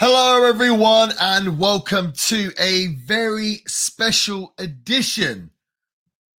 [0.00, 5.50] Hello, everyone, and welcome to a very special edition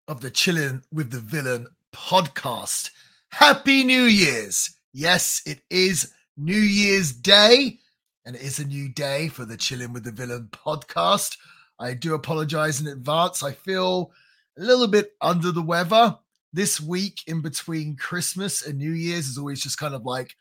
[0.07, 2.91] of the Chilling with the Villain podcast.
[3.31, 4.77] Happy New Year's!
[4.93, 7.81] Yes, it is New Year's Day,
[8.25, 11.37] and it is a new day for the Chilling with the Villain podcast.
[11.81, 13.43] I do apologize in advance.
[13.43, 14.13] I feel
[14.57, 16.17] a little bit under the weather.
[16.53, 20.37] This week in between Christmas and New Year's is always just kind of like,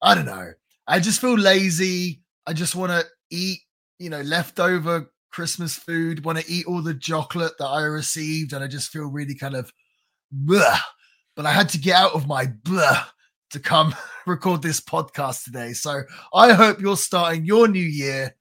[0.00, 0.52] I don't know.
[0.86, 2.20] I just feel lazy.
[2.46, 3.60] I just want to eat,
[3.98, 8.62] you know, leftover Christmas food, want to eat all the chocolate that I received, and
[8.62, 9.72] I just feel really kind of
[10.30, 10.78] blah.
[11.36, 13.04] But I had to get out of my blah
[13.50, 13.94] to come
[14.26, 15.72] record this podcast today.
[15.72, 18.34] So I hope you're starting your new year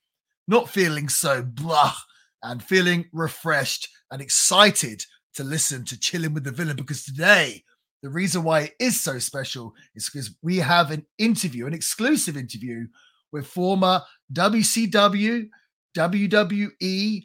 [0.47, 1.95] not feeling so blah
[2.41, 5.03] and feeling refreshed and excited
[5.35, 7.63] to listen to Chilling with the Villain because today
[8.01, 12.35] the reason why it is so special is because we have an interview, an exclusive
[12.35, 12.85] interview
[13.33, 15.49] with former WCW,
[15.97, 17.23] WWE,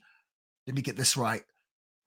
[0.67, 1.43] let me get this right,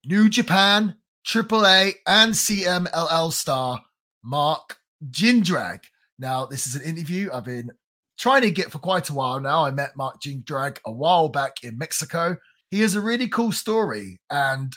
[0.06, 3.82] New Japan, AAA, and CMLL star
[4.24, 4.78] Mark
[5.10, 5.84] Jindrak.
[6.20, 7.72] Now, this is an interview I've been
[8.20, 9.66] trying to get for quite a while now.
[9.66, 12.38] I met Mark Jindrak a while back in Mexico.
[12.70, 14.76] He has a really cool story, and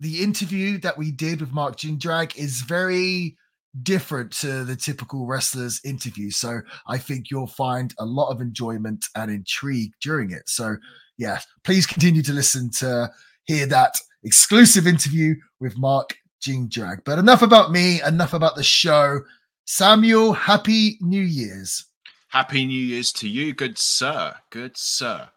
[0.00, 3.36] the interview that we did with Mark Jindrak is very
[3.82, 6.30] different to the typical wrestler's interview.
[6.30, 10.48] So I think you'll find a lot of enjoyment and intrigue during it.
[10.48, 10.76] So,
[11.18, 13.10] yeah, please continue to listen to
[13.44, 17.04] hear that exclusive interview with Mark Jindrak.
[17.04, 19.20] But enough about me, enough about the show.
[19.64, 21.86] Samuel, happy New Year's.
[22.28, 24.34] Happy New Year's to you, good sir.
[24.50, 25.28] Good sir.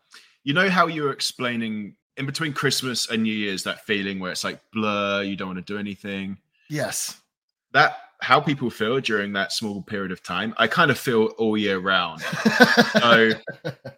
[0.43, 4.31] You know how you were explaining in between Christmas and New Year's that feeling where
[4.31, 6.37] it's like blur, you don't want to do anything.
[6.69, 7.21] Yes.
[7.71, 10.53] That how people feel during that small period of time.
[10.57, 12.21] I kind of feel all year round.
[12.21, 13.31] so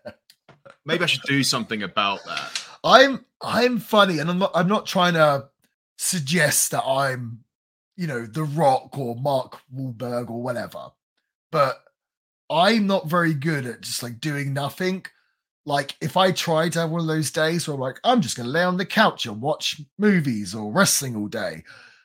[0.86, 2.64] maybe I should do something about that.
[2.84, 5.50] I'm I'm funny, and I'm not I'm not trying to
[5.98, 7.44] suggest that I'm,
[7.96, 10.92] you know, The Rock or Mark Wahlberg or whatever,
[11.52, 11.84] but
[12.50, 15.06] I'm not very good at just like doing nothing.
[15.66, 18.36] Like if I try to have one of those days where I'm like, I'm just
[18.36, 21.64] gonna lay on the couch and watch movies or wrestling all day,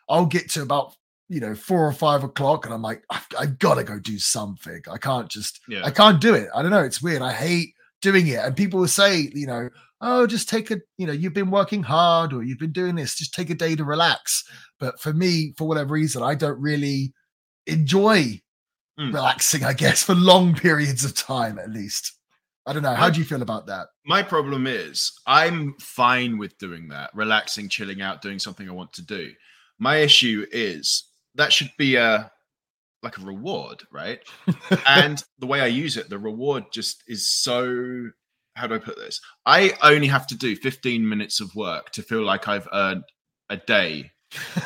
[0.09, 0.95] I'll get to about
[1.29, 4.19] you know four or five o'clock and i'm like i've, I've got to go do
[4.19, 5.85] something i can't just yeah.
[5.85, 8.81] i can't do it i don't know it's weird i hate doing it and people
[8.81, 9.69] will say you know
[10.01, 13.17] oh just take a you know you've been working hard or you've been doing this
[13.17, 14.45] just take a day to relax
[14.79, 17.13] but for me for whatever reason i don't really
[17.67, 18.41] enjoy
[19.01, 19.13] mm.
[19.13, 22.13] relaxing i guess for long periods of time at least
[22.69, 22.95] I don't know.
[22.95, 23.87] How do you feel about that?
[24.05, 28.93] My problem is I'm fine with doing that, relaxing, chilling out, doing something I want
[28.95, 29.31] to do.
[29.79, 31.05] My issue is
[31.37, 32.31] that should be a
[33.03, 34.21] like a reward, right?
[34.87, 38.11] and the way I use it, the reward just is so
[38.55, 39.21] how do I put this?
[39.45, 43.05] I only have to do 15 minutes of work to feel like I've earned
[43.51, 44.13] a day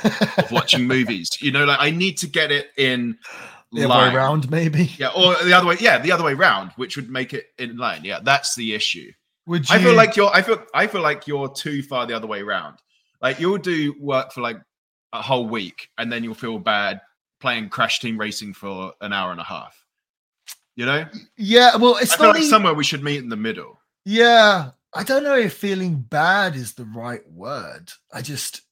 [0.04, 1.28] of watching movies.
[1.40, 3.18] You know, like I need to get it in
[3.72, 4.00] the line.
[4.00, 4.84] other way around, maybe.
[4.96, 5.76] Yeah, or the other way.
[5.80, 8.04] Yeah, the other way round, which would make it in line.
[8.04, 9.10] Yeah, that's the issue.
[9.46, 9.76] Would you...
[9.76, 10.30] I feel like you're?
[10.32, 10.62] I feel.
[10.72, 12.78] I feel like you're too far the other way around.
[13.20, 14.56] Like you'll do work for like
[15.12, 17.00] a whole week and then you'll feel bad
[17.40, 19.84] playing Crash Team Racing for an hour and a half.
[20.76, 21.06] You know?
[21.36, 21.76] Yeah.
[21.76, 23.80] Well, it's I feel like somewhere we should meet in the middle.
[24.04, 24.70] Yeah.
[24.92, 27.92] I don't know if feeling bad is the right word.
[28.12, 28.62] I just.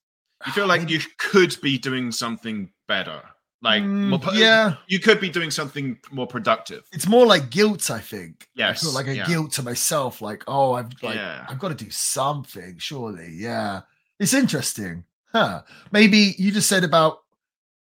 [0.47, 3.23] You feel like you could be doing something better.
[3.61, 6.85] Like, mm, yeah, you could be doing something more productive.
[6.93, 8.47] It's more like guilt, I think.
[8.55, 9.27] Yes, I feel like a yeah.
[9.27, 10.23] guilt to myself.
[10.23, 11.45] Like, oh, I've like, yeah.
[11.49, 12.79] I've got to do something.
[12.79, 13.81] Surely, yeah.
[14.21, 15.05] It's interesting.
[15.33, 15.63] Huh.
[15.93, 17.21] Maybe you just said about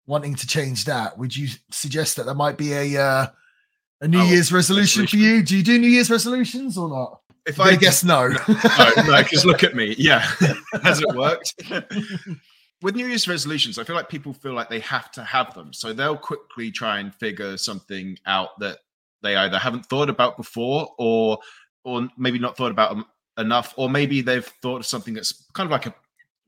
[0.07, 1.17] wanting to change that.
[1.17, 3.27] Would you suggest that there might be a uh,
[4.01, 5.43] a New oh, Year's resolution, resolution, for you?
[5.43, 7.21] Do you do New Year's resolutions or not?
[7.47, 8.37] If I guess no, no,
[9.07, 9.95] no, because look at me.
[9.99, 10.21] Yeah,
[10.83, 11.55] has it worked?
[12.83, 15.73] With New Year's resolutions, I feel like people feel like they have to have them,
[15.73, 18.79] so they'll quickly try and figure something out that
[19.23, 21.39] they either haven't thought about before, or
[21.85, 22.97] or maybe not thought about
[23.39, 25.95] enough, or maybe they've thought of something that's kind of like a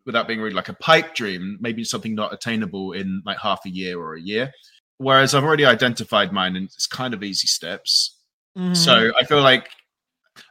[0.07, 3.71] without being really like a pipe dream, maybe something not attainable in like half a
[3.71, 4.51] year or a year.
[4.99, 8.19] Whereas I've already identified mine and it's kind of easy steps.
[8.57, 8.77] Mm.
[8.77, 9.69] So I feel like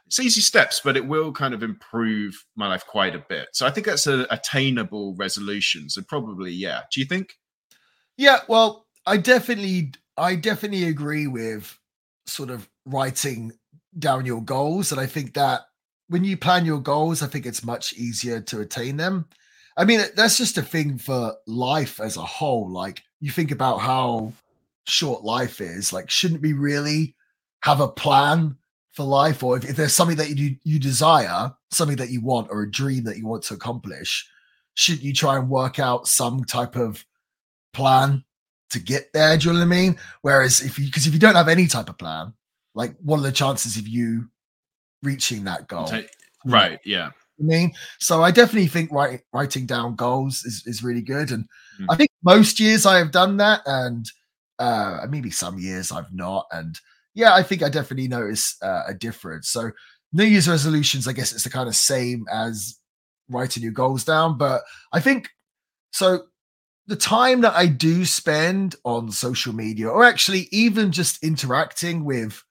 [0.06, 3.48] it's easy steps, but it will kind of improve my life quite a bit.
[3.52, 5.88] So I think that's an attainable resolution.
[5.88, 6.82] So probably, yeah.
[6.92, 7.34] Do you think?
[8.16, 11.78] Yeah, well, I definitely I definitely agree with
[12.26, 13.52] sort of writing
[13.98, 14.92] down your goals.
[14.92, 15.62] And I think that
[16.08, 19.26] when you plan your goals, I think it's much easier to attain them.
[19.76, 22.70] I mean, that's just a thing for life as a whole.
[22.70, 24.32] Like, you think about how
[24.86, 25.92] short life is.
[25.92, 27.14] Like, shouldn't we really
[27.62, 28.56] have a plan
[28.92, 32.48] for life, or if, if there's something that you you desire, something that you want,
[32.50, 34.28] or a dream that you want to accomplish,
[34.74, 37.04] shouldn't you try and work out some type of
[37.72, 38.24] plan
[38.70, 39.36] to get there?
[39.38, 39.96] Do you know what I mean?
[40.20, 42.34] Whereas if you because if you don't have any type of plan,
[42.74, 44.28] like what are the chances of you
[45.02, 45.86] reaching that goal?
[46.44, 46.80] Right.
[46.84, 47.10] Yeah.
[47.40, 51.44] I mean, so I definitely think writing writing down goals is, is really good, and
[51.80, 51.86] mm.
[51.90, 54.06] I think most years I have done that, and
[54.58, 56.78] uh, maybe some years I've not, and
[57.14, 59.48] yeah, I think I definitely notice uh, a difference.
[59.48, 59.70] So
[60.12, 62.78] New Year's resolutions, I guess it's the kind of same as
[63.28, 64.62] writing your goals down, but
[64.92, 65.28] I think
[65.92, 66.24] so.
[66.88, 72.42] The time that I do spend on social media, or actually even just interacting with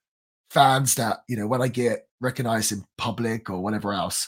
[0.50, 4.28] fans that you know when I get recognized in public or whatever else,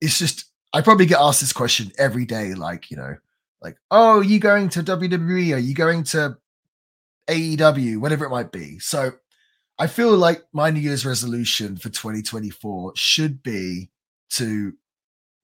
[0.00, 3.16] it's just I probably get asked this question every day, like you know,
[3.62, 5.54] like oh, you going to WWE?
[5.54, 6.36] Are you going to
[7.28, 7.98] AEW?
[7.98, 8.78] Whatever it might be.
[8.78, 9.12] So
[9.78, 13.90] I feel like my New Year's resolution for 2024 should be
[14.30, 14.72] to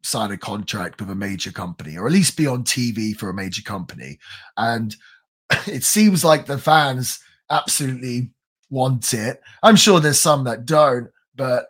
[0.02, 3.34] sign a contract with a major company or at least be on TV for a
[3.34, 4.18] major company.
[4.56, 4.96] And
[5.66, 7.20] it seems like the fans
[7.50, 8.30] absolutely
[8.70, 9.40] want it.
[9.62, 11.66] I'm sure there's some that don't, but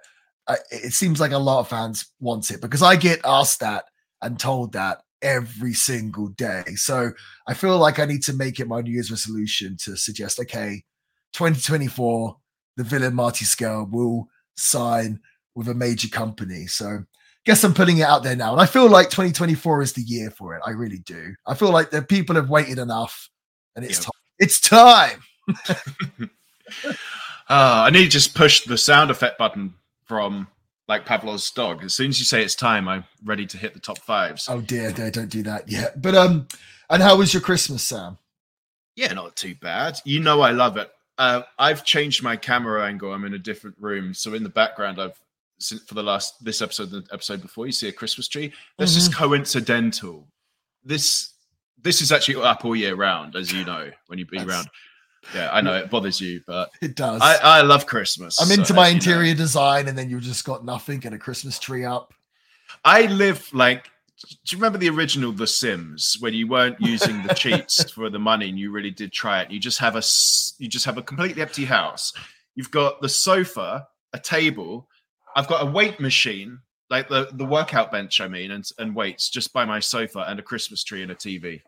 [0.70, 3.84] it seems like a lot of fans want it because I get asked that
[4.20, 6.64] and told that every single day.
[6.74, 7.12] So
[7.46, 10.82] I feel like I need to make it my New Year's resolution to suggest, okay,
[11.32, 12.36] 2024,
[12.76, 15.20] the villain Marty Scurll will sign
[15.54, 16.66] with a major company.
[16.66, 17.04] So
[17.44, 18.52] guess I'm putting it out there now.
[18.52, 20.62] And I feel like 2024 is the year for it.
[20.66, 21.34] I really do.
[21.46, 23.28] I feel like the people have waited enough
[23.76, 24.10] and it's time.
[24.38, 25.22] It's time.
[26.88, 26.88] uh,
[27.48, 29.74] I need to just push the sound effect button
[30.12, 30.46] from
[30.88, 31.82] like Pavlov's dog.
[31.82, 34.46] As soon as you say it's time, I'm ready to hit the top fives.
[34.46, 36.02] Oh dear, dear, don't do that yet.
[36.02, 36.48] But um,
[36.90, 38.18] and how was your Christmas, Sam?
[38.94, 39.96] Yeah, not too bad.
[40.04, 40.90] You know I love it.
[41.16, 43.10] Uh, I've changed my camera angle.
[43.10, 45.18] I'm in a different room, so in the background, I've
[45.86, 48.52] for the last this episode, the episode before, you see a Christmas tree.
[48.76, 48.98] This mm-hmm.
[48.98, 50.28] just coincidental.
[50.84, 51.32] This
[51.80, 54.68] this is actually up all year round, as you know, when you be That's, around.
[55.34, 57.20] Yeah, I know it bothers you, but it does.
[57.22, 58.40] I, I love Christmas.
[58.40, 59.38] I'm into so, my interior know.
[59.38, 62.12] design, and then you've just got nothing and a Christmas tree up.
[62.84, 63.90] I live like.
[64.24, 68.20] Do you remember the original The Sims when you weren't using the cheats for the
[68.20, 69.50] money and you really did try it?
[69.50, 70.02] You just have a
[70.58, 72.12] you just have a completely empty house.
[72.54, 74.88] You've got the sofa, a table.
[75.34, 78.20] I've got a weight machine, like the the workout bench.
[78.20, 81.16] I mean, and and weights just by my sofa and a Christmas tree and a
[81.16, 81.62] TV.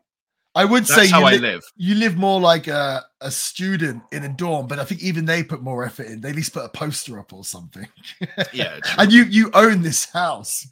[0.56, 1.62] I would That's say how you I li- live.
[1.76, 5.42] You live more like a, a student in a dorm, but I think even they
[5.42, 6.20] put more effort in.
[6.20, 7.88] They at least put a poster up or something.
[8.52, 10.66] Yeah, and you you own this house.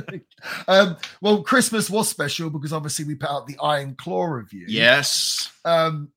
[0.68, 4.66] um, well, Christmas was special because obviously we put out the Iron Claw review.
[4.68, 5.50] Yes.
[5.64, 6.10] Um,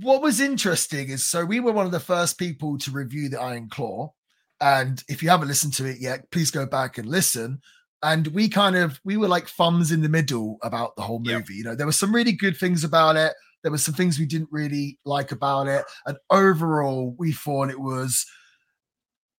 [0.00, 3.40] what was interesting is so we were one of the first people to review the
[3.40, 4.12] Iron Claw.
[4.60, 7.60] And if you haven't listened to it yet, please go back and listen
[8.04, 11.32] and we kind of we were like thumbs in the middle about the whole movie.
[11.32, 11.48] Yep.
[11.50, 13.32] You know, there were some really good things about it.
[13.62, 17.80] There were some things we didn't really like about it, and overall, we thought it
[17.80, 18.26] was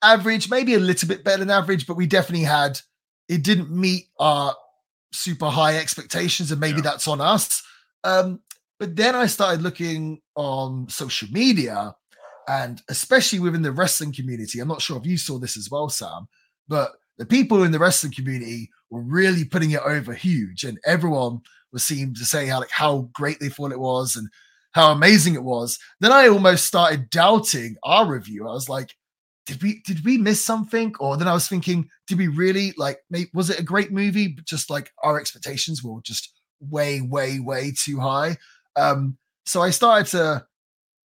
[0.02, 2.80] average, maybe a little bit better than average, but we definitely had
[3.30, 4.56] it didn't meet our
[5.14, 6.84] super high expectations, and maybe yeah.
[6.84, 7.64] that's on us.
[8.04, 8.42] Um,
[8.80, 11.96] but then I started looking on social media,
[12.48, 14.60] and especially within the wrestling community.
[14.60, 16.28] I'm not sure if you saw this as well, Sam,
[16.68, 21.42] but the people in the wrestling community were really putting it over huge, and everyone
[21.72, 24.28] was seemed to say how like how great they thought it was and
[24.72, 25.80] how amazing it was.
[26.02, 28.48] Then I almost started doubting our review.
[28.48, 28.94] I was like,
[29.46, 30.94] did we did we miss something?
[31.00, 33.00] Or then I was thinking, did we really like?
[33.34, 34.28] Was it a great movie?
[34.30, 38.38] But just like our expectations were just way, way, way too high.
[38.76, 40.46] Um, so I started to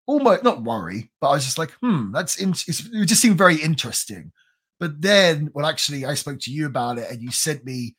[0.08, 3.58] almost not worry, but I was just like, hmm, that's in- it just seemed very
[3.58, 4.32] interesting.
[4.80, 7.96] But then, well, actually, I spoke to you about it, and you sent me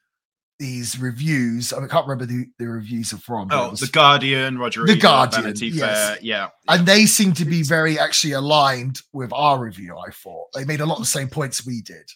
[0.58, 1.72] these reviews.
[1.72, 3.48] I, mean, I can't remember who the reviews are from.
[3.50, 4.86] Oh, was, the Guardian, Roger.
[4.86, 6.08] The Guardian, Vanity yes.
[6.08, 9.96] Fair, yeah, and they seem to be very actually aligned with our review.
[9.96, 12.08] I thought they made a lot of the same points we did.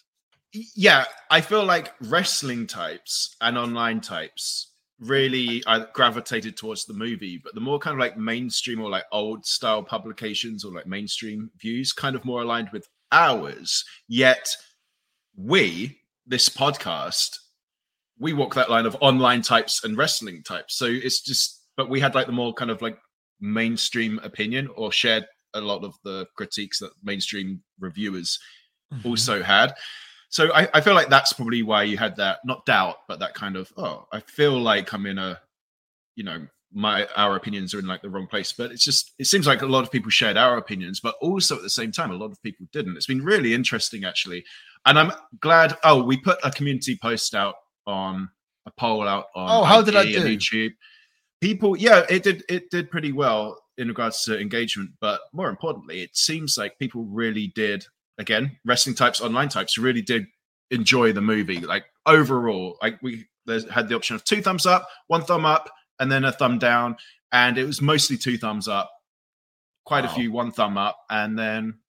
[0.75, 7.39] Yeah, I feel like wrestling types and online types really I gravitated towards the movie,
[7.43, 11.51] but the more kind of like mainstream or like old style publications or like mainstream
[11.59, 13.83] views kind of more aligned with ours.
[14.07, 14.47] Yet
[15.35, 17.37] we, this podcast,
[18.19, 20.77] we walk that line of online types and wrestling types.
[20.77, 22.97] So it's just, but we had like the more kind of like
[23.39, 28.37] mainstream opinion or shared a lot of the critiques that mainstream reviewers
[28.93, 29.07] mm-hmm.
[29.07, 29.73] also had.
[30.29, 33.35] So I, I, feel like that's probably why you had that not doubt, but that
[33.35, 35.39] kind of oh, I feel like I'm in a
[36.15, 38.51] you know my our opinions are in like the wrong place.
[38.51, 41.55] But it's just it seems like a lot of people shared our opinions, but also
[41.55, 42.97] at the same time, a lot of people didn't.
[42.97, 44.43] It's been really interesting actually,
[44.85, 45.77] and I'm glad.
[45.83, 47.55] Oh, we put a community post out
[47.87, 48.29] on
[48.65, 49.49] a poll out on.
[49.49, 50.19] Oh, how did I do?
[50.19, 50.73] YouTube.
[51.41, 52.43] People, yeah, it did.
[52.49, 57.03] It did pretty well in regards to engagement, but more importantly, it seems like people
[57.03, 57.85] really did.
[58.17, 60.25] Again, wrestling types, online types, really did
[60.71, 61.59] enjoy the movie.
[61.59, 63.25] Like overall, like we
[63.69, 66.95] had the option of two thumbs up, one thumb up, and then a thumb down,
[67.31, 68.91] and it was mostly two thumbs up.
[69.85, 71.79] Quite a few one thumb up, and then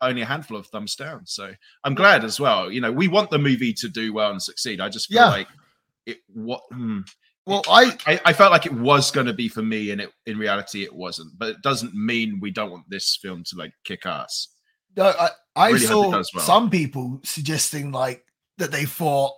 [0.00, 1.26] only a handful of thumbs down.
[1.26, 2.70] So I'm glad as well.
[2.70, 4.80] You know, we want the movie to do well and succeed.
[4.80, 5.28] I just feel Yeah.
[5.28, 5.48] like
[6.06, 6.18] it.
[6.28, 7.00] What hmm,
[7.44, 10.10] Well, I I, I felt like it was going to be for me, and it
[10.26, 11.36] in reality it wasn't.
[11.36, 14.48] But it doesn't mean we don't want this film to like kick ass.
[14.96, 16.22] no, I, I Really saw well.
[16.24, 18.24] some people suggesting like
[18.58, 19.32] that they thought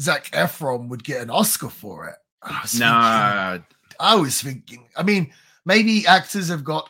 [0.00, 2.16] Zac Efron would get an Oscar for it.
[2.42, 4.88] I thinking- I was thinking.
[4.96, 5.32] I mean,
[5.64, 6.88] maybe actors have got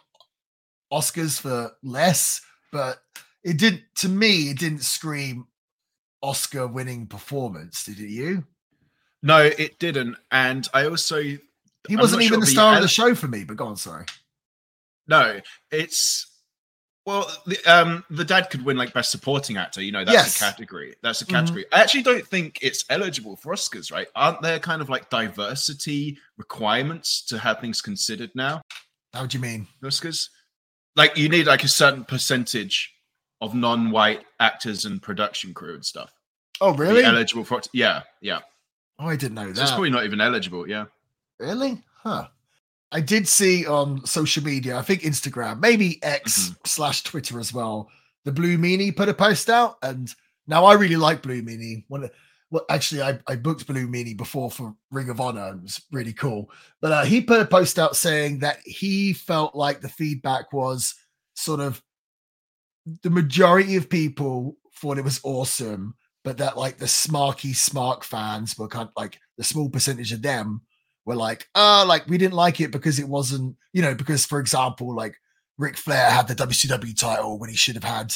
[0.92, 2.40] Oscars for less,
[2.70, 3.02] but
[3.44, 3.82] it didn't.
[3.96, 5.46] To me, it didn't scream
[6.22, 7.84] Oscar-winning performance.
[7.84, 8.08] Did it?
[8.08, 8.44] You?
[9.22, 10.16] no, it didn't.
[10.30, 11.38] And I also He
[11.90, 13.44] I'm wasn't even sure the the star of the show for me.
[13.44, 14.06] But go on, sorry.
[15.06, 15.40] no,
[15.70, 16.26] it's
[17.04, 19.82] well, the, um, the dad could win like best supporting actor.
[19.82, 20.36] You know, that's Yes.
[20.36, 20.94] a category.
[21.02, 21.30] That's a Mhm.
[21.30, 21.66] category.
[21.72, 24.06] I actually don't think it's eligible for Oscars, right?
[24.14, 28.62] Aren't there kind of like diversity requirements to have things considered now?
[29.12, 29.66] How do you mean?
[29.82, 30.28] Oscars?
[30.94, 32.94] Like you need like a certain percentage
[33.40, 36.12] of non-white actors and production crew and stuff.
[36.60, 37.02] Oh, really?
[37.02, 37.60] eligible for.
[37.72, 38.40] Yeah, yeah.
[38.98, 40.68] Oh, I didn't know So it's probably not even eligible.
[40.68, 40.84] Yeah.
[41.40, 41.82] Really?
[42.02, 42.28] Huh.
[42.92, 46.52] I did see on social media, I think Instagram, maybe X Mm-hmm.
[46.66, 47.88] slash Twitter as well.
[48.24, 50.14] The Blue Meanie put a post out, and
[50.46, 51.84] now I really like Blue Meanie.
[51.88, 52.08] One,
[52.50, 55.48] well, actually, I, I booked Blue Meanie before for Ring of Honor.
[55.48, 56.50] and It was really cool.
[56.80, 60.94] But uh, he put a post out saying that he felt like the feedback was
[61.34, 61.82] sort of
[63.02, 65.94] the majority of people thought it was awesome,
[66.24, 70.20] but that like the smarky smark fans were kind of like the small percentage of
[70.22, 70.60] them
[71.04, 74.40] were like, uh, like we didn't like it because it wasn't, you know, because for
[74.40, 75.16] example, like
[75.58, 78.12] Ric Flair had the WCW title when he should have had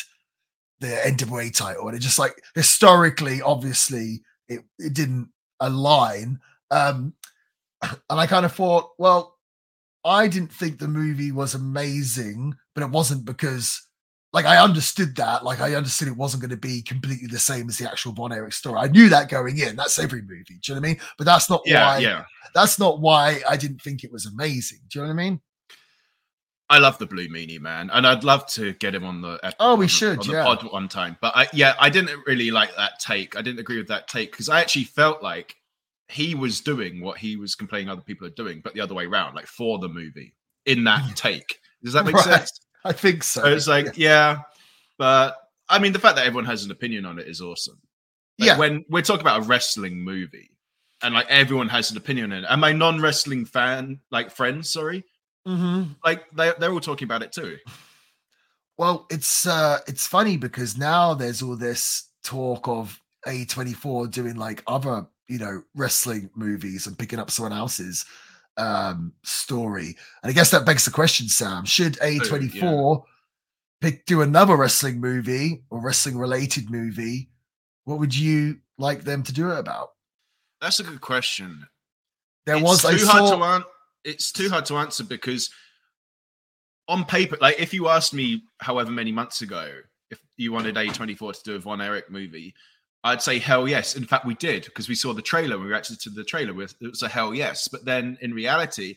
[0.80, 6.38] the NWA title, and it just like historically, obviously, it it didn't align.
[6.70, 7.14] Um,
[7.82, 9.36] and I kind of thought, well,
[10.04, 13.85] I didn't think the movie was amazing, but it wasn't because
[14.32, 17.68] like I understood that, like I understood it wasn't going to be completely the same
[17.68, 18.78] as the actual Von Erich story.
[18.78, 19.76] I knew that going in.
[19.76, 20.44] That's every movie.
[20.44, 21.00] Do you know what I mean?
[21.16, 21.98] But that's not Yeah, why.
[21.98, 22.24] yeah.
[22.54, 24.80] That's not why I didn't think it was amazing.
[24.88, 25.40] Do you know what I mean?
[26.68, 29.70] I love the Blue Meanie man, and I'd love to get him on the Oh,
[29.70, 30.44] we on the- should, on the yeah.
[30.44, 31.16] pod one time.
[31.20, 33.36] But I, yeah, I didn't really like that take.
[33.36, 35.54] I didn't agree with that take because I actually felt like
[36.08, 39.06] he was doing what he was complaining other people are doing, but the other way
[39.06, 40.34] around, like for the movie
[40.66, 41.60] in that take.
[41.84, 42.24] Does that make Right.
[42.24, 42.60] sense?
[42.88, 43.42] I think so.
[43.42, 44.38] So it's like, yeah,
[44.98, 45.36] but
[45.68, 47.78] I mean, the fact that everyone has an opinion on it is awesome.
[48.38, 50.50] Like, yeah, when we're talking about a wrestling movie
[51.02, 55.04] and like everyone has an opinion on it, and my non-wrestling fan, like friends, sorry,
[55.46, 55.96] Mhm.
[56.04, 57.58] like they they're all talking about it too.
[58.78, 64.62] Well, it's uh it's funny because now there's all this talk of A24 doing like
[64.66, 68.04] other, you know, wrestling movies and picking up someone else's
[68.56, 69.96] um story.
[70.22, 73.02] And I guess that begs the question, Sam, should A24
[73.80, 77.30] pick do another wrestling movie or wrestling related movie?
[77.84, 79.90] What would you like them to do it about?
[80.60, 81.66] That's a good question.
[82.46, 83.64] There it's was too hard to an-
[84.04, 85.50] It's too hard to answer because
[86.88, 89.68] on paper, like if you asked me however many months ago
[90.10, 92.54] if you wanted A24 to do a Von Erich movie,
[93.06, 93.94] I'd say hell yes.
[93.96, 95.58] In fact, we did because we saw the trailer.
[95.58, 96.52] We reacted to the trailer.
[96.52, 97.68] With it was a hell yes.
[97.68, 98.96] But then in reality,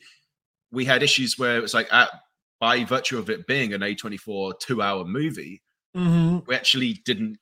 [0.71, 2.09] we had issues where it was like at
[2.59, 5.61] by virtue of it being an A24 two-hour movie,
[5.95, 6.45] Mhm.
[6.47, 7.37] we actually didn't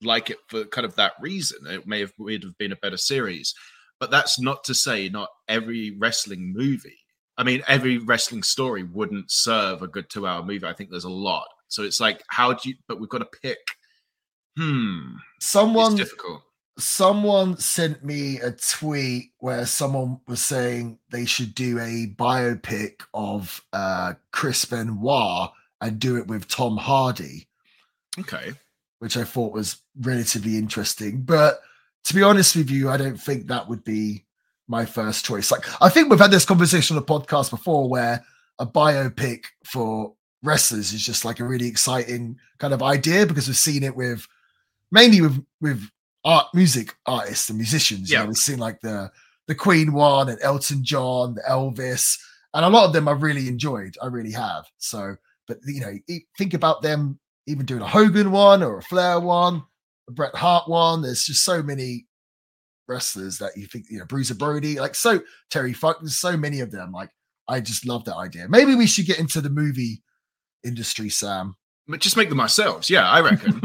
[0.00, 1.66] like it for kind of that reason.
[1.66, 3.54] It may have would have been a better series,
[4.00, 7.00] but that's not to say not every wrestling movie.
[7.36, 10.66] I mean, every wrestling story wouldn't serve a good two-hour movie.
[10.66, 11.48] I think there's a lot.
[11.68, 12.76] So it's like, how do you?
[12.86, 13.58] But we've got to pick.
[14.56, 16.42] Hmm, someone it's difficult.
[16.78, 23.62] someone sent me a tweet where someone was saying they should do a biopic of
[23.72, 27.46] uh Chris Benoit and do it with Tom Hardy,
[28.18, 28.52] Okay,
[29.00, 31.22] which I thought was relatively interesting.
[31.22, 31.60] But
[32.04, 34.24] to be honest with you, I don't think that would be
[34.68, 35.50] my first choice.
[35.50, 38.24] Like I think we've had this conversation on the podcast before where
[38.60, 43.56] a biopic for wrestlers is just like a really exciting kind of idea because we've
[43.56, 44.26] seen it with
[44.94, 45.82] mainly with with
[46.24, 48.08] art music artists and musicians.
[48.08, 48.22] You Yeah.
[48.22, 49.10] know, we've seen like the
[49.48, 52.18] the Queen one and Elton John, Elvis,
[52.54, 53.94] and a lot of them I've really enjoyed.
[54.00, 54.64] I really have.
[54.78, 55.92] So, but you know,
[56.38, 59.62] think about them even doing a Hogan one or a Flair one,
[60.08, 61.02] a Bret Hart one.
[61.02, 62.06] There's just so many
[62.88, 65.20] wrestlers that you think, you know, Bruiser Brody, like so
[65.50, 66.92] Terry Funk, there's so many of them.
[66.92, 67.10] Like,
[67.48, 68.46] I just love that idea.
[68.48, 70.02] Maybe we should get into the movie
[70.64, 71.54] industry, Sam.
[71.86, 72.88] But just make them ourselves.
[72.88, 73.60] Yeah, I reckon.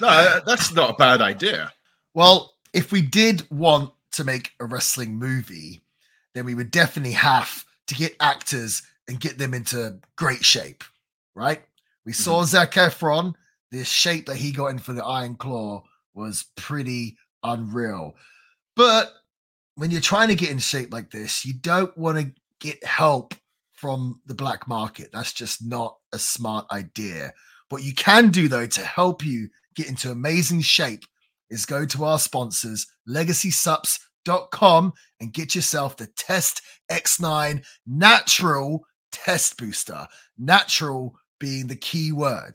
[0.00, 1.72] No, that's not a bad idea.
[2.14, 5.82] Well, if we did want to make a wrestling movie,
[6.34, 10.84] then we would definitely have to get actors and get them into great shape,
[11.34, 11.62] right?
[12.04, 12.22] We mm-hmm.
[12.22, 13.34] saw Zac Efron.
[13.70, 15.82] The shape that he got in for the Iron Claw
[16.14, 18.14] was pretty unreal.
[18.76, 19.12] But
[19.76, 23.34] when you're trying to get in shape like this, you don't want to get help
[23.72, 25.08] from the black market.
[25.12, 27.32] That's just not a smart idea.
[27.70, 31.04] What you can do, though, to help you get into amazing shape
[31.50, 40.06] is go to our sponsors, legacysups.com, and get yourself the Test X9 Natural Test Booster.
[40.38, 42.54] Natural being the key word.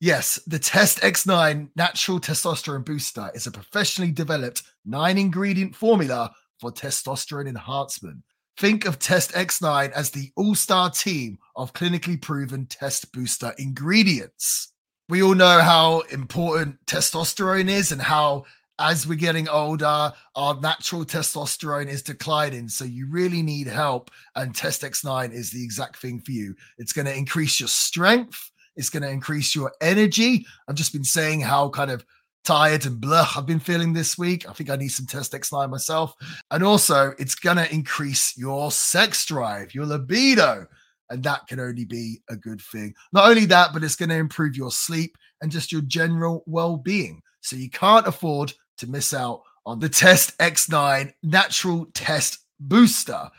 [0.00, 6.70] Yes, the Test X9 Natural Testosterone Booster is a professionally developed nine ingredient formula for
[6.70, 8.18] testosterone enhancement.
[8.58, 14.72] Think of Test X9 as the all star team of clinically proven test booster ingredients.
[15.10, 18.44] We all know how important testosterone is and how,
[18.78, 22.68] as we're getting older, our natural testosterone is declining.
[22.68, 24.10] So you really need help.
[24.36, 26.54] And Test X9 is the exact thing for you.
[26.76, 30.44] It's going to increase your strength, it's going to increase your energy.
[30.68, 32.04] I've just been saying how kind of
[32.44, 34.48] tired and blah I've been feeling this week.
[34.48, 36.14] I think I need some Test X9 myself.
[36.50, 40.66] And also, it's going to increase your sex drive, your libido.
[41.10, 42.94] And that can only be a good thing.
[43.12, 46.76] Not only that, but it's going to improve your sleep and just your general well
[46.76, 47.22] being.
[47.40, 53.30] So you can't afford to miss out on the Test X9 Natural Test Booster.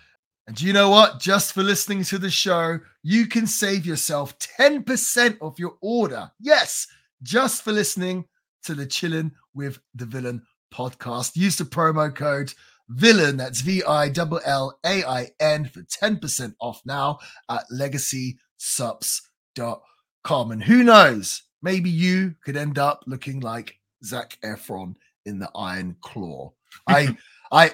[0.47, 1.19] And you know what?
[1.19, 6.31] Just for listening to the show, you can save yourself 10% of your order.
[6.39, 6.87] Yes,
[7.21, 8.25] just for listening
[8.63, 10.41] to the Chilling with the Villain
[10.73, 11.35] podcast.
[11.35, 12.53] Use the promo code
[12.89, 20.51] Villain, that's V I L L A I N, for 10% off now at legacysups.com.
[20.51, 25.95] And who knows, maybe you could end up looking like Zac Efron in the Iron
[26.01, 26.51] Claw.
[26.87, 27.15] I,
[27.51, 27.73] I,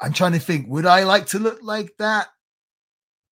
[0.00, 2.28] I'm trying to think, would I like to look like that?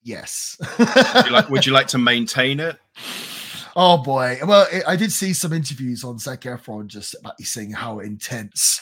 [0.02, 0.56] Yes.
[0.78, 2.78] would, you like, would you like to maintain it?
[3.76, 4.38] Oh boy.
[4.46, 8.80] Well, I did see some interviews on Zac Efron just about saying how intense,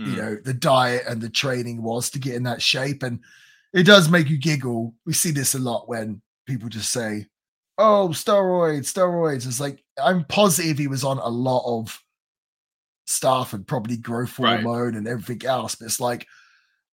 [0.00, 0.06] mm.
[0.06, 0.18] you hmm.
[0.18, 3.02] know, the diet and the training was to get in that shape.
[3.02, 3.20] And
[3.72, 4.94] it does make you giggle.
[5.06, 7.26] We see this a lot when people just say,
[7.78, 9.46] Oh, steroids, steroids.
[9.46, 11.98] It's like I'm positive he was on a lot of
[13.06, 14.94] stuff and probably growth hormone right.
[14.94, 15.74] and everything else.
[15.76, 16.26] But it's like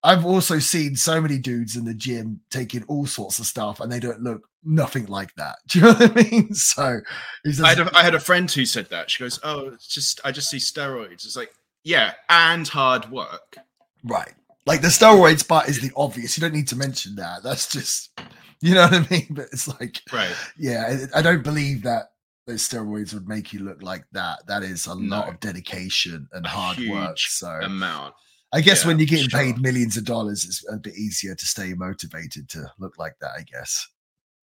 [0.04, 3.92] I've also seen so many dudes in the gym taking all sorts of stuff and
[3.92, 5.58] they don't look nothing like that.
[5.68, 6.54] Do you know what I mean?
[6.54, 7.00] So
[7.46, 9.10] just, I, had a, I had a friend who said that.
[9.10, 11.26] She goes, Oh, it's just, I just see steroids.
[11.26, 11.52] It's like,
[11.88, 13.56] yeah, and hard work.
[14.04, 14.34] Right.
[14.66, 16.38] Like the steroids part is the obvious.
[16.38, 17.44] You don't need to mention that.
[17.44, 18.20] That's just,
[18.60, 19.28] you know what I mean?
[19.32, 20.36] But it's like, right.
[20.58, 22.08] Yeah, I, I don't believe that
[22.46, 24.46] those steroids would make you look like that.
[24.48, 25.16] That is a no.
[25.16, 27.18] lot of dedication and a hard work.
[27.20, 28.14] So amount.
[28.54, 29.40] I guess yeah, when you're getting sure.
[29.40, 33.32] paid millions of dollars, it's a bit easier to stay motivated to look like that.
[33.38, 33.88] I guess.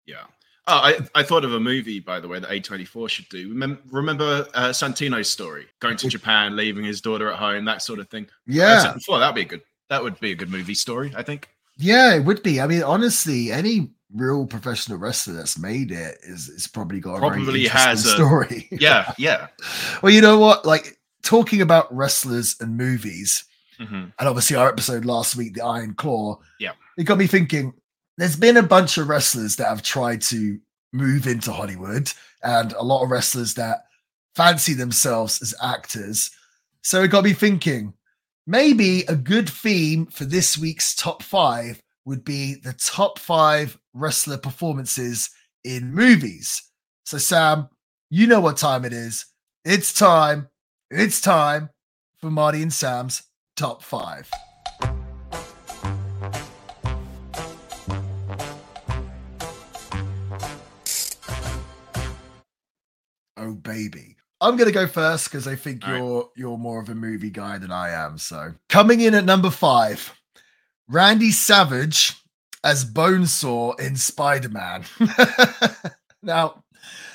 [0.06, 0.26] Yeah.
[0.72, 3.50] Oh, I, I thought of a movie, by the way, that A24 should do.
[3.50, 8.00] Remember, remember uh, Santino's story, going to Japan, leaving his daughter at home, that sort
[8.00, 8.26] of thing.
[8.48, 8.94] Yeah.
[8.94, 9.62] Before that'd be a good.
[9.90, 11.50] That would be a good movie story, I think.
[11.76, 12.62] Yeah, it would be.
[12.62, 17.20] I mean, honestly, any real professional wrestler that's made it is is probably got a
[17.20, 18.70] probably has a story.
[18.72, 19.48] yeah, yeah.
[20.02, 20.66] well, you know what?
[20.66, 23.44] Like talking about wrestlers and movies,
[23.78, 23.96] mm-hmm.
[23.96, 26.40] and obviously our episode last week, the Iron Claw.
[26.60, 27.74] Yeah, it got me thinking
[28.18, 30.60] there's been a bunch of wrestlers that have tried to
[30.94, 32.12] move into Hollywood
[32.44, 33.86] and a lot of wrestlers that
[34.36, 36.32] fancy themselves as actors.
[36.82, 37.94] So it got me thinking
[38.48, 44.38] maybe a good theme for this week's top five would be the top five wrestler
[44.38, 45.30] performances
[45.64, 46.62] in movies.
[47.06, 47.70] So, Sam,
[48.10, 49.26] you know what time it is.
[49.64, 50.50] It's time.
[50.90, 51.70] It's time
[52.20, 53.24] for Marty and Sam's
[53.56, 54.30] top five.
[63.72, 64.16] Baby.
[64.40, 66.30] I'm gonna go first because I think All you're right.
[66.36, 68.18] you're more of a movie guy than I am.
[68.18, 70.14] So coming in at number five,
[70.88, 72.16] Randy Savage
[72.64, 74.84] as Bonesaw in Spider-Man.
[76.24, 76.64] now,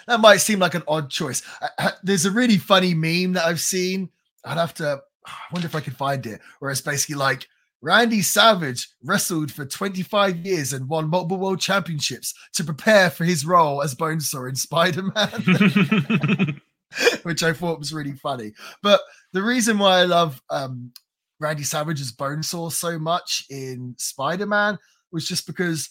[0.06, 1.42] that might seem like an odd choice.
[1.60, 4.08] Uh, uh, there's a really funny meme that I've seen.
[4.44, 7.48] I'd have to I wonder if I could find it, where it's basically like
[7.82, 13.44] Randy Savage wrestled for 25 years and won multiple world championships to prepare for his
[13.44, 16.60] role as Bonesaw in Spider Man,
[17.22, 18.52] which I thought was really funny.
[18.82, 19.00] But
[19.32, 20.92] the reason why I love um,
[21.38, 24.78] Randy Savage's Bonesaw so much in Spider Man
[25.12, 25.90] was just because,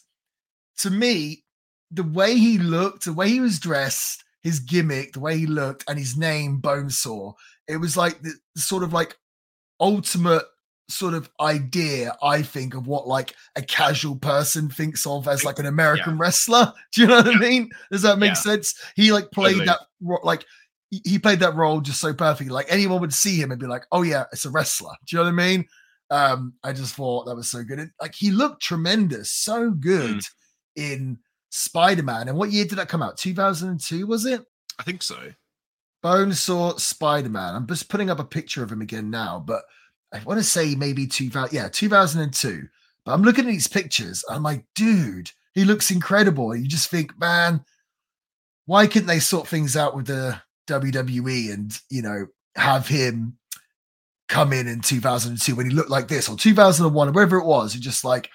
[0.79, 1.43] to me,
[1.91, 5.83] the way he looked, the way he was dressed, his gimmick, the way he looked,
[5.87, 7.33] and his name Bonesaw,
[7.67, 9.15] it was like the sort of like
[9.79, 10.43] ultimate
[10.87, 15.59] sort of idea I think of what like a casual person thinks of as like
[15.59, 16.19] an American yeah.
[16.19, 16.73] wrestler.
[16.93, 17.31] Do you know what yeah.
[17.33, 17.69] I mean?
[17.91, 18.33] Does that make yeah.
[18.35, 18.73] sense?
[18.95, 19.65] He like played totally.
[19.65, 19.79] that
[20.23, 20.45] like
[20.89, 22.53] he played that role just so perfectly.
[22.53, 25.23] Like anyone would see him and be like, "Oh yeah, it's a wrestler." Do you
[25.23, 25.65] know what I mean?
[26.11, 27.79] Um, I just thought that was so good.
[27.79, 30.31] It, like he looked tremendous, so good mm.
[30.75, 31.17] in
[31.49, 32.27] Spider Man.
[32.27, 33.17] And what year did that come out?
[33.17, 34.41] 2002, was it?
[34.79, 35.17] I think so.
[36.03, 37.55] Bonesaw Spider Man.
[37.55, 39.63] I'm just putting up a picture of him again now, but
[40.13, 42.67] I want to say maybe 2000, yeah, 2002.
[43.03, 44.23] But I'm looking at these pictures.
[44.29, 46.55] I'm like, dude, he looks incredible.
[46.55, 47.63] You just think, man,
[48.65, 53.37] why couldn't they sort things out with the WWE and, you know, have him
[54.27, 57.75] come in in 2002 when he looked like this or 2001 or wherever it was?
[57.75, 58.29] You're just like,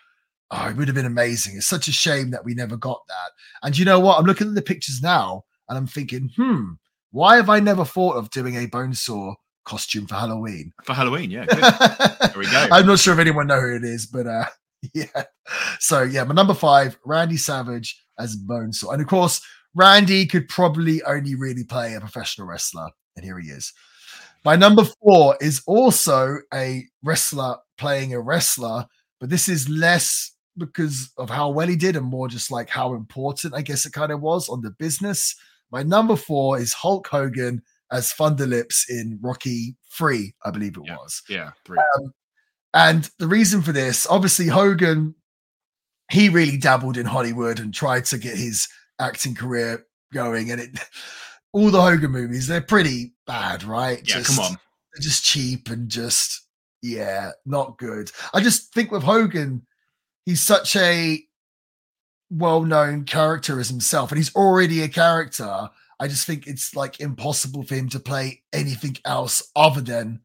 [0.52, 1.56] Oh, it would have been amazing.
[1.56, 3.30] It's such a shame that we never got that.
[3.62, 4.18] And you know what?
[4.18, 6.72] I'm looking at the pictures now and I'm thinking, hmm,
[7.12, 10.72] why have I never thought of doing a Bonesaw costume for Halloween?
[10.84, 11.44] For Halloween, yeah.
[12.20, 12.68] there we go.
[12.72, 14.46] I'm not sure if anyone know who it is, but uh
[14.94, 15.24] yeah.
[15.78, 18.92] So yeah, my number five, Randy Savage as Bonesaw.
[18.92, 19.40] And of course,
[19.74, 23.72] Randy could probably only really play a professional wrestler, and here he is.
[24.44, 28.86] My number four is also a wrestler playing a wrestler,
[29.20, 32.94] but this is less because of how well he did and more just like how
[32.94, 35.36] important I guess it kind of was on the business.
[35.70, 40.96] My number four is Hulk Hogan as Thunderlips in Rocky Three, I believe it yeah,
[40.96, 41.22] was.
[41.28, 41.78] Yeah, three.
[41.98, 42.12] Um,
[42.72, 45.14] and the reason for this, obviously, Hogan,
[46.10, 48.68] he really dabbled in Hollywood and tried to get his
[49.00, 50.50] acting career going.
[50.50, 50.78] And it,
[51.52, 53.98] all the Hogan movies, they're pretty bad, right?
[53.98, 54.52] Yeah, just, come on.
[54.52, 56.46] They're just cheap and just,
[56.82, 58.12] yeah, not good.
[58.32, 59.66] I just think with Hogan,
[60.24, 61.20] he's such a
[62.30, 65.68] well-known character as himself and he's already a character
[66.00, 70.20] i just think it's like impossible for him to play anything else other than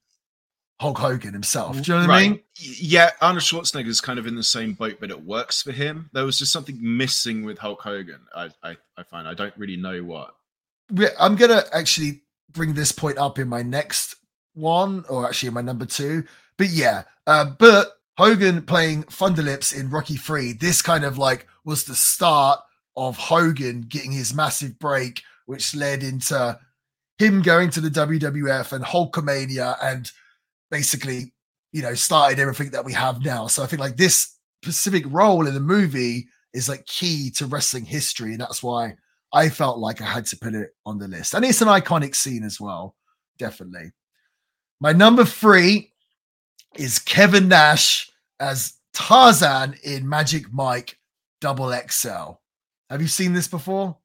[0.82, 1.82] hulk hogan himself.
[1.82, 2.26] Do you know what right.
[2.26, 5.72] i mean yeah arnold schwarzenegger's kind of in the same boat but it works for
[5.72, 6.10] him.
[6.14, 9.28] There was just something missing with hulk hogan i i, I find.
[9.28, 10.36] I don't really know what.
[11.20, 14.16] I'm gonna actually bring this point up in my next
[14.54, 16.24] one or actually in my number two.
[16.58, 21.84] But yeah uh, but Hogan playing Thunderlips in Rocky 3, this kind of like was
[21.84, 22.60] the start
[22.96, 26.58] of Hogan getting his massive break, which led into
[27.18, 30.12] him going to the WWF and Hulkamania and
[30.72, 31.34] basically,
[31.72, 33.48] you know, started everything that we have now.
[33.48, 37.86] So I think like this specific role in the movie is like key to wrestling
[37.86, 38.32] history.
[38.32, 38.96] And that's why
[39.34, 41.34] I felt like I had to put it on the list.
[41.34, 42.96] And it's an iconic scene as well,
[43.38, 43.92] definitely.
[44.80, 45.94] My number three
[46.76, 50.98] is Kevin Nash as Tarzan in Magic Mike
[51.42, 52.40] Double XL.
[52.90, 53.98] Have you seen this before?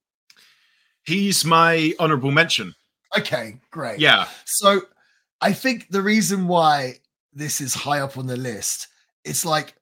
[1.05, 2.75] He's my honorable mention.
[3.17, 3.99] Okay, great.
[3.99, 4.29] Yeah.
[4.45, 4.83] So
[5.41, 6.97] I think the reason why
[7.33, 8.89] this is high up on the list,
[9.25, 9.75] it's like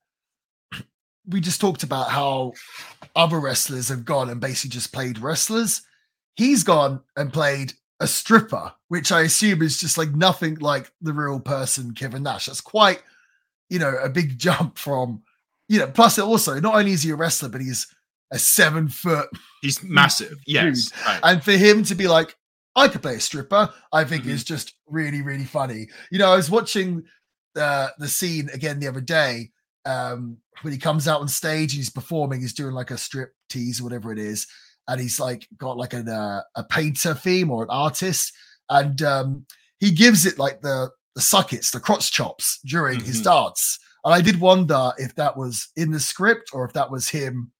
[1.28, 2.52] we just talked about how
[3.16, 5.82] other wrestlers have gone and basically just played wrestlers.
[6.36, 11.12] He's gone and played a stripper, which I assume is just like nothing like the
[11.12, 12.46] real person Kevin Nash.
[12.46, 13.02] That's quite,
[13.68, 15.22] you know, a big jump from,
[15.68, 17.86] you know, plus it also not only is he a wrestler, but he's
[18.30, 19.28] a seven foot.
[19.62, 20.38] He's massive.
[20.46, 20.92] Yes.
[21.06, 21.20] Right.
[21.22, 22.36] And for him to be like,
[22.76, 24.32] I could play a stripper, I think mm-hmm.
[24.32, 25.88] is just really, really funny.
[26.10, 27.04] You know, I was watching
[27.54, 29.50] the the scene again the other day
[29.84, 33.32] um, when he comes out on stage and he's performing, he's doing like a strip
[33.48, 34.46] tease or whatever it is
[34.88, 38.32] and he's like got like an, uh, a painter theme or an artist,
[38.70, 39.46] and um,
[39.78, 43.06] he gives it like the the suckets, the crotch chops during mm-hmm.
[43.06, 43.78] his dance.
[44.04, 47.50] And I did wonder if that was in the script or if that was him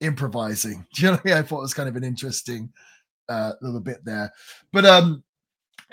[0.00, 0.86] improvising.
[0.94, 1.38] Do you know what I mean?
[1.38, 2.72] I thought it was kind of an interesting
[3.28, 4.32] uh, little bit there.
[4.72, 5.22] But um,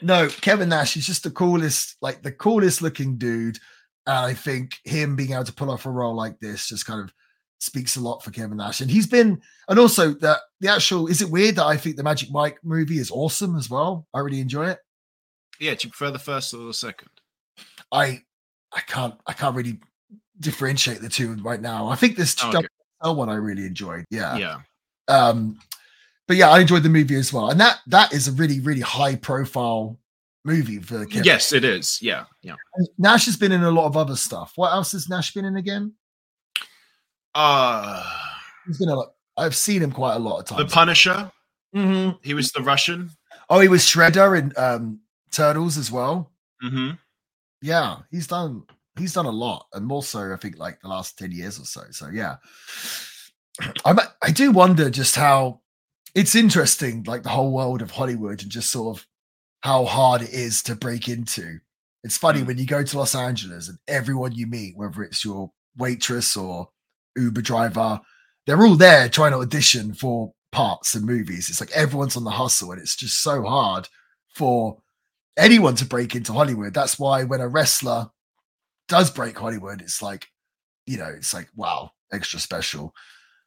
[0.01, 3.59] no, Kevin Nash, he's just the coolest, like the coolest looking dude.
[4.07, 7.01] And I think him being able to pull off a role like this just kind
[7.01, 7.13] of
[7.59, 8.81] speaks a lot for Kevin Nash.
[8.81, 12.03] And he's been, and also that the actual, is it weird that I think the
[12.03, 14.07] Magic Mike movie is awesome as well?
[14.13, 14.79] I really enjoy it.
[15.59, 17.09] Yeah, do you prefer the first or the second?
[17.91, 18.21] I
[18.73, 19.79] I can't I can't really
[20.39, 21.87] differentiate the two right now.
[21.87, 22.67] I think this oh, okay.
[23.13, 24.05] One I really enjoyed.
[24.09, 24.37] Yeah.
[24.37, 24.59] Yeah.
[25.07, 25.59] Um
[26.27, 27.49] but yeah, I enjoyed the movie as well.
[27.49, 29.99] And that that is a really, really high profile
[30.43, 31.05] movie for.
[31.09, 31.99] Yes, it is.
[32.01, 32.55] Yeah, yeah.
[32.97, 34.53] Nash has been in a lot of other stuff.
[34.55, 35.93] What else has Nash been in again?
[37.33, 38.03] Uh
[38.65, 39.11] He's been a lot.
[39.37, 40.69] I've seen him quite a lot of times.
[40.69, 40.73] The.
[40.73, 41.31] Punisher.
[41.75, 42.17] Mhm.
[42.23, 43.11] He was the Russian.
[43.49, 46.31] Oh, he was Shredder in um, Turtles as well.
[46.63, 46.91] Mm-hmm.
[47.61, 48.63] Yeah, he's done.
[48.97, 51.65] He's done a lot, and more so, I think, like the last ten years or
[51.65, 51.81] so.
[51.91, 52.35] So yeah,
[53.83, 55.61] I'm, I do wonder just how
[56.13, 59.05] it's interesting, like the whole world of Hollywood, and just sort of
[59.61, 61.59] how hard it is to break into.
[62.03, 62.47] It's funny Mm.
[62.47, 66.69] when you go to Los Angeles and everyone you meet, whether it's your waitress or
[67.17, 67.99] Uber driver,
[68.45, 71.49] they're all there trying to audition for parts in movies.
[71.49, 73.89] It's like everyone's on the hustle, and it's just so hard
[74.35, 74.77] for
[75.37, 76.73] anyone to break into Hollywood.
[76.73, 78.11] That's why when a wrestler
[78.87, 80.27] does break Hollywood, it's like,
[80.85, 82.93] you know, it's like, wow, extra special.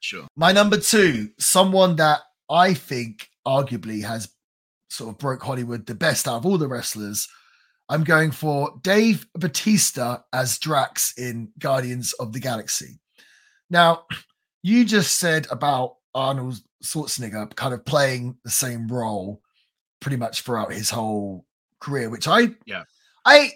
[0.01, 0.27] Sure.
[0.37, 2.20] My number two, someone that
[2.51, 4.29] I think arguably has
[4.90, 7.29] sort of broke Hollywood the best out of all the wrestlers.
[7.88, 12.98] I'm going for Dave Batista as Drax in Guardians of the Galaxy.
[13.70, 14.05] Now,
[14.62, 19.40] you just said about Arnold Schwarzenegger kind of playing the same role
[20.01, 21.44] pretty much throughout his whole
[21.81, 22.85] career, which I Yeah.
[23.24, 23.53] I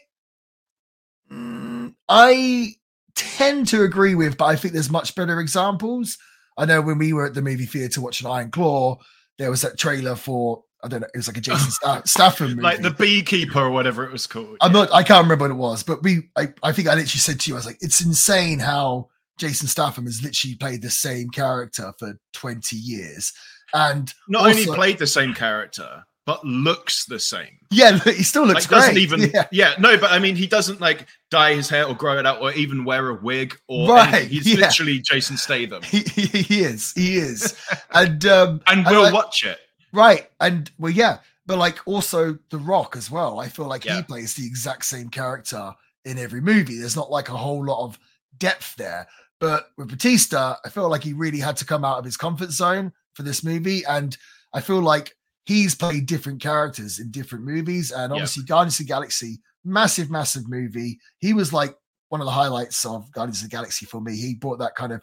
[1.33, 1.72] Mm,
[2.13, 2.75] I
[3.15, 6.19] tend to agree with, but I think there's much better examples.
[6.59, 8.99] I know when we were at the movie theater watching Iron Claw,
[9.39, 11.71] there was that trailer for I don't know, it was like a Jason
[12.05, 12.63] Statham movie.
[12.63, 14.57] Like the beekeeper or whatever it was called.
[14.61, 17.07] I'm not, I can't remember what it was, but we, I, I think I literally
[17.07, 20.91] said to you, I was like, it's insane how Jason Statham has literally played the
[20.91, 23.33] same character for 20 years.
[23.73, 27.59] And Not only played the same character, but looks the same.
[27.71, 29.03] yeah, he still looks like doesn't great.
[29.03, 29.47] even Yeah.
[29.51, 29.75] yeah.
[29.79, 32.53] no but i mean he doesn't like dye his hair or grow it out or
[32.53, 34.29] even wear a wig or Right, anything.
[34.29, 34.67] he's yeah.
[34.67, 37.57] literally jason statham He, he, he is, he is.
[37.93, 39.59] and, um, and we'll like- watch it
[39.95, 40.31] Right.
[40.41, 43.41] And well, yeah, but like also The Rock as well.
[43.41, 45.75] I feel like he plays the exact same character
[46.07, 46.79] in every movie.
[46.79, 47.99] There's not like a whole lot of
[48.39, 49.07] depth there.
[49.39, 52.53] But with Batista, I feel like he really had to come out of his comfort
[52.53, 53.85] zone for this movie.
[53.85, 54.17] And
[54.55, 55.15] I feel like
[55.45, 57.91] he's played different characters in different movies.
[57.91, 58.15] And Yeah.
[58.15, 60.99] obviously, Guardians of the Galaxy, massive, massive movie.
[61.19, 61.75] He was like
[62.09, 64.17] one of the highlights of Guardians of the Galaxy for me.
[64.17, 65.03] He brought that kind of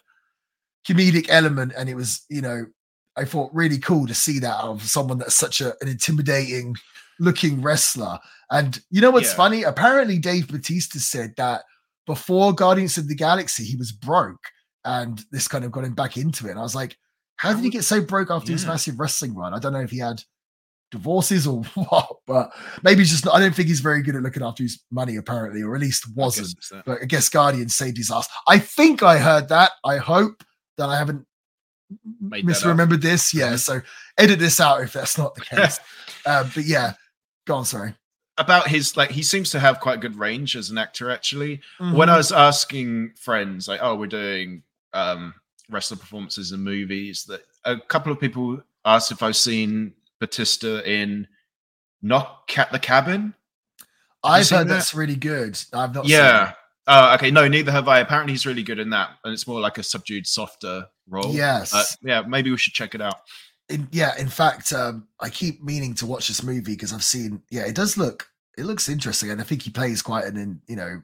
[0.88, 2.65] comedic element, and it was, you know,
[3.17, 6.76] I thought really cool to see that of someone that's such a, an intimidating
[7.19, 8.17] looking wrestler.
[8.50, 9.36] And you know what's Yeah.
[9.36, 9.63] funny?
[9.63, 11.63] Apparently, Dave Batista said that
[12.06, 14.43] before Guardians of the Galaxy, he was broke,
[14.86, 16.52] and this kind of got him back into it.
[16.52, 16.98] And I was like,
[17.36, 19.54] how did he get so broke after his massive wrestling run?
[19.54, 20.22] I don't know if he had
[20.91, 22.52] divorces or what, but
[22.84, 23.25] maybe just.
[23.25, 25.82] Not, I don't think he's very good at looking after his money, apparently, or at
[25.82, 26.56] least wasn't.
[26.71, 26.86] that.
[26.86, 28.28] But I guess Guardian saved his ass.
[28.47, 29.71] I think I heard that.
[29.86, 30.43] I hope
[30.78, 31.25] that I haven't
[32.21, 33.34] Made misremembered this.
[33.34, 33.60] Yeah, Mhm.
[33.60, 33.82] so
[34.17, 35.80] edit this out if that's not the case.
[36.25, 36.93] um, but yeah,
[37.47, 37.65] go on.
[37.65, 37.95] Sorry.
[38.38, 42.08] about his like he seems to have quite good range as an actor actually when
[42.08, 42.10] Mhm.
[42.10, 45.34] i was asking friends like oh we're doing um
[45.69, 51.27] wrestler performances in movies that a couple of people asked if i've seen batista in
[52.01, 53.34] knock at the cabin
[54.23, 54.73] I've heard that?
[54.73, 55.58] that's really good.
[55.73, 56.05] I've not.
[56.08, 56.53] yeah
[56.88, 59.60] uh, okay no neither have i apparently he's really good in that and it's more
[59.62, 61.73] like a subdued softer role Yes.
[61.73, 63.15] Uh, yeah maybe we should check it out
[63.69, 64.17] in, yeah.
[64.17, 67.41] In fact, um, I keep meaning to watch this movie because I've seen.
[67.49, 68.27] Yeah, it does look.
[68.58, 71.01] It looks interesting, and I think he plays quite an, in, you know,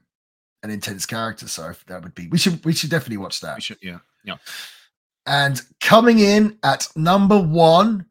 [0.62, 1.48] an intense character.
[1.48, 2.28] So that would be.
[2.28, 2.64] We should.
[2.64, 3.56] We should definitely watch that.
[3.56, 4.36] we should yeah yeah
[5.26, 8.06] And coming in at number one,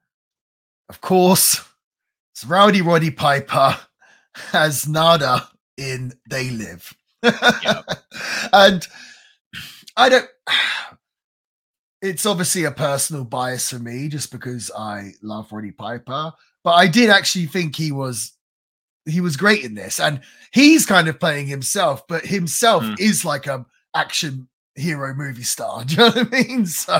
[0.89, 1.63] of course,
[2.33, 3.77] it's Rowdy Roddy Piper
[4.53, 6.93] as Nada in They Live.
[7.23, 7.81] Yeah.
[8.53, 8.87] and
[9.97, 10.27] I don't.
[12.01, 16.85] It's obviously a personal bias for me just because I love Roddy Piper, but I
[16.87, 18.33] did actually think he was
[19.07, 20.21] he was great in this, and
[20.51, 22.93] he's kind of playing himself, but himself Hmm.
[22.99, 25.83] is like a action hero movie star.
[25.85, 26.65] Do you know what I mean?
[26.67, 26.99] So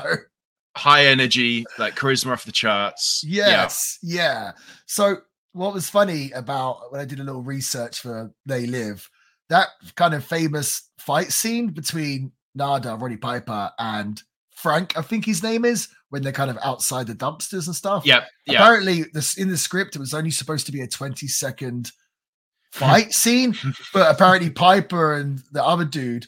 [0.76, 4.52] high energy like charisma off the charts yeah Yes, yeah.
[4.86, 5.18] So
[5.54, 9.10] what was funny about when I did a little research for They Live,
[9.50, 14.22] that kind of famous fight scene between Nada, Roddy Piper, and
[14.56, 18.06] Frank, I think his name is, when they're kind of outside the dumpsters and stuff.
[18.06, 21.28] yeah yeah Apparently, this in the script, it was only supposed to be a 20
[21.28, 21.92] second
[22.72, 23.56] fight scene,
[23.94, 26.26] but apparently Piper and the other dude,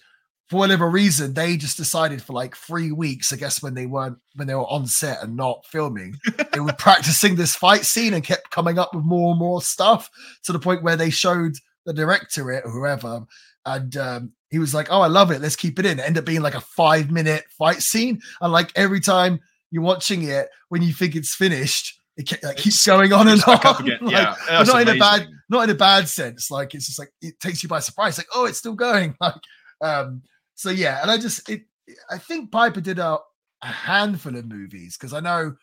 [0.50, 4.18] for whatever reason, they just decided for like three weeks, I guess when they weren't
[4.36, 6.16] when they were on set and not filming,
[6.54, 10.10] they were practicing this fight scene and kept coming up with more and more stuff
[10.44, 11.56] to the point where they showed
[11.86, 13.26] the director it or whoever.
[13.66, 15.42] And um, he was like, Oh, I love it.
[15.42, 16.00] Let's keep it in.
[16.00, 18.22] It ended up being like a five minute fight scene.
[18.40, 19.40] And like every time
[19.72, 23.44] you're watching it, when you think it's finished, it ke- like, keeps going on and
[23.44, 23.60] on.
[23.64, 26.50] like, Yeah, not in a bad, not in a bad sense.
[26.50, 28.18] Like it's just like it takes you by surprise.
[28.18, 29.16] Like oh, it's still going.
[29.22, 29.36] Like
[29.82, 30.22] um.
[30.58, 31.62] So yeah, and I just it.
[32.10, 33.20] I think Piper did a,
[33.62, 35.56] a handful of movies because I know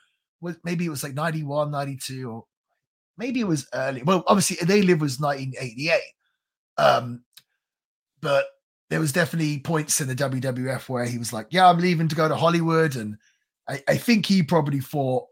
[0.62, 2.44] maybe it was like 91, 92 or
[3.18, 4.02] maybe it was early.
[4.02, 6.00] Well, obviously They Live was 1988.
[6.78, 7.22] Um,
[8.20, 8.46] but
[8.88, 12.16] there was definitely points in the WWF where he was like, "Yeah, I'm leaving to
[12.16, 13.16] go to Hollywood," and
[13.68, 15.26] I, I think he probably thought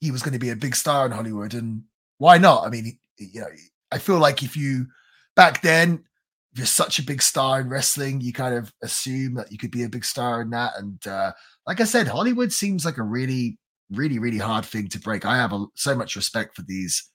[0.00, 1.84] he was going to be a big star in Hollywood, and
[2.18, 2.66] why not?
[2.66, 3.48] I mean, you know,
[3.90, 4.86] I feel like if you
[5.34, 6.04] back then
[6.56, 9.70] if you're such a big star in wrestling, you kind of assume that you could
[9.70, 10.72] be a big star in that.
[10.78, 11.32] And uh,
[11.66, 13.58] like I said, Hollywood seems like a really,
[13.90, 15.26] really, really hard thing to break.
[15.26, 17.10] I have a, so much respect for these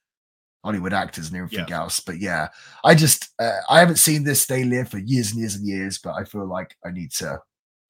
[0.64, 2.00] Hollywood actors and everything else.
[2.00, 2.50] But yeah,
[2.84, 5.98] I just uh, I haven't seen this They Live for years and years and years,
[5.98, 7.40] but I feel like I need to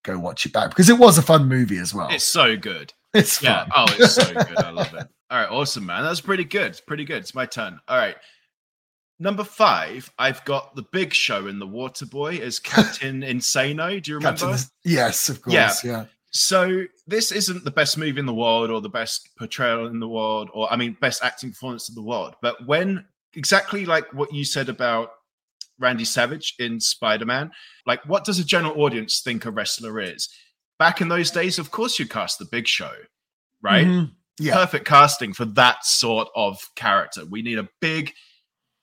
[0.05, 2.07] go watch it back because it was a fun movie as well.
[2.11, 2.93] It's so good.
[3.13, 3.65] It's Yeah.
[3.65, 3.71] fun.
[3.75, 4.57] Oh, it's so good.
[4.57, 5.05] I love it.
[5.29, 5.49] All right.
[5.49, 6.03] Awesome, man.
[6.05, 6.67] That's pretty good.
[6.67, 7.17] It's pretty good.
[7.17, 7.77] It's my turn.
[7.89, 8.15] All right.
[9.21, 14.01] Number five, I've got the Big Show in the Water Boy as Captain Insano.
[14.01, 14.39] Do you remember?
[14.47, 15.53] Captain, yes, of course.
[15.53, 15.75] Yeah.
[15.83, 16.05] Yeah.
[16.31, 20.07] So this isn't the best movie in the world or the best portrayal in the
[20.07, 22.33] world or I mean best acting performance in the world.
[22.41, 23.05] But when
[23.35, 25.11] exactly like what you said about
[25.77, 27.51] Randy Savage in Spider-Man,
[27.85, 30.29] like what does a general audience think a wrestler is?
[30.79, 32.93] Back in those days, of course you cast the big show,
[33.61, 33.85] right?
[33.85, 34.13] Mhm.
[34.39, 34.55] Yeah.
[34.55, 37.23] Perfect casting for that sort of character.
[37.23, 38.13] We need a big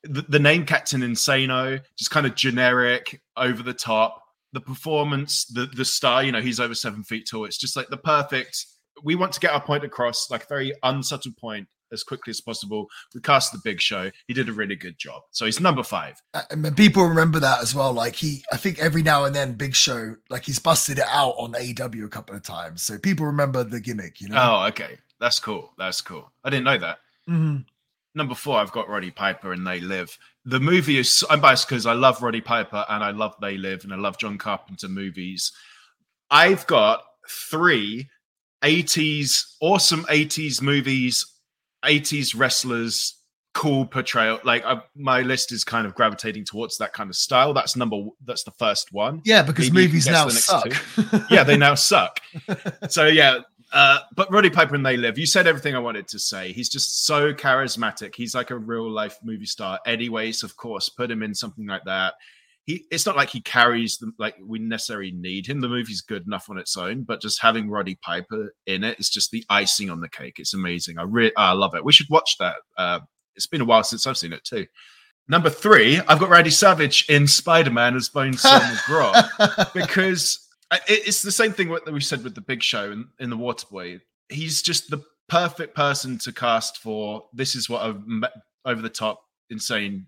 [0.05, 4.23] the, the name Captain Insano, just kind of generic, over the top.
[4.55, 7.45] The performance, the the star, you know, he's over seven feet tall.
[7.45, 8.65] It's just like the perfect.
[9.05, 12.41] We want to get our point across, like a very unsubtle point, as quickly as
[12.41, 12.87] possible.
[13.15, 14.11] We cast the big show.
[14.27, 15.21] He did a really good job.
[15.33, 16.15] So he's number five.
[16.51, 17.93] And people remember that as well.
[17.93, 21.35] Like he, I think every now and then, Big Show, like he's busted it out
[21.37, 24.19] on AEW a couple of times, so people remember the gimmick.
[24.19, 24.37] You know.
[24.39, 24.99] Oh, okay.
[25.21, 25.75] That's cool.
[25.77, 26.33] That's cool.
[26.43, 26.99] I didn't know that.
[27.29, 27.67] Mhm.
[28.19, 30.19] Number four, I've got Roddy Piper and They Live.
[30.45, 33.85] The movie is, I'm biased because I love Roddy Piper and I love They Live
[33.85, 35.53] and I love John Carpenter movies.
[36.29, 38.09] I've got three
[38.63, 41.25] 80s, awesome 80s movies,
[41.85, 43.15] 80s wrestlers,
[43.55, 44.41] cool portrayal.
[44.43, 47.55] Like I, my list is kind of gravitating towards that kind of style.
[47.55, 49.23] That's number, that's the first one.
[49.25, 50.73] Yeah, because Maybe movies now suck.
[51.31, 52.21] yeah, they now suck.
[52.89, 55.19] So yeah, uh, but Roddy Piper and They Live.
[55.19, 56.53] You said everything I wanted to say.
[56.53, 58.15] He's just so charismatic.
[58.15, 59.79] He's like a real life movie star.
[59.85, 62.15] Eddie of course, put him in something like that.
[62.65, 65.61] He, it's not like he carries them like we necessarily need him.
[65.61, 69.09] The movie's good enough on its own, but just having Roddy Piper in it is
[69.09, 70.39] just the icing on the cake.
[70.39, 70.99] It's amazing.
[70.99, 71.85] I really, I love it.
[71.85, 72.57] We should watch that.
[72.77, 73.01] Uh,
[73.37, 74.67] it's been a while since I've seen it too.
[75.29, 80.48] Number three, I've got Randy Savage in Spider Man as Bonesaw McGraw because
[80.87, 84.01] it's the same thing that we said with the Big Show in, in the Waterboy.
[84.29, 87.25] He's just the perfect person to cast for.
[87.33, 88.31] This is what a
[88.65, 90.07] over the top, insane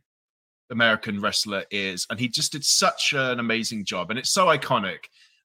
[0.70, 4.98] American wrestler is, and he just did such an amazing job, and it's so iconic.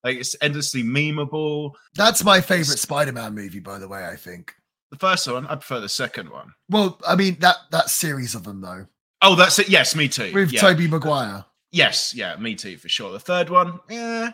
[0.04, 1.71] Like it's endlessly memeable.
[1.95, 4.06] That's my favorite Spider-Man movie, by the way.
[4.06, 4.54] I think.
[4.91, 6.54] The first one, I prefer the second one.
[6.69, 8.86] Well, I mean that that series of them though,
[9.21, 9.69] Oh, that's it.
[9.69, 10.32] Yes, me too.
[10.34, 10.62] with yeah.
[10.62, 11.43] Tobey Maguire.
[11.71, 13.12] Yes, yeah, me too for sure.
[13.12, 14.32] The third one, yeah,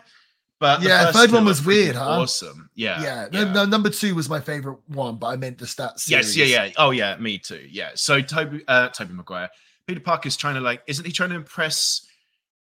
[0.62, 2.20] but the Yeah, first third one was weird, huh?
[2.20, 5.64] Awesome, yeah, Yeah, no, no, number two was my favorite one, but I meant the
[5.64, 6.08] stats.
[6.08, 6.70] Yes, yeah, yeah.
[6.76, 7.66] Oh, yeah, me too.
[7.68, 7.90] Yeah.
[7.96, 9.50] So Tobey, uh, Tobey Maguire,
[9.88, 12.06] Peter Parker's trying to like, isn't he trying to impress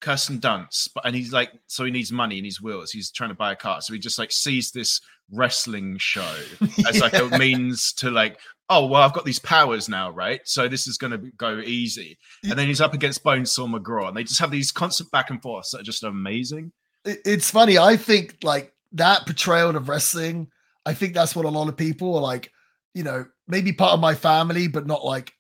[0.02, 0.90] Kirsten Dunst?
[0.94, 2.92] But and he's like, so he needs money and he's wills.
[2.92, 5.00] He's trying to buy a car, so he just like sees this
[5.32, 6.36] wrestling show
[6.90, 10.42] as like a means to like, oh well, I've got these powers now, right?
[10.44, 12.18] So this is going to go easy.
[12.44, 15.42] And then he's up against Bonesaw McGraw, and they just have these constant back and
[15.42, 16.74] forths that are just amazing.
[17.06, 17.78] It- it's funny.
[17.78, 20.48] I think like that portrayal of wrestling.
[20.86, 22.52] I think that's what a lot of people are like.
[22.94, 25.34] You know, maybe part of my family, but not like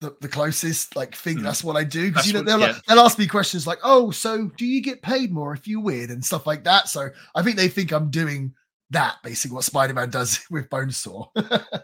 [0.00, 0.96] the, the closest.
[0.96, 1.42] Like, think Mm.
[1.42, 2.08] that's what I do.
[2.10, 2.78] Because you know they'll yeah.
[2.88, 6.10] they'll ask me questions like, "Oh, so do you get paid more if you win?"
[6.10, 6.88] and stuff like that.
[6.88, 8.54] So I think they think I'm doing
[8.90, 11.28] that, basically what Spider Man does with Bonesaw.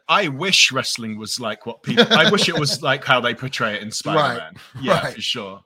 [0.09, 2.07] I wish wrestling was like what people.
[2.11, 4.55] I wish it was like how they portray it in Spider Man.
[4.81, 5.14] Yeah, right.
[5.14, 5.61] for sure.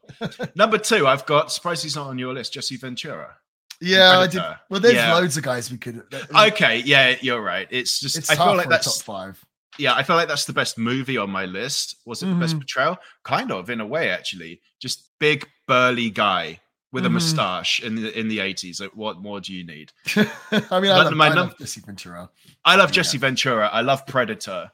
[0.57, 1.53] Number two, I've got.
[1.53, 2.55] Surprised he's not on your list.
[2.55, 3.37] Jesse Ventura.
[3.85, 4.43] Yeah, I did.
[4.71, 5.15] Well, there's Yeah.
[5.15, 6.03] loads of guys we could.
[6.35, 7.69] Okay, yeah, you're right.
[7.71, 9.45] It's just it's I feel like a top that's five.
[9.79, 11.97] yeah, I feel like that's the best movie on my list.
[12.05, 12.61] Was it the best Mhm.
[12.61, 12.99] portrayal?
[13.23, 14.61] Kind of, in a way, actually.
[14.81, 16.61] Just big burly guy
[16.93, 17.13] with a Mhm.
[17.15, 18.81] mustache in the in the eighties.
[18.81, 19.93] Like, what more do you need?
[20.17, 22.31] I mean, I love, my I love Jesse Ventura.
[22.65, 22.95] I love Yeah.
[22.95, 23.69] Jesse Ventura.
[23.69, 24.71] I love Predator.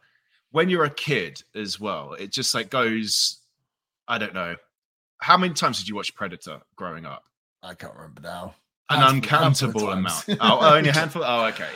[0.53, 3.39] When you're a kid as well, it just like goes.
[4.09, 4.57] I don't know.
[5.19, 7.25] How many times did you watch Predator growing up?
[7.63, 8.55] I can't remember now.
[8.91, 10.25] An Handful- handful of uncountable amount.
[10.41, 11.23] Oh, only a handful.
[11.25, 11.69] Oh, okay.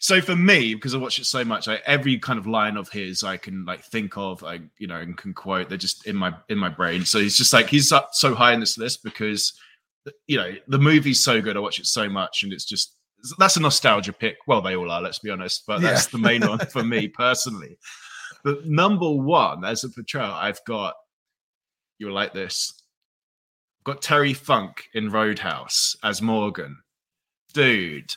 [0.00, 2.88] so for me, because I watch it so much, like every kind of line of
[2.88, 5.68] his I can like think of, like you know, and can quote.
[5.68, 7.04] They're just in my in my brain.
[7.04, 9.52] So he's just like he's up so high in this list because
[10.26, 11.56] you know the movie's so good.
[11.56, 12.96] I watch it so much, and it's just
[13.38, 14.36] that's a nostalgia pick.
[14.46, 16.10] Well, they all are, let's be honest, but that's yeah.
[16.12, 17.78] the main one for me personally.
[18.44, 20.94] But number one, as a portrayal, I've got
[21.98, 22.77] you'll like this.
[23.88, 26.76] Got Terry Funk in Roadhouse as Morgan.
[27.54, 28.12] Dude,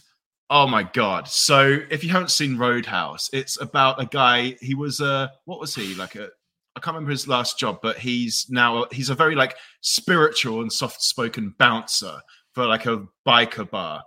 [0.49, 1.29] Oh my god!
[1.29, 4.57] So if you haven't seen Roadhouse, it's about a guy.
[4.59, 6.27] He was a what was he like a?
[6.75, 10.69] I can't remember his last job, but he's now he's a very like spiritual and
[10.69, 12.19] soft-spoken bouncer
[12.53, 14.03] for like a biker bar,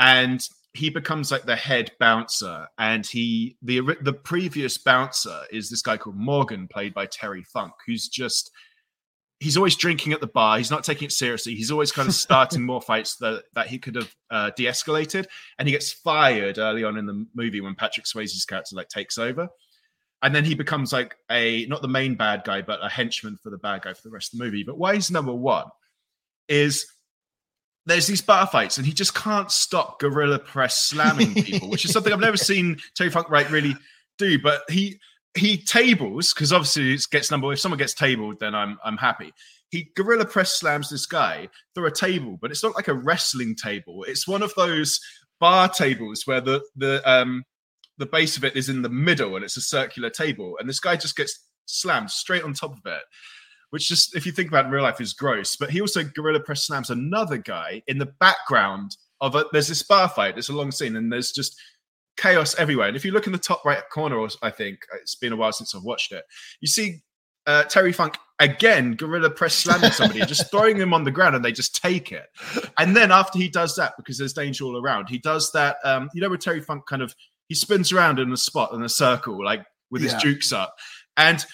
[0.00, 0.44] and
[0.74, 2.66] he becomes like the head bouncer.
[2.78, 7.72] And he the the previous bouncer is this guy called Morgan, played by Terry Funk,
[7.86, 8.50] who's just
[9.40, 10.58] he's always drinking at the bar.
[10.58, 11.54] He's not taking it seriously.
[11.54, 15.26] He's always kind of starting more fights that, that he could have uh, de-escalated,
[15.58, 19.18] and he gets fired early on in the movie when Patrick Swayze's character like takes
[19.18, 19.48] over,
[20.22, 23.50] and then he becomes like a not the main bad guy, but a henchman for
[23.50, 24.64] the bad guy for the rest of the movie.
[24.64, 25.66] But why he's number one
[26.48, 26.86] is
[27.86, 31.92] there's these bar fights, and he just can't stop gorilla press slamming people, which is
[31.92, 33.76] something I've never seen Terry Funk right really
[34.18, 34.38] do.
[34.40, 34.98] But he
[35.34, 37.52] he tables because obviously it gets number.
[37.52, 39.32] If someone gets tabled, then I'm I'm happy.
[39.70, 43.54] He gorilla press slams this guy through a table, but it's not like a wrestling
[43.54, 44.04] table.
[44.04, 45.00] It's one of those
[45.40, 47.44] bar tables where the the um
[47.98, 50.80] the base of it is in the middle and it's a circular table, and this
[50.80, 53.02] guy just gets slammed straight on top of it.
[53.70, 55.54] Which just, if you think about in real life, is gross.
[55.54, 59.44] But he also gorilla press slams another guy in the background of a.
[59.52, 60.38] There's this bar fight.
[60.38, 61.60] It's a long scene, and there's just
[62.18, 62.88] chaos everywhere.
[62.88, 65.52] And if you look in the top right corner, I think it's been a while
[65.52, 66.24] since I've watched it,
[66.60, 67.00] you see
[67.46, 71.44] uh, Terry Funk again, gorilla press slamming somebody, just throwing them on the ground, and
[71.44, 72.26] they just take it.
[72.76, 75.78] And then after he does that, because there's danger all around, he does that.
[75.82, 77.14] Um, you know, where Terry Funk kind of
[77.48, 80.12] he spins around in a spot in a circle, like with yeah.
[80.12, 80.74] his jukes up.
[81.16, 81.44] And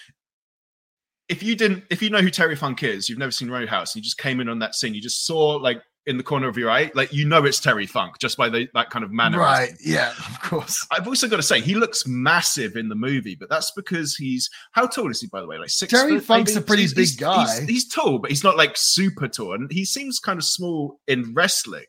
[1.29, 4.01] if you didn't, if you know who Terry Funk is, you've never seen Roadhouse, you
[4.01, 6.69] just came in on that scene, you just saw like in the corner of your
[6.69, 9.39] eye, like you know it's Terry Funk just by the, that kind of manner.
[9.39, 9.73] Right.
[9.83, 10.85] Yeah, of course.
[10.91, 14.49] I've also got to say he looks massive in the movie, but that's because he's
[14.71, 15.57] how tall is he by the way?
[15.57, 15.91] Like six.
[15.91, 16.63] Terry foot, Funk's maybe?
[16.63, 17.59] a pretty he's, big he's, guy.
[17.59, 20.99] He's, he's, tall, but he's not like super tall, and he seems kind of small
[21.07, 21.85] in wrestling.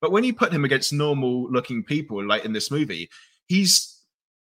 [0.00, 3.08] But when you put him against normal looking people, like in this movie,
[3.46, 3.98] he's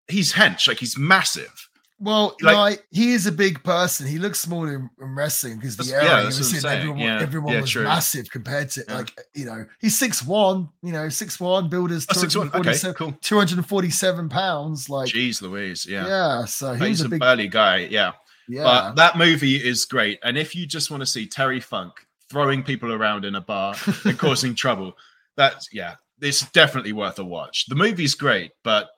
[0.09, 1.69] he's hench, like he's massive.
[2.03, 4.09] Well, like, no, he is a big person.
[4.09, 7.23] He looks small in, in wrestling because the area yeah, was in, everyone, yeah.
[7.23, 7.85] everyone yeah, was true.
[7.85, 10.69] massive compared to like you know he's six one.
[10.83, 12.05] You know six one builders.
[12.11, 12.51] Oh, six one.
[12.53, 13.17] Okay, cool.
[13.21, 14.91] Two hundred and forty seven pounds.
[14.91, 15.87] Like, jeez, Louise.
[15.87, 16.09] Yeah.
[16.09, 16.45] Yeah.
[16.47, 17.87] So he's, he's a, a big, burly guy.
[17.89, 18.13] Yeah.
[18.49, 18.65] Yeah.
[18.65, 21.93] But that movie is great, and if you just want to see Terry Funk
[22.29, 24.95] throwing people around in a bar and causing trouble,
[25.37, 27.67] that's yeah, it's definitely worth a watch.
[27.67, 28.89] The movie's great, but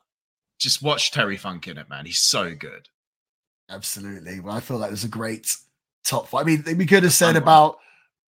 [0.58, 2.06] just watch Terry Funk in it, man.
[2.06, 2.88] He's so good.
[3.70, 4.40] Absolutely.
[4.40, 5.54] Well, I feel like there's a great
[6.04, 6.42] top five.
[6.42, 7.78] I mean, we could have said about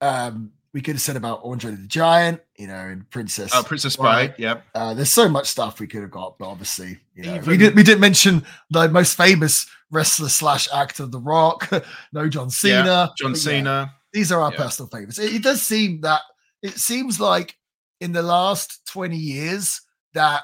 [0.01, 3.51] um we could have said about Andre the Giant, you know, and Princess.
[3.55, 4.34] Oh, Princess Bride.
[4.37, 4.61] Yeah.
[4.74, 7.49] Uh, there's so much stuff we could have got, but obviously, you know, Even...
[7.49, 11.70] we didn't we didn't mention the most famous wrestler slash actor, of The Rock.
[12.12, 12.84] no, John Cena.
[12.84, 13.70] Yeah, John Cena.
[13.70, 14.59] Yeah, these are our yeah.
[14.59, 15.18] personal favorites.
[15.18, 16.20] It, it does seem that
[16.62, 17.57] it seems like
[18.03, 19.80] in the last 20 years
[20.12, 20.43] that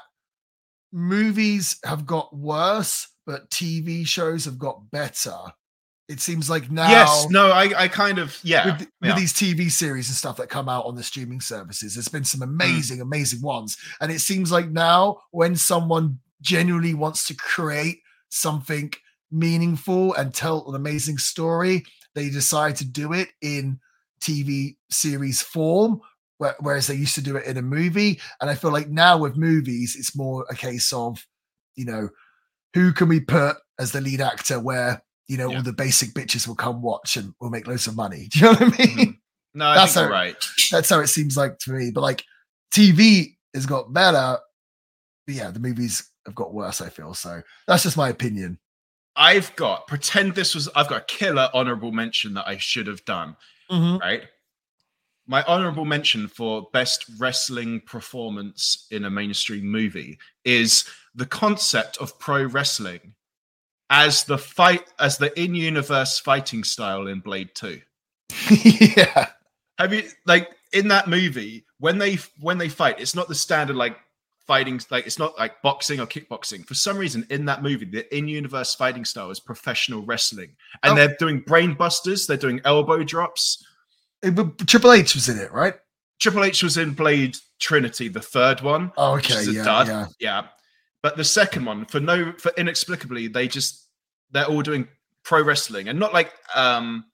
[0.91, 5.37] movies have got worse but TV shows have got better.
[6.09, 6.89] It seems like now.
[6.89, 8.65] Yes, no, I, I kind of, yeah.
[8.65, 9.09] With, yeah.
[9.09, 12.25] with these TV series and stuff that come out on the streaming services, there's been
[12.25, 12.43] some mm.
[12.43, 13.03] amazing, mm.
[13.03, 13.77] amazing ones.
[14.01, 17.99] And it seems like now when someone genuinely wants to create
[18.29, 18.91] something
[19.31, 23.79] meaningful and tell an amazing story, they decide to do it in
[24.21, 26.01] TV series form
[26.59, 28.19] whereas they used to do it in a movie.
[28.41, 31.25] And I feel like now with movies, it's more a case of,
[31.75, 32.09] you know,
[32.73, 35.57] who can we put as the lead actor where you know yeah.
[35.57, 38.45] all the basic bitches will come watch and we'll make loads of money do you
[38.45, 39.11] know what i mean mm-hmm.
[39.53, 40.35] no I that's how, right
[40.71, 42.23] that's how it seems like to me but like
[42.73, 44.37] tv has got better
[45.25, 48.57] but yeah the movies have got worse i feel so that's just my opinion
[49.15, 53.03] i've got pretend this was i've got a killer honorable mention that i should have
[53.05, 53.35] done
[53.69, 53.97] mm-hmm.
[53.97, 54.23] right
[55.25, 60.85] my honorable mention for best wrestling performance in a mainstream movie is
[61.15, 63.13] the concept of pro wrestling
[63.89, 67.79] as the fight as the in-universe fighting style in Blade 2.
[68.97, 69.27] yeah.
[69.77, 73.75] Have you like in that movie when they when they fight, it's not the standard
[73.75, 73.97] like
[74.47, 76.65] fighting like it's not like boxing or kickboxing.
[76.65, 80.55] For some reason in that movie, the in-universe fighting style is professional wrestling.
[80.81, 80.95] And oh.
[80.95, 83.65] they're doing brain busters, they're doing elbow drops.
[84.23, 84.35] It,
[84.67, 85.75] Triple H was in it, right?
[86.19, 88.91] Triple H was in Blade Trinity, the third one.
[88.97, 89.43] Oh, okay.
[89.43, 90.05] yeah, yeah.
[90.19, 90.43] Yeah
[91.03, 93.87] But the second one, for no, for inexplicably, they just
[94.31, 94.87] they're all doing
[95.23, 97.05] pro wrestling and not like um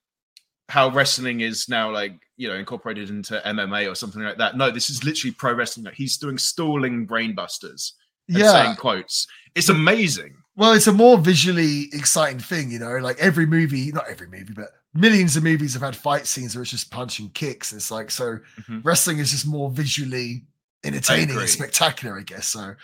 [0.70, 4.56] how wrestling is now like you know incorporated into MMA or something like that.
[4.56, 5.86] No, this is literally pro wrestling.
[5.86, 7.92] Like he's doing stalling brainbusters
[8.30, 8.52] and Yeah.
[8.52, 9.28] saying quotes.
[9.56, 10.36] It's amazing.
[10.56, 12.98] Well, it's a more visually exciting thing, you know.
[12.98, 16.62] Like every movie, not every movie, but millions of movies have had fight scenes where
[16.62, 17.74] it's just punching kicks.
[17.74, 18.82] It's like so Mhm.
[18.84, 20.44] wrestling is just more visually
[20.84, 22.48] entertaining and spectacular, I guess.
[22.50, 22.76] So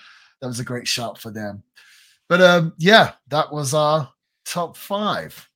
[0.41, 1.63] that was a great shot for them.
[2.29, 4.11] But um, yeah, that was our
[4.45, 5.47] top five.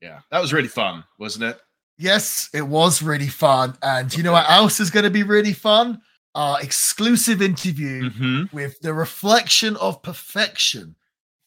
[0.00, 1.60] Yeah, that was really fun, wasn't it?
[1.98, 3.76] Yes, it was really fun.
[3.82, 6.00] And you know what else is going to be really fun?
[6.34, 8.56] Our exclusive interview Mm-hmm.
[8.56, 10.96] with the reflection of perfection,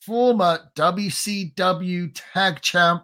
[0.02, 3.04] former WCW tag champ,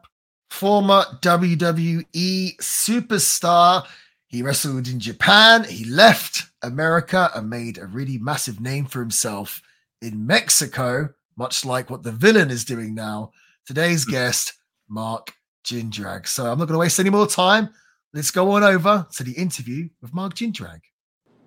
[0.49, 3.85] former WWE superstar.
[4.33, 5.63] He wrestled in Japan.
[5.63, 9.61] He left America and made a really massive name for himself
[10.01, 13.31] in Mexico, much like what the villain is doing now.
[13.67, 14.09] Today's hmm.
[14.09, 14.53] guest,
[14.89, 16.27] Mark Jindrak.
[16.27, 17.69] So I'm not going to waste any more time.
[18.11, 20.81] Let's go on over to the interview with Mark Jindrak.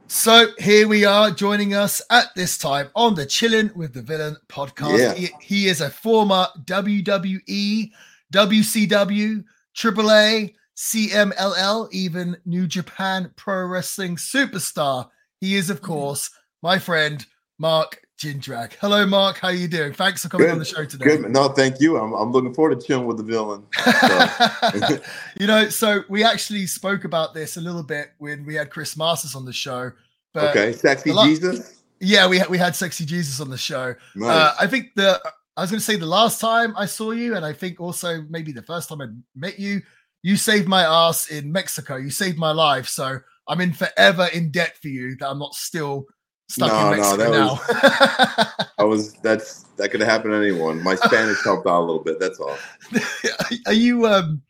[0.06, 4.36] So here we are joining us at this time on the Chillin' with the Villain
[4.48, 4.98] podcast.
[5.00, 5.14] Yeah.
[5.14, 7.90] He, he is a former WWE,
[8.32, 9.44] WCW,
[9.76, 15.08] AAA, CMLL, even New Japan Pro Wrestling superstar.
[15.40, 16.30] He is, of course,
[16.62, 17.24] my friend
[17.58, 18.74] Mark Jindrak.
[18.80, 19.38] Hello, Mark.
[19.38, 19.92] How are you doing?
[19.92, 20.52] Thanks for coming Good.
[20.52, 21.04] on the show today.
[21.04, 21.30] Good.
[21.30, 21.98] No, thank you.
[21.98, 23.64] I'm, I'm looking forward to chilling with the villain.
[23.74, 24.98] So,
[25.40, 28.96] you know, so we actually spoke about this a little bit when we had Chris
[28.96, 29.92] Masters on the show.
[30.32, 31.82] But okay, sexy lot- Jesus.
[32.00, 33.94] yeah, we had, we had Sexy Jesus on the show.
[34.14, 34.30] Nice.
[34.30, 35.20] Uh, I think the
[35.56, 38.22] I was going to say the last time I saw you, and I think also
[38.28, 39.80] maybe the first time I met you,
[40.26, 41.94] you saved my ass in Mexico.
[41.94, 45.54] You saved my life, so I'm in forever in debt for you that I'm not
[45.54, 46.04] still
[46.48, 47.60] stuck No, in no, Mexico
[48.34, 48.66] that now.
[48.78, 49.12] I was.
[49.22, 50.82] That's that could have happened to anyone.
[50.82, 52.18] My Spanish helped out a little bit.
[52.18, 52.58] That's all.
[53.66, 54.42] are you um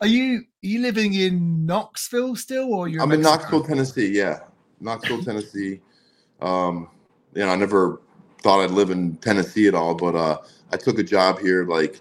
[0.00, 3.58] are you are you living in Knoxville still, or you're I'm in Mexico?
[3.58, 4.08] Knoxville, Tennessee.
[4.08, 4.38] Yeah,
[4.80, 5.82] Knoxville, Tennessee.
[6.40, 6.88] Um,
[7.34, 8.00] you know, I never
[8.42, 10.38] thought I'd live in Tennessee at all, but uh,
[10.72, 11.66] I took a job here.
[11.66, 12.00] Like,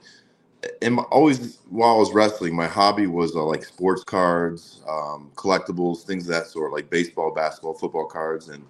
[0.82, 6.04] and always while I was wrestling, my hobby was uh, like sports cards, um, collectibles,
[6.04, 8.66] things of that sort, like baseball, basketball, football cards, and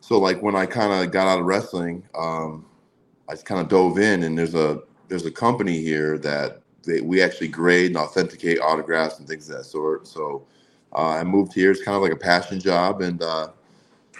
[0.00, 2.64] so like when I kind of got out of wrestling, um,
[3.28, 7.00] I just kind of dove in, and there's a there's a company here that they,
[7.00, 10.06] we actually grade and authenticate autographs and things of that sort.
[10.06, 10.46] So
[10.94, 11.70] uh, I moved here.
[11.70, 13.48] It's kind of like a passion job, and uh,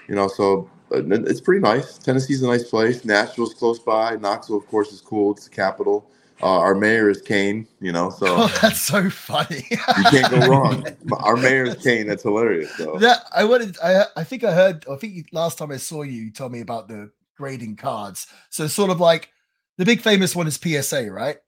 [0.09, 1.99] you know, so it's pretty nice.
[1.99, 3.05] Tennessee's a nice place.
[3.05, 4.17] Nashville's close by.
[4.17, 5.33] Knoxville, of course, is cool.
[5.33, 6.11] It's the capital.
[6.43, 7.67] Uh, our mayor is Kane.
[7.81, 9.65] You know, so Oh, that's so funny.
[9.71, 9.77] you
[10.11, 10.87] can't go wrong.
[11.13, 12.07] Our mayor is Kane.
[12.07, 12.71] That's hilarious.
[12.77, 13.77] So That I wanted.
[13.83, 14.85] I I think I heard.
[14.91, 18.27] I think last time I saw you, you told me about the grading cards.
[18.51, 19.31] So sort of like
[19.79, 21.39] the big famous one is PSA, right?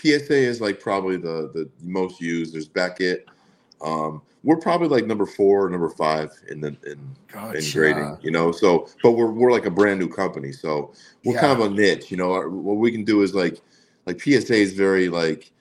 [0.00, 2.54] PSA is like probably the the most used.
[2.54, 3.26] There's Beckett.
[3.80, 7.00] Um, we're probably like number four, or number five in the in,
[7.54, 8.18] in grading.
[8.22, 10.92] You know, so but we're we're like a brand new company, so
[11.24, 12.10] we're kind of a niche.
[12.10, 13.60] You know, Our- what we can do is like
[14.08, 15.52] like PSA is very like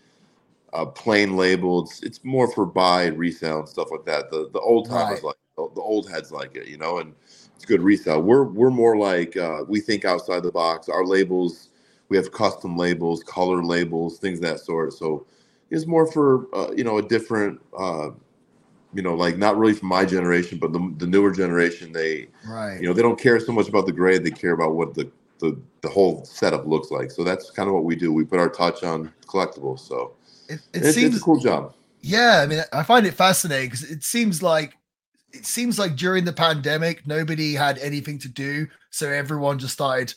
[0.73, 1.87] uh, plain labeled.
[1.89, 4.31] It's, it's more for buy and resale and stuff like that.
[4.31, 5.23] The the old timers Right.
[5.23, 6.67] like the, the old heads like it.
[6.67, 7.13] You know, and
[7.55, 8.21] it's good resale.
[8.21, 10.89] We're we're more like uh, we think outside the box.
[10.89, 11.69] Our labels.
[12.09, 14.93] We have custom labels, color labels, things of that sort.
[14.93, 15.27] So
[15.71, 18.11] it's more for uh, you know a different, uh,
[18.93, 21.91] you know, like not really from my generation, but the, the newer generation.
[21.93, 22.81] They Right.
[22.81, 25.11] you know they don't care so much about the grade; they care about what the
[25.39, 27.11] the, the whole setup looks like.
[27.11, 28.11] So that's kind of what we do.
[28.11, 29.79] We put our touch on collectibles.
[29.79, 30.13] So
[30.49, 31.73] it, it it's, seems it's a cool job.
[32.01, 34.77] Yeah, I mean, I find it fascinating because it seems like
[35.33, 40.13] it seems like during the pandemic, nobody had anything to do, so everyone just started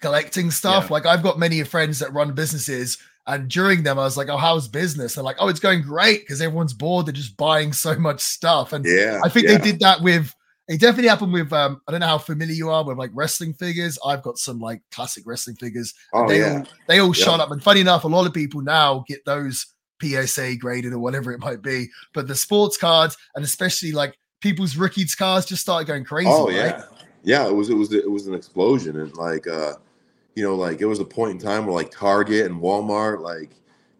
[0.00, 0.84] collecting stuff.
[0.84, 0.92] Yeah.
[0.94, 4.36] Like I've got many friends that run businesses, and during them, I was like, "Oh,
[4.36, 7.06] how's business?" And like, "Oh, it's going great," because everyone's bored.
[7.06, 9.58] They're just buying so much stuff, and Yeah, I think yeah.
[9.58, 10.34] they did that with.
[10.70, 11.52] It definitely happened with.
[11.52, 13.98] um I don't know how familiar you are with like wrestling figures.
[14.06, 17.24] I've got some like classic wrestling figures Oh they yeah, all they all Yeah.
[17.24, 17.50] shot up.
[17.50, 19.66] And funny enough, a lot of people now get those
[20.00, 21.88] PSA graded or whatever it might be.
[22.14, 26.30] But the sports cards and especially like people's rookies cards just started going crazy.
[26.30, 26.74] Oh right?
[26.76, 26.82] yeah,
[27.24, 27.48] yeah.
[27.48, 29.74] It was it was it was an explosion, and like uh,
[30.36, 33.50] you know, like it was a point in time where like Target and Walmart, like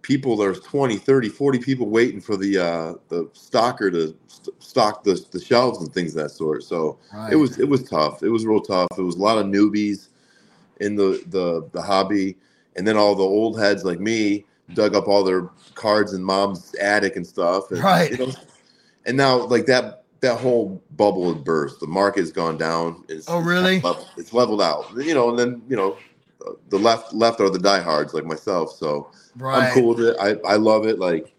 [0.03, 5.05] people there's 20, 30, 40 people waiting for the uh the stocker to st- stock
[5.05, 6.63] the the shelves and things of that sort.
[6.65, 7.33] So Right.
[7.33, 8.23] it was it was tough.
[8.23, 8.89] It was real tough.
[8.97, 10.09] It was a lot of newbies
[10.81, 12.37] in the the the hobby,
[12.77, 14.45] and then all the old heads like me
[14.75, 17.71] dug up all their cards in mom's attic and stuff.
[17.71, 18.11] And, Right.
[18.13, 18.33] You know,
[19.07, 21.81] and now like that that whole bubble had burst.
[21.81, 23.05] The market's gone down.
[23.09, 23.77] It's, Oh, really?
[23.77, 24.87] It's leveled, it's leveled out.
[24.97, 25.97] You know, and then you know,
[26.69, 28.73] the left left are the diehards like myself.
[28.77, 29.69] So Right.
[29.69, 30.17] I'm cool with it.
[30.21, 30.99] I, I love it.
[30.99, 31.33] Like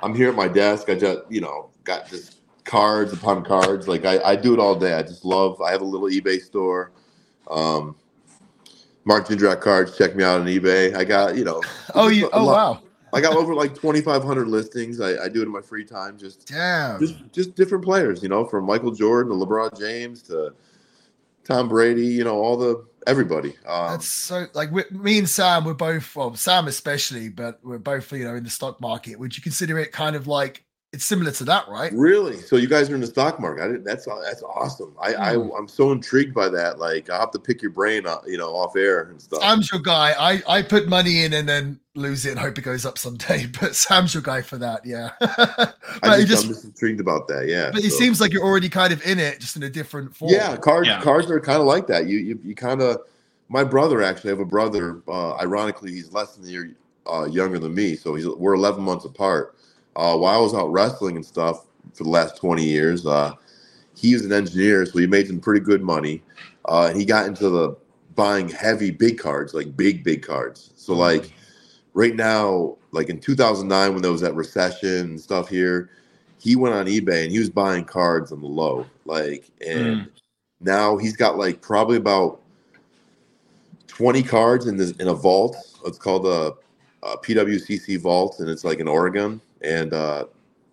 [0.00, 0.88] I'm here at my desk.
[0.88, 3.88] I just you know got just cards upon cards.
[3.88, 4.94] Like I, I do it all day.
[4.94, 5.60] I just love.
[5.60, 6.92] I have a little eBay store.
[7.50, 7.96] Um,
[9.04, 9.96] Mark Jindrak cards.
[9.96, 10.94] Check me out on eBay.
[10.94, 11.62] I got you know.
[11.94, 12.28] Oh, you.
[12.32, 12.82] Oh, lot- wow.
[13.12, 15.00] I got over like 2,500 listings.
[15.00, 16.18] I, I do it in my free time.
[16.18, 16.98] Just Damn.
[17.00, 18.22] just just different players.
[18.22, 20.52] You know, from Michael Jordan to LeBron James to
[21.44, 22.04] Tom Brady.
[22.06, 23.54] You know, all the everybody.
[23.66, 25.64] Um, That's so like we, me and Sam.
[25.64, 29.18] We're both well, Sam especially, but we're both you know in the stock market.
[29.18, 31.92] Would you consider it kind of like it's similar to that, right?
[31.92, 32.36] Really?
[32.36, 33.64] So you guys are in the stock market?
[33.64, 34.94] I didn't, that's that's awesome.
[35.00, 35.20] I, Hmm.
[35.22, 36.78] I I'm so intrigued by that.
[36.78, 39.40] Like I have to pick your brain, uh, you know, off air and stuff.
[39.42, 40.14] Sam's your guy.
[40.18, 43.46] I I put money in and then lose it and hope it goes up someday.
[43.60, 44.86] But Sam's your guy for that.
[44.86, 45.10] Yeah.
[45.20, 45.72] I
[46.02, 47.46] but it just, just I'm just intrigued about that.
[47.48, 47.70] Yeah.
[47.72, 50.32] but it seems like you're already kind of in it, just in a different form.
[50.32, 51.02] Yeah, cards Yeah.
[51.02, 52.06] cards are kind of like that.
[52.06, 53.00] You you, you kind of.
[53.48, 55.02] My brother actually I have a brother.
[55.06, 56.72] Uh, ironically, he's less than a year
[57.06, 59.55] uh, younger than me, so he's we're 11 months apart.
[59.96, 63.32] Uh, while I was out wrestling and stuff for the last 20 years, uh,
[63.94, 66.22] he was an engineer, so he made some pretty good money.
[66.66, 67.76] Uh, he got into the
[68.14, 70.72] buying heavy big cards, like big big cards.
[70.76, 71.32] So like
[71.94, 75.90] right now, like in 2009 when there was that recession and stuff here,
[76.38, 80.08] he went on eBay and he was buying cards on the low, like and
[80.60, 82.40] now he's got like probably about
[83.86, 85.56] 20 cards in this in a vault.
[85.86, 86.52] It's called a,
[87.02, 89.40] a PWCC vault, and it's like in Oregon.
[89.62, 90.26] And uh,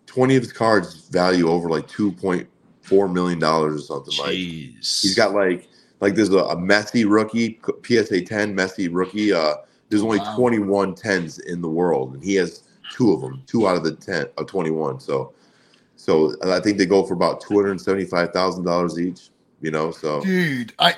[0.07, 4.17] 20 of his cards value over like 2.4 million dollars or something.
[4.19, 5.01] Like Jeez.
[5.01, 5.67] he's got like
[5.99, 9.33] like there's a, a Messi rookie PSA 10 Messi rookie.
[9.33, 9.55] Uh,
[9.89, 10.35] there's only Wow.
[10.35, 13.95] 21 10s in the world, and he has two of them, two out of the
[13.95, 14.99] 10 of 21.
[14.99, 15.33] So.
[15.95, 19.29] So I think they go for about two hundred seventy-five thousand dollars each.
[19.61, 20.73] You know, so dude.
[20.77, 20.95] I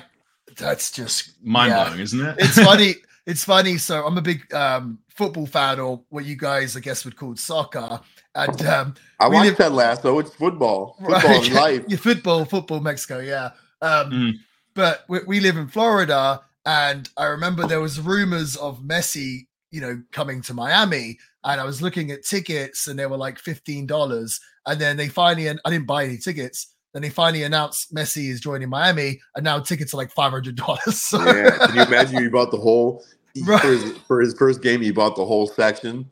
[0.56, 1.84] that's just mind yeah.
[1.84, 2.36] blowing, isn't it?
[2.38, 2.94] it's funny.
[3.26, 3.76] It's funny.
[3.76, 7.36] So I'm a big um, football fan, or what you guys, I guess, would call
[7.36, 8.00] soccer.
[8.34, 10.04] And um, I We watched live- last.
[10.04, 10.18] Lasso.
[10.18, 11.84] It's football, football right, life.
[11.88, 13.50] yeah, football, football, Mexico, yeah.
[13.82, 14.32] Um, Mm.
[14.74, 19.80] But we, we live in Florida, and I remember there was rumors of Messi, you
[19.80, 23.86] know, coming to Miami, and I was looking at tickets, and they were like fifteen
[23.86, 26.74] dollars, and then they finally, and I didn't buy any tickets.
[26.92, 30.56] Then they finally announced Messi is joining Miami, and now tickets are like five hundred
[30.56, 30.80] dollars.
[30.92, 32.22] So Yeah, can you imagine?
[32.22, 33.02] You bought the whole
[33.44, 33.60] Right.
[33.60, 34.80] for, his, for his first game.
[34.82, 36.10] he bought the whole section.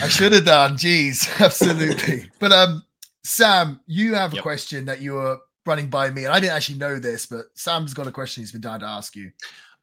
[0.00, 0.76] I should have done.
[0.76, 2.30] Jeez, absolutely.
[2.38, 2.82] but um,
[3.24, 4.42] Sam, you have a Yep.
[4.42, 7.94] question that you were running by me, and I didn't actually know this, but Sam's
[7.94, 9.30] got a question he's been dying to ask you.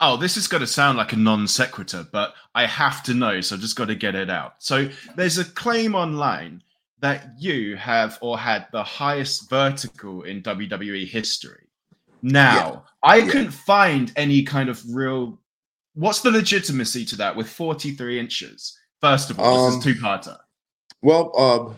[0.02, 3.40] Oh, this is going to sound like a non sequitur, but I have to know,
[3.42, 4.56] so I've just got to get it out.
[4.60, 6.62] So there's a claim online
[7.00, 11.68] that you have or had the highest vertical in WWE history.
[12.22, 13.28] Now, I Yeah.
[13.30, 15.40] couldn't find any kind of real.
[15.96, 18.78] What's the legitimacy to that with 43 inches?
[19.02, 20.38] First of all, Um, this is two parter.
[21.02, 21.76] Well, um,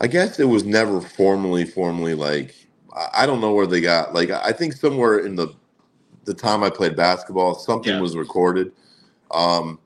[0.00, 2.54] I guess it was never formally, formally like
[2.94, 4.14] I, I don't know where they got.
[4.14, 5.48] Like I think somewhere in the
[6.24, 8.00] the time I played basketball, something Yeah.
[8.00, 8.70] was recorded.
[9.32, 9.78] Um,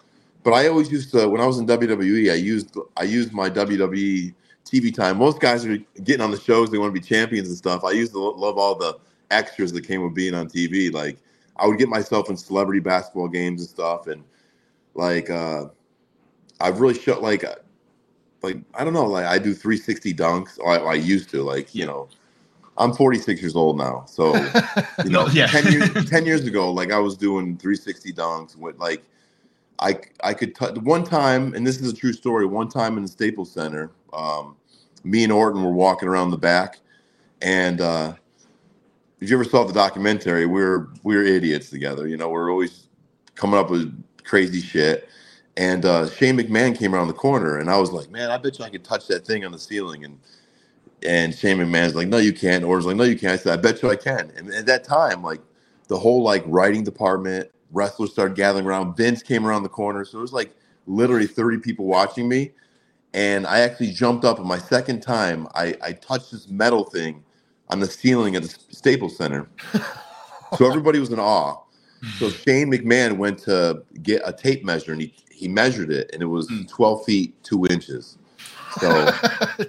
[0.43, 3.49] but I always used to when I was in WWE, I used I used my
[3.49, 4.35] WWE
[4.65, 5.19] TV time.
[5.19, 7.85] Most guys are getting on the shows; they want to be champions and stuff.
[7.85, 8.99] I used to love all the
[9.31, 10.93] extras that came with being on TV.
[10.93, 11.19] Like
[11.59, 14.25] I would get myself in celebrity basketball games and stuff, and
[14.95, 15.67] like uh,
[16.61, 17.45] I've really shot like
[18.43, 20.59] like I don't know, like I do 360 dunks.
[20.65, 22.09] I, I used to, like you know,
[22.79, 24.35] I'm 46 years old now, so
[25.05, 25.47] you know, No, yeah.
[25.47, 29.03] 10 years 10 years ago, like I was doing 360 dunks with like
[29.79, 32.47] I I could touch one time, and this is a true story.
[32.47, 34.57] One time in the Staples Center, um,
[35.05, 36.79] me and Orton were walking around the back,
[37.43, 38.15] and uh,
[39.21, 42.07] if you ever saw the documentary, we're we're idiots together.
[42.07, 42.89] You know, we're always
[43.35, 45.09] coming up with crazy shit.
[45.57, 48.59] And uh, Shane McMahon came around the corner, and I was like, "Man, I bet
[48.59, 50.19] you I could touch that thing on the ceiling." And
[51.03, 53.63] and Shane McMahon's like, "No, you can't." Orton's like, "No, you can't." I said, "I
[53.63, 55.41] bet you I can." And at that time, like
[55.89, 58.97] the whole like writing department, wrestlers started gathering around.
[58.97, 60.55] Vince came around the corner, so it was like
[60.87, 62.53] literally 30 people watching me.
[63.15, 64.39] And I actually jumped up.
[64.39, 67.25] And my second time, I, I touched this metal thing
[67.69, 69.49] on the ceiling at the Staples Center.
[70.57, 71.57] So everybody was in awe.
[72.19, 76.23] So Shane McMahon went to get a tape measure and he, he measured it and
[76.23, 76.63] it was Hmm.
[76.63, 78.19] 12 feet two inches.
[78.81, 78.89] So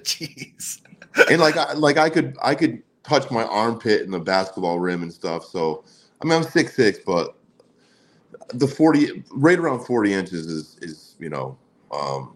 [0.04, 0.82] Jeez.
[1.30, 5.02] and like I like I could I could touch my armpit and the basketball rim
[5.02, 5.46] and stuff.
[5.46, 5.84] So
[6.22, 7.36] I mean I'm six six, but
[8.54, 11.58] the 40 right around 40 inches is is you know
[11.92, 12.36] um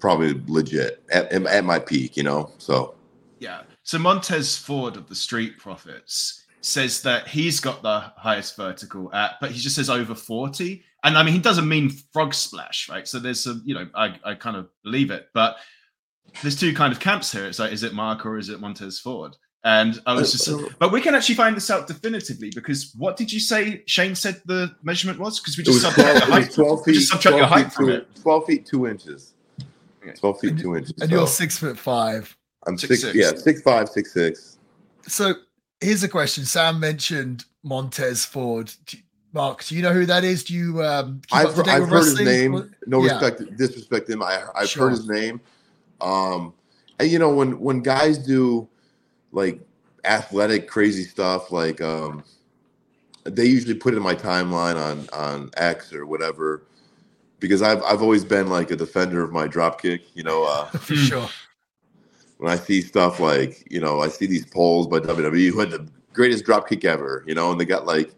[0.00, 2.52] probably legit at, at my peak, you know.
[2.58, 2.94] So
[3.40, 3.62] Yeah.
[3.88, 9.36] So Montez Ford of the Street Profits says that he's got the highest vertical at,
[9.40, 10.84] but he just says over 40.
[11.04, 13.08] And I mean, he doesn't mean frog splash, right?
[13.08, 15.56] So there's some, you know, I, I kind of believe it, but
[16.42, 17.46] there's two kind of camps here.
[17.46, 19.38] It's like, is it Mark or is it Montez Ford?
[19.64, 20.68] And I was just, oh, oh.
[20.78, 24.42] but we can actually find this out definitively because what did you say Shane said
[24.44, 25.40] the measurement was?
[25.40, 26.52] Because we just subtract your height.
[26.52, 28.08] 12 feet, just subtract your height from two, it.
[28.20, 29.32] 12 feet, two inches.
[30.14, 30.92] 12 feet, two inches.
[31.00, 32.36] And so you're six foot five.
[32.68, 33.14] I'm six, six, six.
[33.16, 34.58] yeah, six five, six six.
[35.06, 35.34] So
[35.80, 36.44] here's a question.
[36.44, 38.72] Sam mentioned Montez Ford.
[38.86, 38.98] Do-
[39.32, 40.44] Mark, do you know who that is?
[40.44, 42.74] Do you um keep I've, to date I've with heard his name.
[42.86, 43.20] No Yeah.
[43.20, 44.22] respect, disrespect him.
[44.22, 44.84] I, I've Sure.
[44.84, 45.40] heard his name.
[46.00, 46.54] Um,
[46.98, 48.68] and you know when when guys do
[49.32, 49.60] like
[50.04, 52.24] athletic crazy stuff, like um,
[53.24, 56.62] they usually put it in my timeline on on X or whatever,
[57.38, 60.02] because I've I've always been like a defender of my drop kick.
[60.14, 61.28] You know, uh, For sure.
[62.38, 65.70] When I see stuff like you know I see these polls by WWE who had
[65.70, 67.22] the greatest drop kick ever.
[67.26, 68.14] You know, and they got like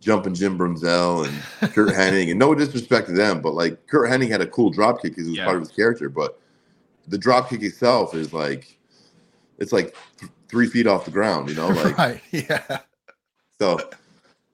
[0.00, 4.30] jumping Jim Brunzell and Curt Hennig, and no disrespect to them, but like Curt Hennig
[4.30, 5.44] had a cool drop kick because it was Yeah.
[5.44, 6.08] part of his character.
[6.08, 6.38] But
[7.08, 8.78] the drop kick itself is like
[9.58, 11.48] it's like th- three feet off the ground.
[11.48, 12.20] You know, like right.
[12.30, 12.78] Yeah.
[13.60, 13.78] so.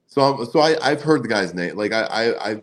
[0.07, 1.75] So, I'm- so I, I've heard the guy's name.
[1.75, 2.61] Like I, I, I've,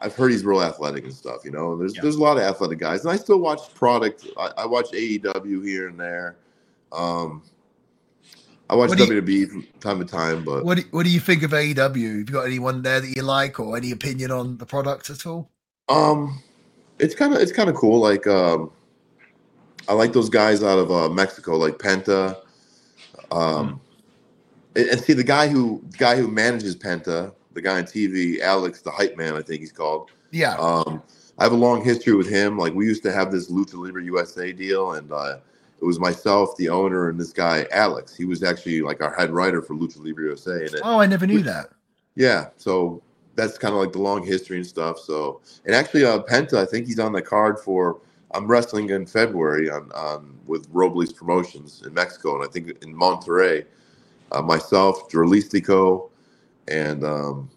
[0.00, 1.44] I've heard he's real athletic and stuff.
[1.44, 2.02] You know, there's Yeah.
[2.02, 4.26] there's a lot of athletic guys, and I still watch product.
[4.38, 6.36] I, I watch AEW here and there.
[6.92, 7.42] Um,
[8.70, 11.20] I watch do you- WWE from time to time, but What do, what do you
[11.20, 11.76] think of AEW?
[11.76, 15.26] Have you got anyone there that you like or any opinion on the product at
[15.26, 15.50] all?
[15.90, 16.42] Um,
[16.98, 18.00] it's kind of it's kind of cool.
[18.00, 18.70] Like um,
[19.88, 22.36] I like those guys out of uh, Mexico, like Penta.
[23.30, 23.80] Um,
[24.76, 28.40] and, and see the guy who the guy who manages Penta, the guy on TV,
[28.40, 30.10] Alex, the hype man, I think he's called.
[30.30, 30.56] Yeah.
[30.56, 31.02] Um,
[31.38, 32.58] I have a long history with him.
[32.58, 35.38] Like we used to have this Lucha Libre USA deal, and uh,
[35.80, 38.14] it was myself, the owner, and this guy Alex.
[38.14, 41.06] He was actually like our head writer for Lucha Libre USA, and it, oh, I
[41.06, 41.70] never knew that.
[42.14, 43.02] yeah, so
[43.36, 44.98] that's kind of like the long history and stuff.
[44.98, 48.00] So, and actually, uh, Penta, I think he's on the card for.
[48.32, 52.92] I'm wrestling in February on, on with Robles Promotions in Mexico, and I think in
[52.92, 53.64] Monterrey,
[54.32, 56.10] uh, myself, Dralistico,
[56.68, 57.50] and um,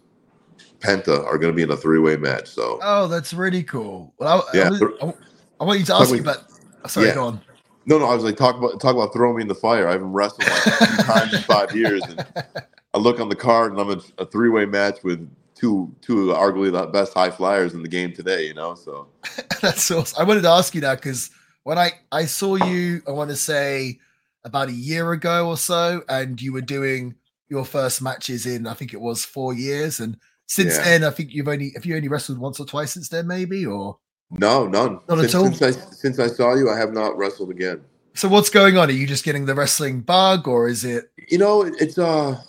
[0.80, 2.47] Penta are going to be in a three way match.
[2.49, 4.14] So, Oh, that's really cool.
[4.20, 4.70] Well, I, Yeah,
[5.01, 5.14] I, I-
[5.60, 6.43] I want you to ask me about.
[6.88, 7.16] Sorry, Yeah.
[7.16, 7.41] go on.
[7.88, 9.88] no, no, I was like talk about talk about throwing me in the fire.
[9.88, 12.24] I haven't wrestled like two times in five years, and
[12.93, 16.28] I look on the card, and I'm in a three way match with two two
[16.28, 18.45] arguably the best high flyers in the game today.
[18.47, 19.08] You know, so.
[19.62, 20.22] That's awesome.
[20.22, 21.32] I wanted to ask you that because
[21.64, 23.99] when I I saw you, I want to say
[24.43, 27.16] about a year ago or so, and you were doing
[27.50, 30.18] your first matches in I think it was four years, and
[30.48, 30.84] since Yeah.
[30.84, 33.66] then I think you've only have you only wrestled once or twice since then, maybe
[33.66, 33.98] or
[34.32, 35.00] No, none.
[35.08, 35.45] Not at all?
[35.52, 37.82] Since I, since I saw you, I have not wrestled again.
[38.14, 38.28] so.
[38.28, 38.89] What's going on?
[38.89, 41.12] Are you just getting the wrestling bug, or is it?
[41.30, 42.41] You know, it, it's uh,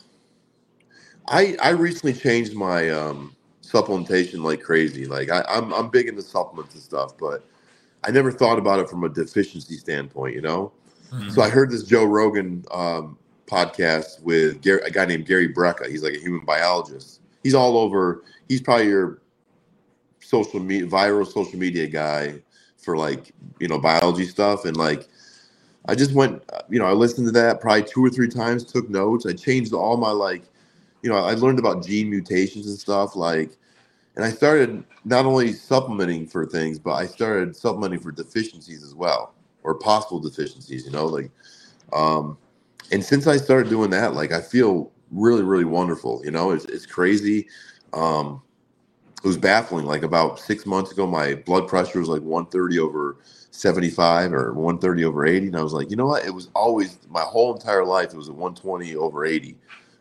[1.28, 5.06] I I recently changed my um supplementation like crazy.
[5.06, 7.44] Like I, I'm I'm big into supplements and stuff, but
[8.04, 10.34] I never thought about it from a deficiency standpoint.
[10.34, 10.72] You know,
[11.30, 13.18] so I heard this Joe Rogan um,
[13.48, 15.88] podcast with Gary, a guy named Gary Brecka.
[15.88, 17.20] He's like a human biologist.
[17.42, 18.22] He's all over.
[18.48, 19.20] He's probably your
[20.20, 22.40] social media, viral social media guy
[22.76, 24.64] for like you know biology stuff.
[24.64, 25.08] And like,
[25.86, 28.64] I just went, you know, I listened to that probably two or three times.
[28.64, 29.26] Took notes.
[29.26, 30.42] I changed all my like,
[31.02, 33.56] you know, I learned about gene mutations and stuff like.
[34.16, 38.92] And I started not only supplementing for things, but I started supplementing for deficiencies as
[38.92, 39.32] well,
[39.62, 40.84] or possible deficiencies.
[40.84, 41.30] You know, like,
[41.92, 42.36] um,
[42.92, 46.22] and since I started doing that, like I feel really, really wonderful.
[46.24, 47.48] You know, it's it's crazy.
[47.92, 48.42] Um,
[49.22, 49.84] it was baffling.
[49.84, 53.16] Like about six months ago, my blood pressure was like 130 over
[53.50, 56.24] 75 or 130 over 80, and I was like, you know what?
[56.24, 58.12] It was always my whole entire life.
[58.12, 59.56] It was a 120 over 80,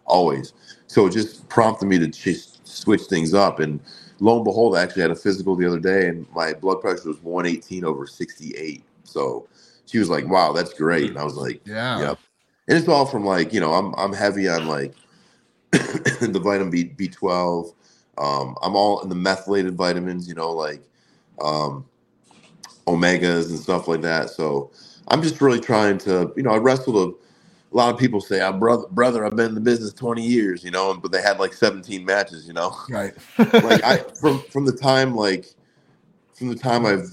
[0.06, 0.54] always.
[0.88, 3.60] So it just prompted me to just switch things up.
[3.60, 3.80] And
[4.20, 7.08] lo and behold, I actually had a physical the other day, and my blood pressure
[7.10, 8.84] was 118 over 68.
[9.04, 9.48] So
[9.86, 12.00] she was like, "Wow, that's great," and I was like, Yeah.
[12.00, 12.20] Yep.
[12.68, 14.94] And it's all from like you know I'm I'm heavy on like
[15.72, 17.74] the vitamin B B12.
[18.18, 20.82] Um, I'm all in the methylated vitamins, you know, like
[21.40, 21.86] um,
[22.88, 24.32] omegas and stuff like that.
[24.32, 24.72] So
[25.10, 28.42] I'm just really trying to, you know, I wrestled a, a lot of people say,
[28.42, 31.40] "I'm brother, brother, I've been in the business 20 years," you know, but they had
[31.40, 33.14] like 17 matches, you know Right.
[33.38, 35.46] like I from from the time like
[36.34, 37.10] from the time I've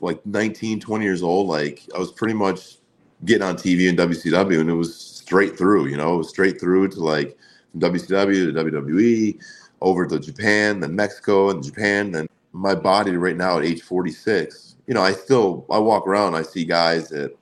[0.00, 2.76] like 19, 20 years old, like I was pretty much
[3.24, 6.60] getting on TV in WCW and it was straight through, you know, it was straight
[6.60, 7.36] through to like
[7.76, 9.40] WCW to WWE,
[9.80, 14.76] over to Japan, then Mexico and Japan, then my body right now at age 46,
[14.86, 17.36] you know, I still I walk around, I see guys that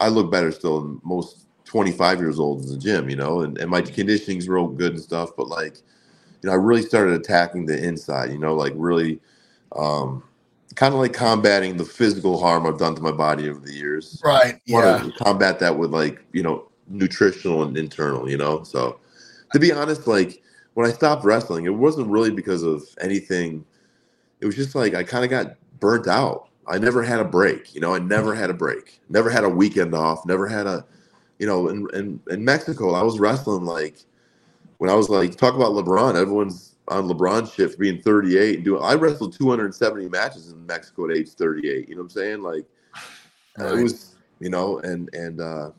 [0.00, 3.58] I look better still than most 25 years old in the gym, you know, and,
[3.58, 5.30] and my conditioning's real good and stuff.
[5.36, 5.76] But like,
[6.42, 9.20] you know, I really started attacking the inside, you know, like really
[9.76, 10.22] um,
[10.74, 14.20] kind of like combating the physical harm I've done to my body over the years.
[14.24, 14.60] Right.
[14.66, 15.08] Yeah.
[15.18, 18.62] Combat that with like, you know, nutritional and internal, you know?
[18.64, 18.98] So
[19.52, 20.42] to be honest, like
[20.74, 23.64] when I stopped wrestling, it wasn't really because of anything.
[24.40, 26.48] It was just like I kind of got burnt out.
[26.66, 29.48] I never had a break, you know, I never had a break, never had a
[29.48, 30.84] weekend off, never had a,
[31.38, 33.98] you know, in, in, in Mexico, I was wrestling like
[34.78, 38.64] when I was like, talk about LeBron, everyone's on LeBron shit for being 38 and
[38.64, 41.88] doing, I wrestled 270 matches in Mexico at age 38.
[41.88, 42.42] You know what I'm saying?
[42.42, 42.64] Like
[43.56, 43.78] Right.
[43.78, 45.70] it was, you know, and, and, uh,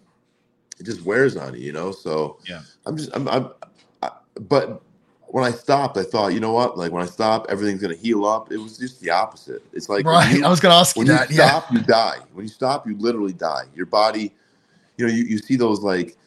[0.79, 1.91] it just wears on you, you know?
[1.91, 2.61] So Yeah.
[2.85, 3.49] I'm just, I'm, I'm,
[4.01, 4.81] I, but
[5.27, 6.77] when I stopped, I thought, you know what?
[6.77, 8.51] Like when I stop, everything's going to heal up.
[8.51, 9.61] It was just the opposite.
[9.73, 10.37] It's like, right.
[10.37, 11.29] you- I was going to ask you when you that.
[11.31, 11.47] Yeah.
[11.47, 12.19] stop, you die.
[12.33, 13.63] When you stop, you literally die.
[13.75, 14.33] Your body,
[14.97, 16.17] you know, you, you see those like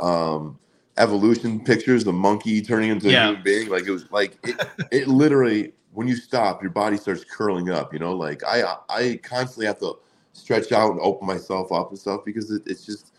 [0.00, 0.58] um
[0.98, 3.24] evolution pictures, the monkey turning into Yeah.
[3.24, 3.68] a human being.
[3.70, 4.60] Like it was like it,
[4.92, 9.20] it literally when you stop, your body starts curling up, you know, like I I
[9.22, 9.94] constantly have to
[10.32, 13.12] stretch out and open myself up and stuff because it, it's just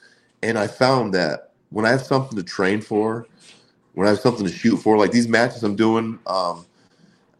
[0.44, 3.28] and I found that when I have something to train for,
[3.94, 6.66] when I have something to shoot for, like these matches I'm doing, um,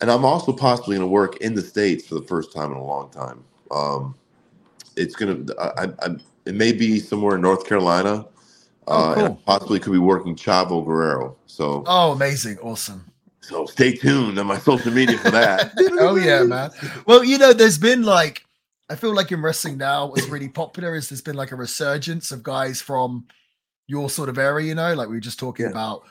[0.02, 2.78] and I'm also possibly going to work in the states for the first time in
[2.78, 3.44] a long time.
[3.72, 4.16] Um,
[4.98, 6.16] it's going to, I, I,
[6.46, 8.26] it may be somewhere in North Carolina.
[8.88, 11.36] Oh, Uh, and possibly could be working Chavo Guerrero.
[11.48, 12.58] So, Oh, amazing.
[12.60, 13.04] Awesome.
[13.42, 15.72] so stay tuned on my social media for that.
[16.00, 16.72] oh yeah, man.
[17.06, 18.44] Well, you know, there's been like
[18.90, 22.32] I feel like in wrestling now, what's really popular is there's been like a resurgence
[22.32, 23.26] of guys from
[23.88, 25.72] your sort of area, you know, like we were just talking Yeah.
[25.72, 26.04] about.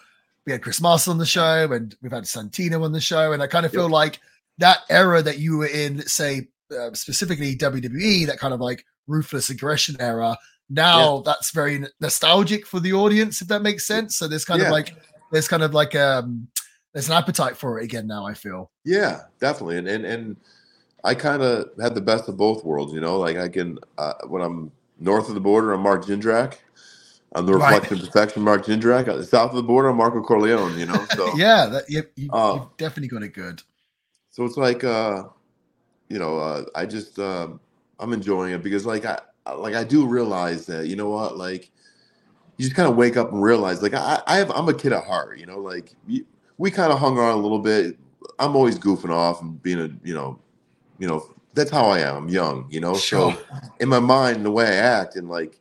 [0.47, 3.43] We had Chris Marshall on the show, and we've had Santino on the show, and
[3.43, 4.21] I kind of feel like
[4.59, 8.85] that era that you were in, let's say uh, specifically WWE, that kind of like
[9.07, 10.37] ruthless aggression era.
[10.71, 14.17] Now that's very nostalgic for the audience, if that makes sense.
[14.17, 14.97] So there's kind of like
[15.33, 16.49] there's kind of like um
[16.93, 18.27] there's an appetite for it again now.
[18.27, 18.71] I feel.
[18.85, 19.79] Yeah, definitely.
[19.79, 20.37] And and and
[21.05, 22.93] I kind of had the best of both worlds.
[22.95, 26.55] You know, like I can uh, when I'm north of the border, I'm Mark Jindrak.
[27.37, 27.75] I'm the Right.
[27.83, 29.09] reflection perfection, Mark Jindrak.
[29.09, 30.79] Uh, South of the border, I'm Marco Corleone.
[30.79, 32.55] You know, so yeah, that you, you, Oh.
[32.55, 33.61] you've definitely got it good.
[34.31, 35.25] so it's like uh,
[36.09, 37.61] you know, uh, I just um,
[37.99, 39.21] I'm enjoying it because like I-
[39.53, 41.71] like I do realize that you know what like
[42.57, 44.93] you just kind of wake up and realize like I I have I'm a kid
[44.93, 45.39] at heart.
[45.39, 46.25] You know, like you,
[46.59, 47.99] we kind of hung around a little bit.
[48.39, 50.39] I'm always goofing off and being a you know,
[50.99, 52.17] you know that's how I am.
[52.17, 52.67] I'm young.
[52.71, 53.33] You know, Sure.
[53.33, 53.39] so
[53.81, 55.61] in my mind the way I act and like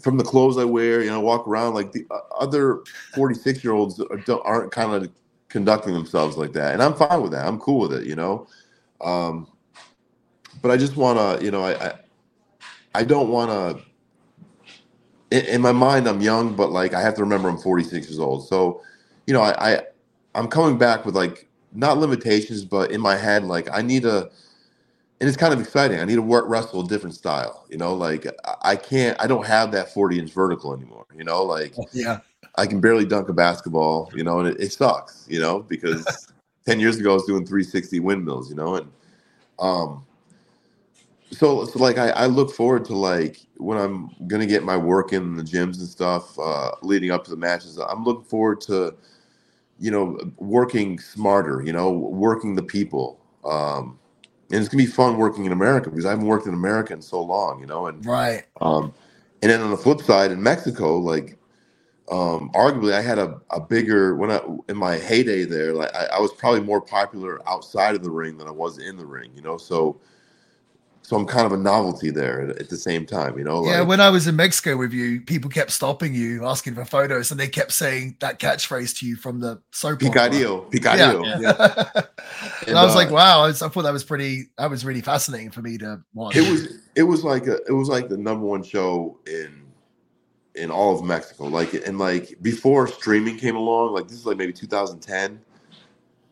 [0.00, 2.80] from the clothes I wear, you know, walk around like the uh, other
[3.14, 4.00] 46 year olds
[4.44, 5.10] aren't kind of
[5.48, 7.46] conducting themselves like that, and I'm fine with that.
[7.46, 8.46] I'm cool with it, you know.
[9.02, 9.48] Um,
[10.62, 11.94] but I just want to, you know, I, I,
[12.94, 13.84] I don't want to.
[15.30, 18.18] In, in my mind, I'm young, but like I have to remember I'm 46 years
[18.18, 18.46] old.
[18.46, 18.82] So,
[19.26, 19.80] you know, I, I
[20.34, 24.30] I'm coming back with like not limitations, but in my head, like I need to
[25.22, 26.00] and it's kind of exciting.
[26.00, 27.64] I need to work wrestle a different style.
[27.70, 28.26] You know, like
[28.62, 29.16] I- can't.
[29.20, 31.06] I don't have that 40 inch vertical anymore.
[31.16, 32.18] You know, like Yeah,
[32.56, 34.10] I can barely dunk a basketball.
[34.16, 35.24] You know, and it, it sucks.
[35.28, 36.32] You know, because
[36.66, 38.50] 10 years ago I was doing 360 windmills.
[38.50, 38.90] You know, and
[39.60, 40.04] um,
[41.32, 45.12] so so like I, I look forward to like when I'm gonna get my work
[45.12, 47.78] in the gyms and stuff uh, leading up to the matches.
[47.78, 48.94] I'm looking forward to
[49.78, 51.62] you know working smarter.
[51.62, 53.18] You know, working the people.
[53.44, 53.98] Um,
[54.50, 57.00] and it's gonna be fun working in America because I haven't worked in America in
[57.00, 57.86] so long, you know.
[57.86, 58.44] And right.
[58.60, 58.92] um,
[59.40, 61.38] and then on the flip side, in Mexico, like
[62.10, 65.72] um, arguably, I had a, a bigger when I in my heyday there.
[65.72, 68.98] Like I, I was probably more popular outside of the ring than I was in
[68.98, 69.56] the ring, you know.
[69.56, 69.98] So
[71.12, 73.66] so I'm kind of a novelty there at, the same time, you know.
[73.66, 77.30] yeah, when I was in Mexico with you, people kept stopping you, asking for photos,
[77.30, 80.02] and they kept saying that catchphrase to you from the soap.
[80.02, 80.08] opera.
[80.08, 81.22] Picadillo, Picadillo.
[81.26, 81.38] Yeah.
[81.38, 81.90] yeah.
[82.60, 84.44] and, And, I was uh, like, wow, I, was- I thought that was pretty.
[84.56, 86.34] That was really fascinating for me to watch.
[86.34, 89.66] it was it was like a, it was like the number one show in
[90.54, 91.44] in all of Mexico.
[91.44, 95.38] Like and like before streaming came along, like this is like maybe 2010.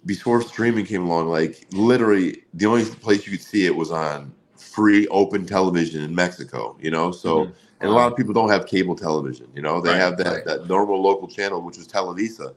[0.07, 4.33] Before streaming came along, like literally the only place you could see it was on
[4.71, 6.77] free open television in Mexico.
[6.81, 7.53] You know, so Mhm.
[7.81, 9.47] and a lot of people don't have cable television.
[9.55, 10.45] You know, they Right, have that right.
[10.45, 12.55] that normal local channel, which was Televisa,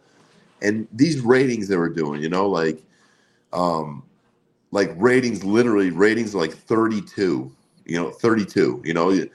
[0.61, 2.22] and these ratings they were doing.
[2.22, 2.84] You know, like
[3.53, 4.03] um
[4.72, 7.51] like ratings literally ratings like 32
[7.86, 9.26] you know 32 you know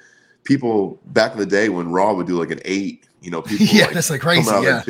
[0.43, 3.67] people back in the day when raw would do like an eight you know people
[3.71, 4.51] yeah, like that's like crazy.
[4.51, 4.83] Yeah,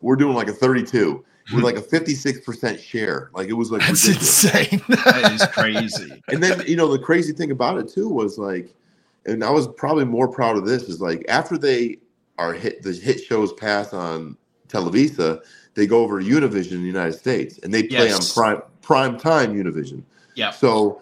[0.00, 4.06] we're doing like a 32 with like a 56% share like it was like that's
[4.08, 4.82] ridiculous insane.
[4.88, 6.22] That is crazy.
[6.28, 8.72] and then you know the crazy thing about it too was like
[9.26, 11.98] and I was probably more proud of this is like after they
[12.38, 14.36] are hit the hit shows pass on
[14.68, 15.42] Televisa,
[15.74, 18.36] they go over to Univision in the United States and they play Yes.
[18.36, 20.02] on prime prime time Univision.
[20.34, 20.50] Yeah.
[20.50, 21.00] So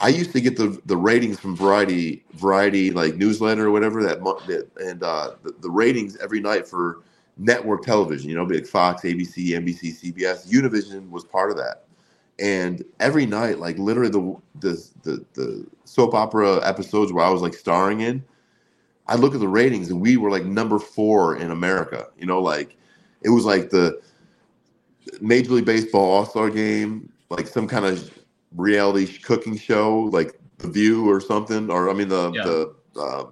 [0.00, 4.20] I used to get the the ratings from Variety Variety like newsletter or whatever that
[4.22, 4.48] month
[4.80, 7.00] and uh, the, the ratings every night for
[7.36, 8.28] network television.
[8.28, 10.48] You know, like Fox, ABC, NBC, CBS.
[10.48, 11.84] Univision was part of that.
[12.38, 17.42] And every night, like literally the the the, the soap opera episodes where I was
[17.42, 18.24] like starring in,
[19.06, 22.08] I look at the ratings and we were like number four in America.
[22.18, 22.76] You know, like
[23.22, 24.00] it was like the
[25.20, 28.10] Major League Baseball All Star Game, like some kind of
[28.56, 32.44] reality cooking show, like The View or something, or I mean the Yeah.
[32.44, 33.24] the uh,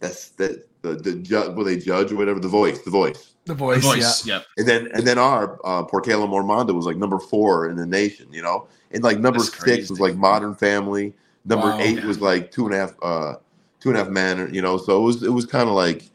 [0.00, 2.40] that's that the the judge, will they judge or whatever?
[2.40, 3.82] The Voice, The Voice, The The voice.
[3.82, 4.26] voice.
[4.26, 4.40] Yeah.
[4.58, 7.76] and then and then our uh, Porque el amor manda was like number four in
[7.76, 11.14] the nation, you know, and like number That's six was like Modern Family,
[11.44, 11.78] number Wow.
[11.80, 12.06] eight Yeah.
[12.06, 13.34] was like Two and a Half, uh,
[13.80, 16.10] Two and a Half Men, you know, so it was it was kind of like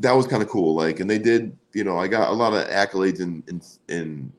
[0.00, 2.52] that was kind of cool, like, and they did, you know, I got a lot
[2.52, 4.32] of accolades in in in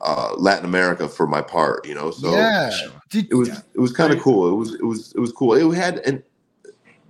[0.00, 2.70] uh, Latin America for my part, you know, so yeah.
[3.12, 3.60] It was yeah.
[3.74, 4.48] it was kind of cool.
[4.52, 5.54] It was it was it was cool.
[5.54, 6.22] It had and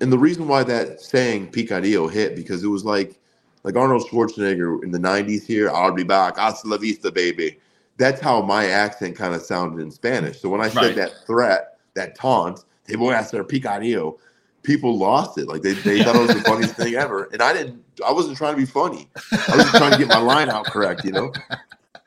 [0.01, 3.18] and the reason why that saying picadillo hit because it was like
[3.64, 5.70] like Arnold Schwarzenegger in the '90s here.
[5.70, 6.36] I'll be back.
[6.36, 7.59] Hasta la vista, baby.
[7.96, 10.40] That's how my accent kind of sounded in Spanish.
[10.40, 10.96] So when I said Right.
[10.96, 14.18] that threat, that taunt, they voy a hacer picadillo.
[14.62, 15.49] People lost it.
[15.49, 17.28] Like they, they thought it was the funniest thing ever.
[17.32, 17.82] And I didn't.
[18.07, 19.09] I wasn't trying to be funny.
[19.32, 21.05] I was trying to get my line out correct.
[21.05, 21.32] You know.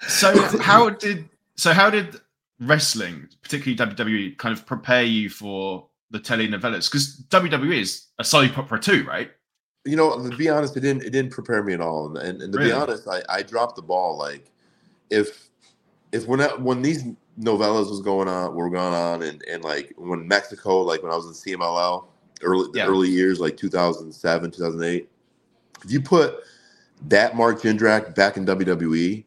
[0.08, 2.20] So how did so how did
[2.60, 6.89] wrestling, particularly WWE, kind of prepare you for the telenovelas?
[6.89, 9.32] Because WWE is a soap opera too, right?
[9.84, 12.05] you know, to be honest, it didn't it didn't prepare me at all.
[12.07, 12.70] And and, and to Really?
[12.70, 14.16] be honest, I, I dropped the ball.
[14.18, 14.51] Like
[15.09, 15.49] if
[16.12, 17.03] if when I, when these
[17.39, 21.16] novellas was going on were going on and, and like when Mexico, like when I
[21.16, 22.05] was in CMLL
[22.43, 22.86] early the Yeah.
[22.88, 25.09] early years, like 2007, 2008,
[25.84, 26.36] if you put
[27.07, 29.24] that Mark Jindrak back in WWE,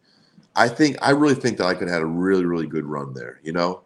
[0.55, 3.13] I think I really think that I could have had a really, really good run
[3.13, 3.83] there, you know?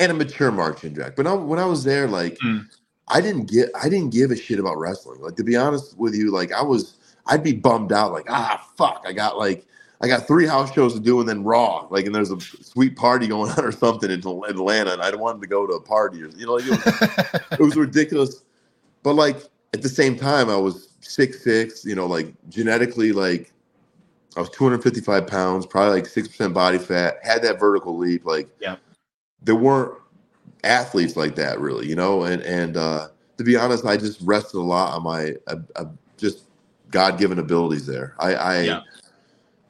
[0.00, 1.16] And a mature Mark Jindrak.
[1.16, 2.66] But when I was there, like Mm.
[3.08, 5.20] I didn't get I didn't give a shit about wrestling.
[5.20, 6.96] Like to be honest with you, like I was
[7.26, 9.66] I'd be bummed out, like, ah fuck, I got like
[10.00, 12.96] I got three house shows to do and then Raw, like, and there's a sweet
[12.96, 16.22] party going on or something in Atlanta, and I wanted to go to a party,
[16.22, 18.42] or you know, like, it, was, it was ridiculous.
[19.02, 19.36] But like
[19.72, 23.52] at the same time, I was six six, you know, like genetically, like
[24.36, 28.48] I was 255 pounds, probably like six percent body fat, had that vertical leap, like
[28.60, 28.76] Yeah.
[29.44, 29.98] There weren't
[30.64, 34.58] athletes like that really, you know, and and uh, to be honest, I just rested
[34.58, 35.84] a lot on my uh, uh,
[36.16, 36.44] just
[36.90, 38.14] God given abilities there.
[38.18, 38.80] I I, Yeah.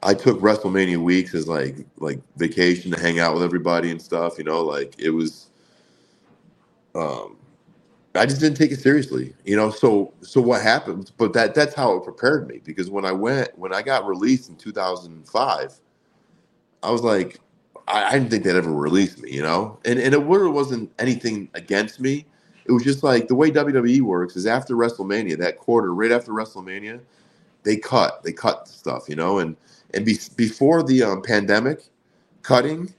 [0.03, 4.37] I took WrestleMania weeks as like like vacation to hang out with everybody and stuff,
[4.37, 5.49] you know, like it was.
[6.95, 7.37] Um,
[8.15, 9.69] I just didn't take it seriously, you know.
[9.69, 11.11] So so what happened?
[11.17, 14.49] But that that's how it prepared me because when I went when I got released
[14.49, 15.73] in 2005,
[16.83, 17.39] I was like,
[17.87, 19.79] I, I didn't think they'd ever release me, you know.
[19.85, 22.25] And and it really wasn't anything against me.
[22.65, 26.31] It was just like the way WWE works is after WrestleMania, that quarter, right after
[26.31, 26.99] WrestleMania,
[27.63, 29.39] they cut, they cut stuff, you know.
[29.39, 29.55] And
[29.93, 31.83] and be, before the um, pandemic,
[32.41, 32.93] cutting,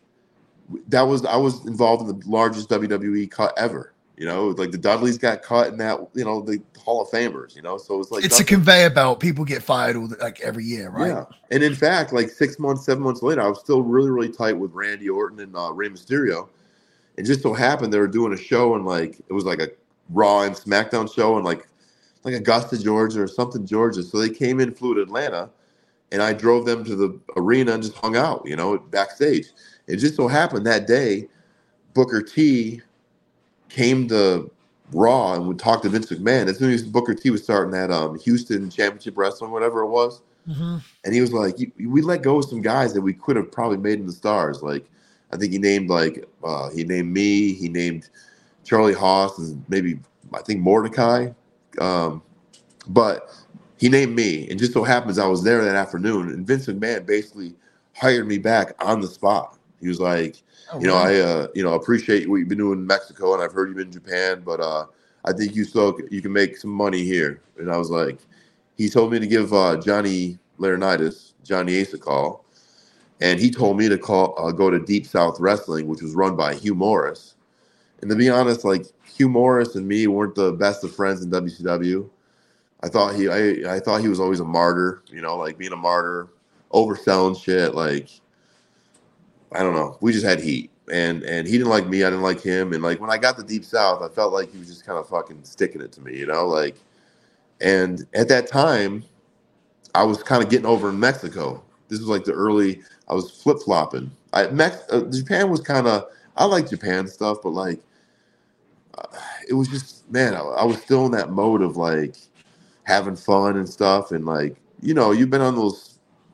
[0.88, 3.92] that was I was involved in the largest WWE cut ever.
[4.16, 7.54] You know, like the Dudleys got cut in that, you know, the Hall of Famers.
[7.54, 9.20] You know, so it's like it's a conveyor belt.
[9.20, 11.08] People get fired all the, like every year, right?
[11.08, 14.30] Yeah, and in fact, like six months, seven months later, I was still really, really
[14.30, 16.48] tight with Randy Orton and uh, Rey Mysterio.
[17.16, 19.70] It just so happened they were doing a show and like it was like a
[20.10, 21.66] Raw and SmackDown show and like
[22.24, 24.02] like Augusta, Georgia or something, Georgia.
[24.02, 25.50] So they came in, flew to Atlanta,
[26.10, 29.46] and I drove them to the arena and just hung out, you know, backstage.
[29.86, 31.28] It just so happened that day,
[31.94, 32.82] Booker T
[33.68, 34.50] came to
[34.92, 36.46] Raw and would talk to Vince McMahon.
[36.46, 40.22] As soon as Booker T was starting that um, Houston Championship Wrestling, whatever it was,
[40.48, 40.80] Mhm.
[41.04, 43.78] and he was like, "We let go of some guys that we could have probably
[43.78, 44.86] made in the stars." Like,
[45.32, 48.08] I think he named like uh, he named me, he named
[48.62, 49.98] Charlie Haas, and maybe
[50.32, 51.30] I think Mordecai,
[51.80, 52.22] um,
[52.88, 53.28] but
[53.76, 54.48] he named me.
[54.48, 57.54] And just so happens I was there that afternoon, and Vince McMahon basically
[57.96, 59.58] hired me back on the spot.
[59.80, 60.42] He was like,
[60.72, 60.96] Oh, you know.
[60.96, 63.76] I uh, you know appreciate what you've been doing in Mexico, and I've heard you've
[63.76, 64.86] been in Japan, but uh,
[65.24, 67.40] I think you still you can make some money here.
[67.58, 68.18] And I was like,
[68.76, 72.44] he told me to give uh, Johnny Laurinaitis, Johnny Ace a call,
[73.20, 76.36] and he told me to call uh, go to Deep South Wrestling, which was run
[76.36, 77.34] by Hugh Morrus.
[78.00, 81.30] And to be honest, like Hugh Morrus and me weren't the best of friends in
[81.30, 82.08] WCW.
[82.82, 85.72] I thought he I, I thought he was always a martyr, you know, like being
[85.72, 86.28] a martyr,
[86.72, 88.10] overselling shit, like
[89.52, 89.96] I don't know.
[90.00, 90.70] We just had heat.
[90.92, 93.36] and and he didn't like me, I didn't like him, and like when I got
[93.36, 96.00] the Deep South, I felt like he was just kind of fucking sticking it to
[96.00, 96.76] me, you know, like.
[97.60, 99.02] And at that time,
[99.94, 101.62] I was kind of getting over in Mexico.
[101.88, 102.82] This was like the early.
[103.08, 104.10] I was flip flopping.
[104.32, 106.06] I Mex, uh, Japan was kind of.
[106.36, 107.80] I like Japan stuff, but like,
[108.98, 109.06] uh,
[109.48, 110.34] it was just man.
[110.34, 112.16] I, I was still in that mode of like
[112.82, 115.85] having fun and stuff, and like you know, you've been on those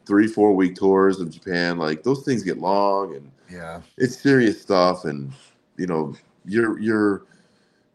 [0.06, 1.78] three, four week tours of Japan.
[1.78, 3.80] Like those things get long, and Yeah.
[3.96, 5.32] it's serious stuff, and
[5.76, 7.22] you know, you're you're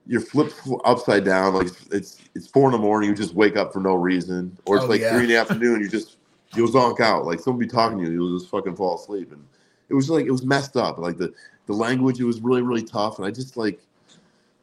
[0.07, 0.55] you're flipped
[0.85, 1.53] upside down.
[1.53, 4.77] Like it's it's four in the morning, you just wake up for no reason, or
[4.77, 5.11] it's Oh, like yeah.
[5.13, 6.17] three in the afternoon, you just
[6.55, 7.25] you'll zonk out.
[7.25, 9.43] Like someone be talking to you, you'll just fucking fall asleep, and
[9.89, 10.97] it was like it was messed up.
[10.97, 11.33] Like the
[11.67, 13.79] the language, it was really really tough, and I just like.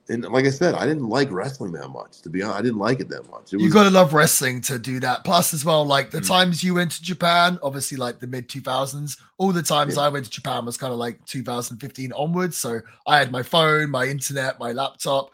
[0.09, 2.21] And like I said, I didn't like wrestling that much.
[2.23, 3.55] To be honest, I didn't like it that much.
[3.55, 5.25] It You was gotta love wrestling to do that.
[5.25, 6.29] Plus, as well, like the Mm.
[6.29, 10.03] times you went to Japan, obviously, like the mid 2000s, all the times Yeah.
[10.03, 12.59] I went to Japan was kind of like 2015 onwards.
[12.59, 15.31] So I had my phone, my internet, my laptop.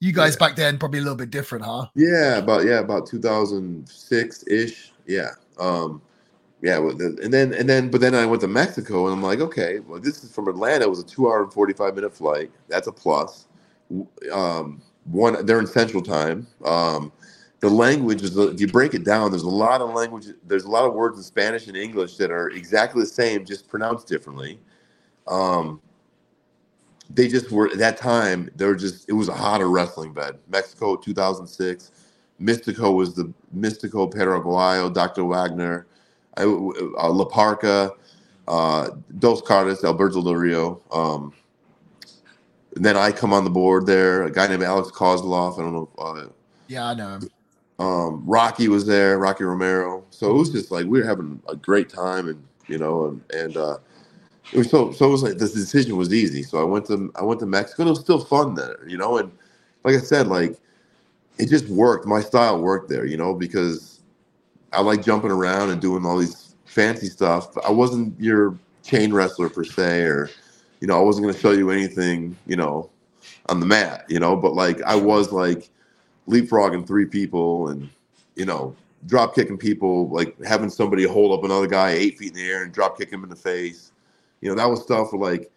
[0.00, 0.46] You guys Yeah.
[0.48, 1.86] back then probably a little bit different, huh?
[1.94, 4.92] Yeah, about yeah, about 2006 ish.
[5.06, 5.30] Yeah.
[5.58, 6.00] Um
[6.62, 9.80] yeah, and then and then but then I went to Mexico and I'm like, okay,
[9.80, 10.84] well this is from Atlanta.
[10.84, 12.50] It was a 2 hour and 45 minute flight.
[12.68, 13.46] That's a plus.
[14.32, 16.46] Um one they're in central time.
[16.64, 17.12] Um
[17.60, 20.70] the language is if you break it down, there's a lot of language there's a
[20.70, 24.60] lot of words in Spanish and English that are exactly the same just pronounced differently.
[25.28, 25.80] Um
[27.10, 30.38] they just were at that time they were just it was a hotter wrestling bed
[30.50, 31.92] mexico 2006
[32.40, 35.86] mystico was the mystico Perro Aguayo dr wagner
[36.36, 37.92] I, uh, la parca
[38.48, 41.32] uh, Dos Caras alberto del rio um,
[42.76, 45.72] and then i come on the board there a guy named Alex Koslov i don't
[45.72, 46.26] know uh,
[46.68, 47.28] Yeah, I know him.
[47.78, 50.04] um, Rocky was there, Rocky Romero.
[50.10, 53.22] So it was just like we were having a great time, and you know, and
[53.32, 53.78] and uh,
[54.52, 56.42] it was so so it was like the decision was easy.
[56.42, 57.82] So I went to I went to Mexico.
[57.82, 59.30] and It was still fun there, you know, and
[59.84, 60.56] like I said, like
[61.38, 62.06] it just worked.
[62.06, 64.00] My style worked there, you know, because
[64.72, 67.52] I like jumping around and doing all these fancy stuff.
[67.54, 70.30] But I wasn't your chain wrestler per se, or
[70.80, 72.90] you know, I wasn't going to show you anything, you know,
[73.48, 74.36] on the mat, you know.
[74.36, 75.70] But like I was like
[76.28, 77.88] leapfrogging three people and
[78.36, 78.74] you know
[79.06, 82.62] drop kicking people like having somebody hold up another guy eight feet in the air
[82.62, 83.92] and drop kick him in the face
[84.40, 85.50] you know that was stuff where like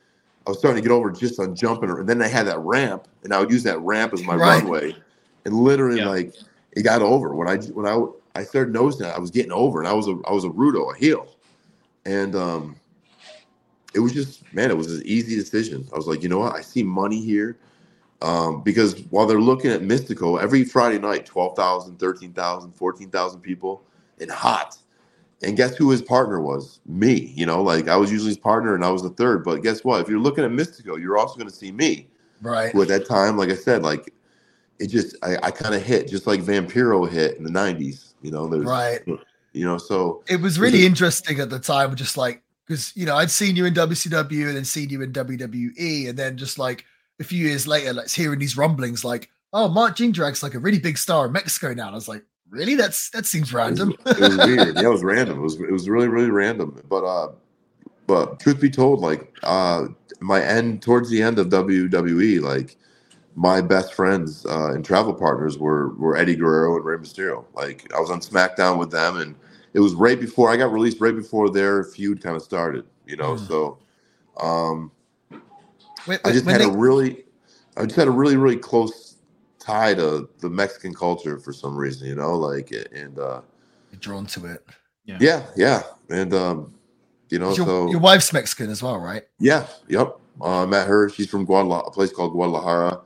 [0.46, 3.08] i was starting to get over just on jumping and then i had that ramp
[3.24, 4.62] and i would use that ramp as my Right.
[4.62, 4.96] runway
[5.46, 6.10] and literally Yeah.
[6.10, 6.34] like
[6.74, 9.80] it got over when i when i i started noticing that i was getting over
[9.80, 11.28] and i was a i was a rudo a heel
[12.06, 12.76] and um
[13.98, 16.56] it was just man it was an easy decision i was like you know what
[16.56, 17.58] i see money here
[18.22, 23.84] um, because while they're looking at Mystico every Friday night, 12,000, 13,000, 14,000 people
[24.20, 24.78] and hot.
[25.44, 26.80] And guess who his partner was?
[26.88, 27.32] Me.
[27.36, 29.44] You know, like I was usually his partner and I was the third.
[29.44, 30.02] But guess what?
[30.02, 32.08] If you're looking at Mystico, you're also going to see me.
[32.42, 32.72] Right.
[32.72, 34.12] Who at that time, like I said, like
[34.80, 38.14] it just, I, I kind of hit just like Vampiro hit in the 90s.
[38.24, 39.02] You know, there's, Right.
[39.54, 43.16] you know, so It was really interesting at the time, just like because you know
[43.16, 46.86] I'd seen you in WCW and then seen you in WWE, and then just like
[47.20, 50.80] a few years later, like hearing these rumblings, like, oh, Mark Jindrak's like a really
[50.80, 51.88] big star in Mexico now.
[51.88, 52.76] And I was like, really?
[52.76, 53.94] That's that seems random.
[54.06, 54.76] it was weird.
[54.76, 55.40] Yeah, it was random.
[55.40, 56.82] It was it was really really random.
[56.90, 57.32] But uh,
[58.06, 59.88] but truth be told, like uh,
[60.20, 62.78] my end towards the end of WWE, like
[63.36, 67.46] my best friends uh, and travel partners were were Eddie Guerrero and Rey Mysterio.
[67.54, 69.36] Like I was on SmackDown with them, and
[69.78, 72.84] it was right before I got released, right before their feud kind of started.
[73.06, 73.48] You know, Mm.
[73.48, 73.78] so
[74.38, 74.92] um,
[76.06, 77.26] When, I just had they- a really,
[77.78, 79.18] I just had a really really close
[79.60, 82.08] tie to the Mexican culture for some reason.
[82.08, 83.20] You know, like and.
[83.20, 83.42] uh
[84.00, 84.64] drawn to it.
[85.06, 86.74] yeah, yeah, and um,
[87.30, 89.24] you know, Your, so your wife's Mexican as well, right?
[89.40, 90.18] yeah, yep.
[90.42, 91.10] Uh, I met her.
[91.10, 93.02] She's from Guadalajara, a place called Guadalajara.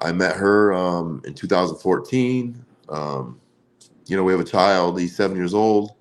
[0.00, 2.64] I met her um, in 2014.
[2.88, 3.38] Um,
[4.06, 4.98] you know, we have a child.
[4.98, 5.92] He's seven years old.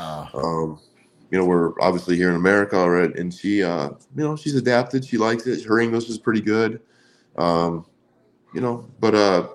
[0.00, 0.80] Ah, Um,
[1.30, 5.04] you know, we're obviously here in America already, and she, uh, you know, she's adapted.
[5.04, 5.64] She likes it.
[5.64, 6.80] Her English is pretty good.
[7.36, 7.86] Um,
[8.54, 9.48] you know, but uh,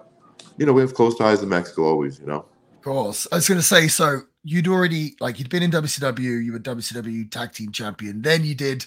[0.58, 2.20] you know, we have close ties to Mexico always.
[2.20, 2.46] You know.
[2.74, 3.28] of course.
[3.32, 6.60] I was going to say, so you'd already like you'd been in WCW, you were
[6.60, 8.86] WCW Tag Team Champion, then you did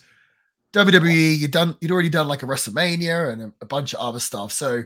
[0.73, 1.39] WWE.
[1.39, 4.53] You'd done, you'd already done like a WrestleMania and a, a bunch of other stuff.
[4.53, 4.85] So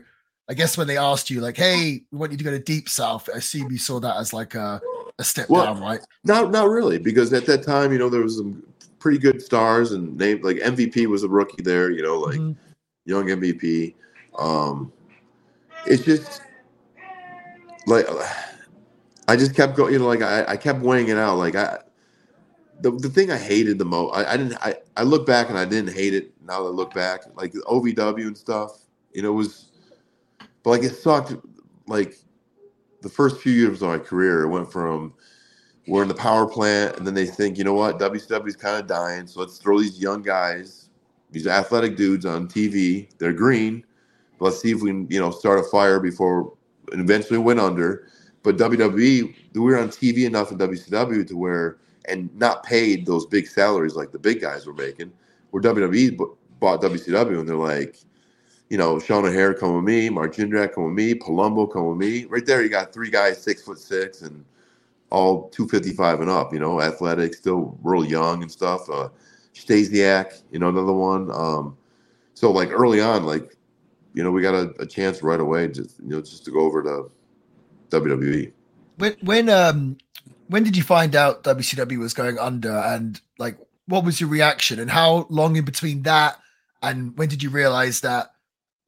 [0.49, 2.89] I guess when they asked you, like, "Hey, we want you to go to Deep
[2.89, 4.81] South," I assume you saw that as like a,
[5.19, 5.99] a step Well, down, right?
[6.23, 8.63] Not not really, because at that time, you know, there was some
[8.99, 12.55] pretty good stars and name like MVP was a rookie there, you know, like Mhm.
[13.05, 13.95] young MVP.
[14.39, 14.91] Um
[15.85, 16.41] it's just
[17.85, 18.07] like
[19.27, 21.37] I just kept going, you know, like I, I kept weighing it out.
[21.37, 21.79] Like I
[22.81, 25.57] the, the thing I hated the most, I, I didn't I I look back and
[25.57, 26.33] I didn't hate it.
[26.45, 28.79] Now that I look back, like OVW and stuff,
[29.13, 29.67] you know, it was,
[30.63, 31.35] but like it sucked.
[31.87, 32.17] Like
[33.03, 35.13] the first few years of my career, it went from
[35.85, 38.87] we're in the power plant, and then they think, you know what, WCW's kind of
[38.87, 40.89] dying, so let's throw these young guys,
[41.31, 43.09] these athletic dudes on TV.
[43.17, 43.83] They're green.
[44.39, 46.53] Let's see if we can, you know, start a fire before
[46.91, 48.07] and eventually went under.
[48.43, 53.25] But WWE, we were on TV enough in WCW to where and not paid those
[53.25, 55.11] big salaries like the big guys were making.
[55.51, 56.17] Where WWE
[56.59, 57.97] bought WCW and they're like,
[58.73, 61.97] you know, Sean O'Haire come with me, Mark Jindrak come with me, Palumbo come with
[61.99, 62.25] me.
[62.25, 64.43] Right there, you got three guys six foot six and
[65.11, 68.89] all 255 and up, you know, athletic, still real young and stuff.
[68.89, 69.09] Uh,
[69.53, 71.29] Stasiak, you know, another one.
[71.31, 71.77] Um,
[72.33, 73.55] so like early on, like,
[74.15, 76.61] you know, we got a, a chance right away, just you know, just to go
[76.61, 77.11] over to
[77.91, 78.51] WWE.
[78.97, 79.97] When when um
[80.47, 84.79] when did you find out WCW was going under, and like what was your reaction,
[84.79, 86.39] and how long in between that
[86.83, 88.32] and when did you realize that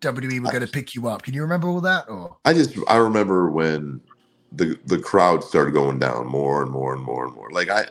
[0.06, 1.23] WWE were going to pick you up?
[1.23, 2.10] Can you remember all that?
[2.10, 4.02] Or I just I remember when
[4.52, 7.49] the the crowd started going down more and more and more and more.
[7.52, 7.88] Like I,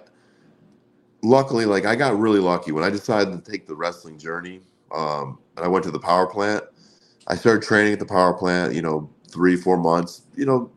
[1.22, 4.60] luckily, like I got really lucky when I decided to take the wrestling journey.
[4.94, 6.64] Um, and I went to the power plant.
[7.26, 8.74] I started training at the power plant.
[8.74, 10.22] You know, three four months.
[10.36, 10.70] You know,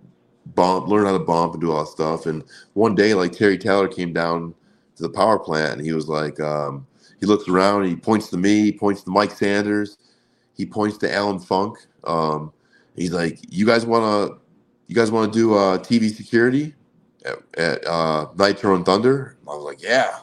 [0.55, 2.25] bump, learn how to bump and do all that stuff.
[2.25, 2.43] And
[2.73, 4.53] one day, like Terry Taylor came down
[4.95, 6.85] to the power plant and he was like, um,
[7.19, 9.97] he looks around, he points to me, he points to Mike Sanders,
[10.57, 11.77] he points to Allan Funk.
[12.03, 12.51] Um,
[12.95, 14.39] he's like, you guys want to,
[14.87, 16.73] you guys want to do uh, TV security
[17.25, 19.37] at, at uh, Nitro and Thunder?
[19.47, 20.19] I was like, yeah.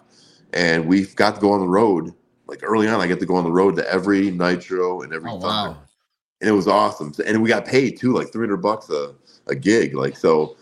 [0.52, 2.12] And we've got to go on the road.
[2.46, 5.30] Like early on, I get to go on the road to every Nitro and every
[5.30, 5.70] oh, Thunder.
[5.70, 5.78] Wow.
[6.40, 7.12] And it was awesome.
[7.24, 9.14] And we got paid too, like 300 bucks a,
[9.46, 9.94] a gig.
[9.94, 10.56] Like so,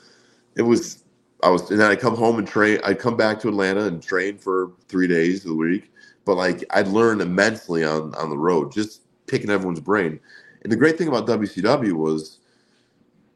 [0.55, 0.99] it was.
[1.45, 2.79] I was, and then I come home and train.
[2.85, 5.91] I'd come back to Atlanta and train for three days a week.
[6.25, 10.21] But like I'd learn immensely on on the road, just picking everyone's brain.
[10.63, 12.39] And the great thing about WCW was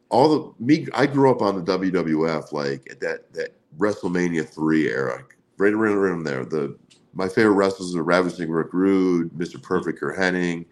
[0.09, 0.87] all the me.
[0.95, 5.25] I grew up on the WWF, like at that that WrestleMania three era,
[5.59, 6.45] right around, around there.
[6.45, 6.77] The
[7.15, 9.61] my favorite wrestlers are Ravishing Rick Rude, Mr.
[9.61, 10.67] Perfect Curt Hennig,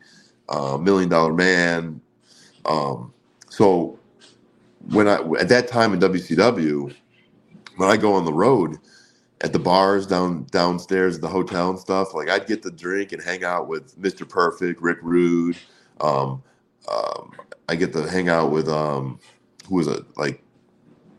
[0.49, 2.01] uh, Million Dollar Man.
[2.67, 3.13] Um,
[3.49, 3.99] so
[4.91, 6.95] when I at that time in WCW,
[7.77, 8.79] when I go on the road
[9.41, 13.13] at the bars down downstairs at the hotel and stuff, like I'd get to drink
[13.13, 14.29] and hang out with Mr.
[14.29, 15.57] Perfect, Rick Rude.
[16.01, 16.43] Um,
[16.93, 17.33] um,
[17.69, 19.19] I get to hang out with um,
[19.69, 20.43] who was it like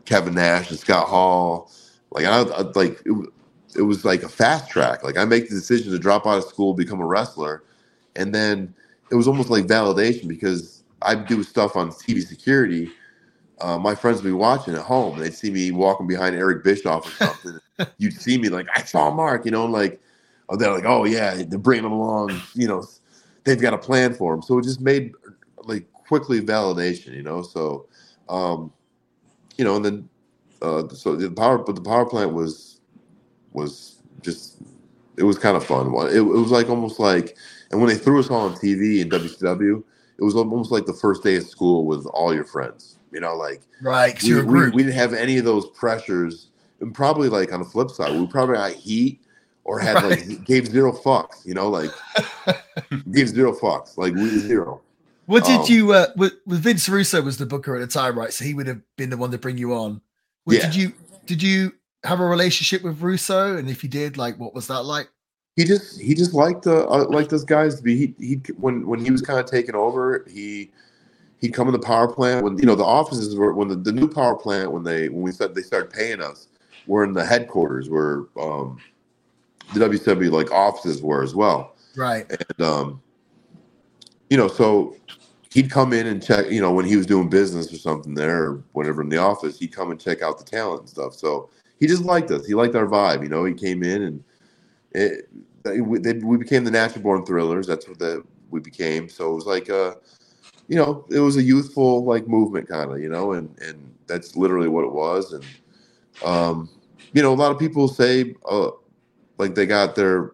[0.04, 1.70] Kevin Nash and Scott Hall.
[2.10, 3.28] Like I, I like it,
[3.76, 5.02] it was like a fast track.
[5.04, 7.64] Like I make the decision to drop out of school, become a wrestler,
[8.14, 8.74] and then
[9.10, 12.90] it was almost like validation because I do stuff on TV security
[13.60, 15.18] uh, my friends would be watching at home.
[15.18, 17.58] They'd see me walking behind Eric Bischoff or something.
[17.98, 20.00] You'd see me like, I saw Mark, you know, like,
[20.48, 22.40] oh, they're like, oh, yeah, they're bringing him along.
[22.54, 22.86] You know,
[23.44, 24.42] they've got a plan for him.
[24.42, 25.12] So it just made
[25.64, 27.42] like quickly validation, you know.
[27.42, 27.86] So,
[28.28, 28.72] um,
[29.56, 30.08] you know, and then
[30.60, 32.80] uh, so the power, but the power plant was
[33.52, 34.58] was just
[35.16, 35.86] it was kind of fun.
[36.08, 37.36] It, it was like almost like,
[37.70, 39.82] and when they threw us all on TV in WCW,
[40.18, 43.34] it was almost like the first day of school with all your friends you know,
[43.34, 44.20] like right.
[44.22, 46.48] We, we, we, didn't have any of those pressures.
[46.80, 49.20] And probably like on the flip side, we probably got heat
[49.64, 50.26] or had right.
[50.26, 51.44] like gave zero fucks.
[51.44, 51.90] You know, like
[53.12, 54.80] gave zero fucks, like we zero.
[55.26, 55.92] What did um, you?
[55.92, 58.32] Uh, with, Vince Russo was the booker at the time, right?
[58.32, 60.00] So he would have been the one to bring you on.
[60.44, 60.62] What, yeah.
[60.62, 60.92] Did you?
[61.26, 61.72] Did you
[62.04, 63.56] have a relationship with Russo?
[63.56, 65.08] And if you did, like, what was that like?
[65.56, 67.96] He just he just liked uh, uh like those guys to be.
[67.96, 70.70] He, he when when he was kind of taking over, he
[71.40, 73.92] he'd come in the power plant when you know the offices were when the, the
[73.92, 76.48] new power plant when they when we said they started paying us
[76.86, 78.78] we're in the headquarters where um,
[79.74, 81.76] the WCW like offices were as well.
[81.96, 82.26] Right.
[82.30, 83.02] And um,
[84.30, 84.96] you know, so
[85.52, 88.44] he'd come in and check, you know, when he was doing business or something there
[88.44, 91.14] or whatever in the office, he'd come and check out the talent and stuff.
[91.14, 91.50] So
[91.80, 92.46] he just liked us.
[92.46, 93.22] He liked our vibe.
[93.22, 94.24] You know, he came in and
[94.92, 95.28] it,
[95.64, 97.66] we, they, we became the natural born thrillers.
[97.66, 99.08] That's what the, we became.
[99.08, 99.94] So it was like, uh,
[100.68, 104.36] you know, it was a youthful like movement kind of, you know, and and that's
[104.36, 105.32] literally what it was.
[105.32, 105.44] And
[106.24, 106.68] um,
[107.12, 108.70] you know, a lot of people say uh,
[109.38, 110.32] like they got their,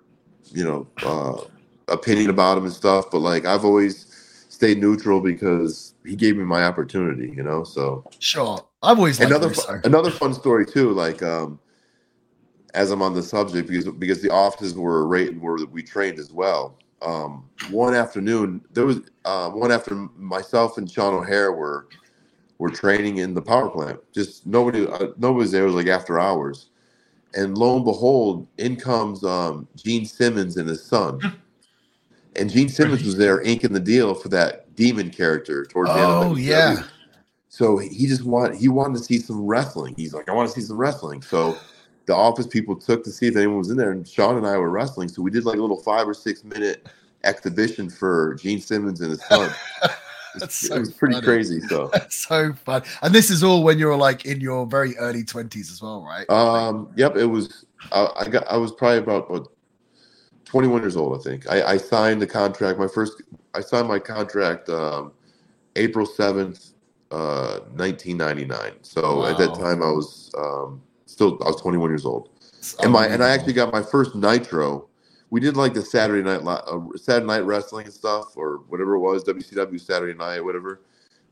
[0.52, 1.44] you know, uh,
[1.92, 4.06] opinion about him and stuff, but like I've always
[4.48, 7.64] stayed neutral because he gave me my opportunity, you know.
[7.64, 9.52] So sure, I've always another
[9.84, 10.92] another fun story too.
[10.92, 11.59] Like um,
[12.74, 16.32] as I'm on the subject because because the offices were right where we trained as
[16.32, 21.88] well um, one afternoon there was uh, one after myself and Sean O'Haire were
[22.58, 24.00] were training in the power plant.
[24.12, 25.62] Just nobody uh, nobody was there.
[25.62, 26.70] It was like after hours,
[27.34, 31.20] and lo and behold, in comes um, Gene Simmons and his son.
[32.34, 36.10] And Gene Simmons was there inking the deal for that demon character towards the end
[36.10, 36.84] Oh yeah.
[37.50, 39.92] So he just want he wanted to see some wrestling.
[39.98, 41.20] He's like, I want to see some wrestling.
[41.20, 41.58] So
[42.06, 44.56] the office people took to see if anyone was in there, and Sean and I
[44.56, 45.08] were wrestling.
[45.08, 46.88] So we did like a little five or six minute
[47.24, 49.52] exhibition for Gene Simmons and his son.
[50.38, 51.26] That's it so was pretty funny.
[51.26, 51.60] crazy.
[51.60, 52.82] So That's so fun.
[53.02, 56.28] And this is all when you're like in your very early twenties as well, right?
[56.30, 57.66] um, yep, it was.
[57.92, 58.46] I, I got.
[58.48, 59.48] I was probably about what,
[60.44, 61.50] 21 years old, I think.
[61.50, 62.78] I, I signed the contract.
[62.78, 63.22] My first.
[63.54, 65.12] I signed my contract um,
[65.76, 66.72] April 7th,
[67.10, 68.72] uh, 1999.
[68.80, 70.80] So at that time, I was um,
[71.12, 71.39] still.
[71.43, 72.30] I was 21 years old.
[72.59, 74.89] It's and my and I actually got my first Nitro.
[75.30, 79.01] We did like the Saturday night uh, Saturday night wrestling and stuff, or whatever it
[79.01, 80.82] was, WCW Saturday night, whatever.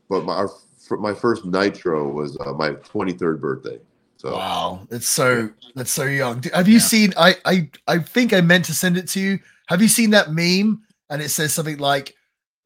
[0.09, 0.49] But my our,
[0.97, 3.79] my first Nitro was uh, my 23rd birthday.
[4.17, 6.43] So Wow, it's so that's so young.
[6.53, 6.79] Have you Yeah.
[6.79, 7.13] seen?
[7.17, 9.39] I I I think I meant to send it to you.
[9.67, 10.81] Have you seen that meme?
[11.09, 12.15] And it says something like,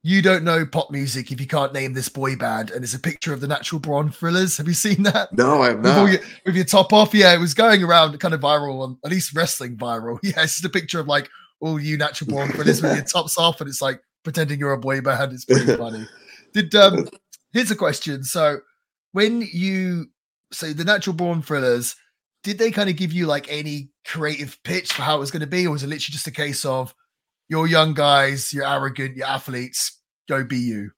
[0.07, 2.99] "You don't know pop music if you can't name this boy band," and it's a
[2.99, 4.56] picture of the Natural Born Thrillers.
[4.57, 5.34] Have you seen that?
[5.34, 6.11] no, I have With, not.
[6.11, 9.10] your, with your top off, yeah, it was going around kind of viral on at
[9.10, 10.19] least wrestling viral.
[10.23, 11.27] Yeah, it's just a picture of like
[11.60, 14.77] all you natural born thrillers with your tops off, and it's like pretending you're a
[14.77, 15.34] boy band.
[15.34, 16.07] It's pretty funny.
[16.53, 17.10] Did um
[17.52, 18.23] here's a question.
[18.23, 18.60] So
[19.14, 20.06] when you
[20.52, 21.95] say the natural born thrillers,
[22.44, 25.41] did they kind of give you like any creative pitch for how it was going
[25.41, 26.94] to be, or was it literally just a case of
[27.49, 29.95] you're young guys, you're arrogant, you're athletes,
[30.28, 30.92] go be you?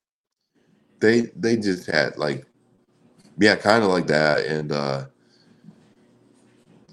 [0.99, 2.45] they they just had like
[3.39, 5.05] yeah kind of like that and uh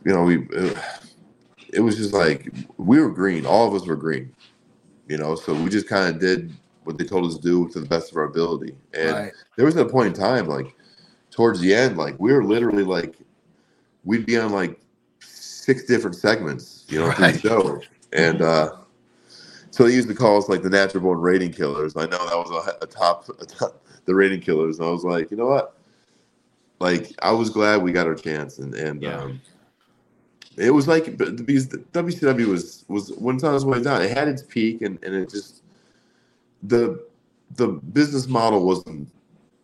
[0.04, 0.78] you know we it,
[1.74, 4.34] it was just like we were green all of us were green
[5.08, 6.52] you know so we just kind of did
[6.84, 9.32] what they told us to do to the best of our ability and Right.
[9.56, 10.74] there was a point in time like
[11.30, 13.16] towards the end like we were literally like
[14.04, 14.80] we'd be on like
[15.20, 17.34] six different segments you know through Right.
[17.34, 17.82] the show
[18.12, 18.72] and uh
[19.74, 22.36] so they used to call us like the natural born rating killers i know that
[22.36, 25.46] was a, a top a top the rating killers and i was like you know
[25.46, 25.76] what
[26.80, 29.18] like i was glad we got our chance and and Yeah.
[29.20, 29.40] um
[30.56, 34.02] it was like because the WCW was was when time was went down.
[34.02, 35.62] It had its peak, and, and it just
[36.62, 37.04] the
[37.56, 39.08] the business model wasn't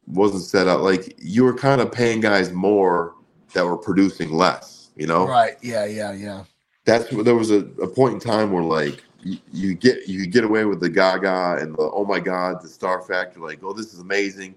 [0.09, 3.15] wasn't set up like you were kind of paying guys more
[3.55, 4.91] that were producing less.
[4.97, 5.57] You know, Right.
[5.63, 5.85] Yeah.
[5.85, 6.13] Yeah.
[6.13, 6.43] Yeah.
[6.87, 10.65] that's there was a, a point in time where like you, get you get away
[10.65, 14.01] with the gaga and the oh my god the star factor like oh this is
[14.01, 14.55] amazing.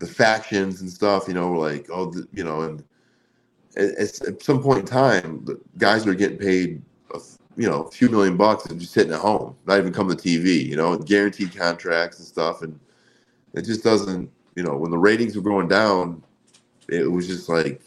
[0.00, 2.84] The factions and stuff you know like oh the, you know and
[3.76, 6.82] at, at some point in time the guys are getting paid
[7.14, 7.20] a,
[7.56, 10.22] you know a few million bucks and just sitting at home not even coming to
[10.22, 12.62] tv you know guaranteed contracts and stuff.
[12.62, 12.78] And
[13.54, 16.22] it just doesn't you know when the ratings were going down
[16.88, 17.80] it was just like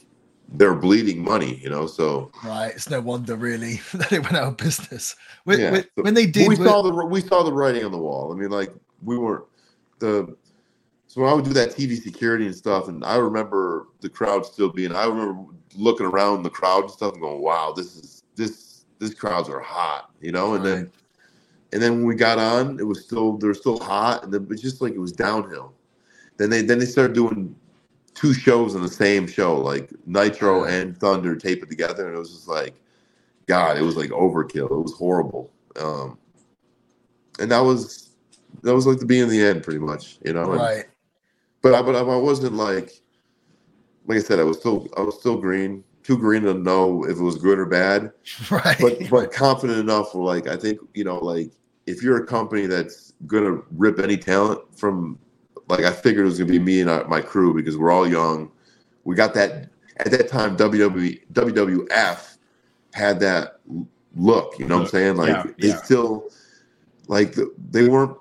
[0.53, 2.74] they're bleeding money you know so Right.
[2.74, 5.15] It's no wonder really that it went out of business.
[5.44, 7.91] When, Yeah, when, so- when they did, we saw the we saw the writing on
[7.91, 8.32] the wall.
[8.32, 8.72] I mean, like
[9.03, 9.45] we weren't
[9.99, 10.36] the.
[11.07, 14.45] So when I would do that TV security and stuff, and I remember the crowd
[14.45, 14.94] still being.
[14.94, 15.45] I remember
[15.76, 19.60] looking around the crowd and stuff, and going, "Wow, this is this this crowds are
[19.60, 20.56] hot," you know.
[20.56, 20.91] And then
[21.74, 24.44] and then when we got on, it was still they were still hot, and then
[24.44, 25.74] it was just like it was downhill.
[26.38, 27.56] Then they then they started doing
[28.18, 32.19] two shows in the same show, like Nitro and Thunder, tape it together, and it
[32.19, 32.73] was just like,
[33.45, 34.72] God, it was like overkill.
[34.72, 35.52] It was horrible.
[35.80, 36.18] Um,
[37.39, 38.10] and that was
[38.64, 40.52] that was like the be in the end, pretty much, you know.
[40.52, 40.85] And- right.
[41.61, 43.02] But I but I wasn't like,
[44.07, 47.18] like I said, I was still I was still green, too green to know if
[47.18, 48.11] it was good or bad
[48.52, 48.77] Right.
[48.80, 51.52] but but confident enough like I think you know like
[51.85, 55.19] if you're a company that's gonna rip any talent from
[55.68, 58.52] like I figured it was gonna be me and my crew because we're all young.
[59.03, 60.57] We got that at that time.
[60.57, 62.38] WWE WWF
[62.94, 63.60] had that
[64.15, 64.57] look.
[64.60, 65.18] You know what I'm saying?
[65.18, 65.77] Like Yeah, they yeah.
[65.77, 66.30] still
[67.07, 68.18] like the, they weren't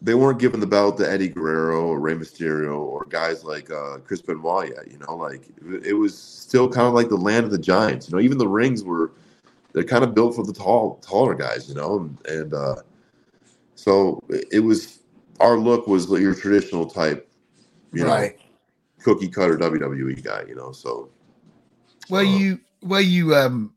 [0.00, 3.98] they weren't giving the belt to Eddie Guerrero or Rey Mysterio or guys like uh,
[3.98, 4.90] Chris Benoit yet.
[4.90, 5.42] You know, like
[5.84, 8.08] it, was still kind of like the land of the giants.
[8.08, 9.12] You know, even the rings were
[9.72, 11.68] they're kind of built for the tall taller guys.
[11.68, 12.76] You know, and, and uh,
[13.74, 14.97] so it was
[15.40, 17.30] our look was your traditional type.
[17.92, 18.28] You know,
[19.02, 20.44] cookie cutter WWE guy.
[20.46, 21.10] You know, so
[22.10, 23.72] Were uh, you were you um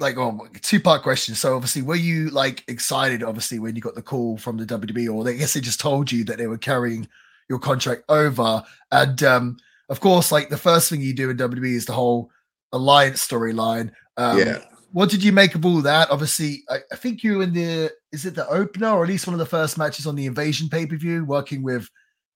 [0.00, 1.34] like oh two part question.
[1.34, 5.12] So obviously were you like excited obviously when you got the call from the WWE
[5.12, 7.08] or they, I guess they just told you that they were carrying
[7.48, 9.56] your contract over and um
[9.88, 12.30] of course like the first thing you do in WWE is the whole
[12.72, 13.90] alliance storyline.
[14.16, 14.58] Um yeah.
[14.92, 16.10] What did you make of all that?
[16.10, 19.26] Obviously, I, I think you were in the is it the opener or at least
[19.26, 21.88] one of the first matches on the Invasion pay per view, working with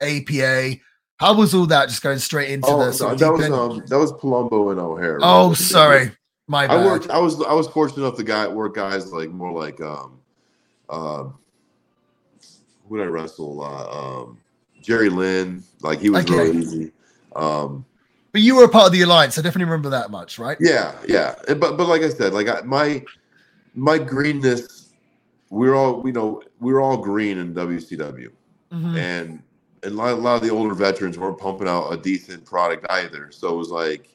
[0.02, 0.74] APA.
[1.18, 1.88] How was all that?
[1.88, 4.80] Just going straight into Oh, the sort no, that was um, that was Palumbo and
[4.80, 5.18] O'Haire.
[5.22, 5.56] oh, right?
[5.56, 6.10] sorry,
[6.48, 6.80] My bad.
[6.80, 7.08] I worked.
[7.10, 7.40] I was.
[7.42, 10.18] I was fortunate enough to guy work guys like more like um,
[10.90, 11.24] uh,
[12.88, 13.62] who did I wrestle?
[13.62, 14.38] Uh, um,
[14.82, 15.62] Jerry Lynn.
[15.80, 16.34] Like he was Okay.
[16.36, 16.92] really easy.
[17.36, 17.84] Um,
[18.32, 19.38] But you were a part of the alliance.
[19.38, 20.56] I definitely remember that much, right?
[20.60, 21.34] yeah, yeah.
[21.48, 23.04] But but like I said, like I, my
[23.74, 24.88] my greenness,
[25.50, 28.30] we're all you know we're all green in WCW,
[28.72, 28.96] Mhm.
[28.98, 29.42] and
[29.82, 32.86] and a lot, a lot of the older veterans weren't pumping out a decent product
[32.90, 33.30] either.
[33.30, 34.08] So it was like.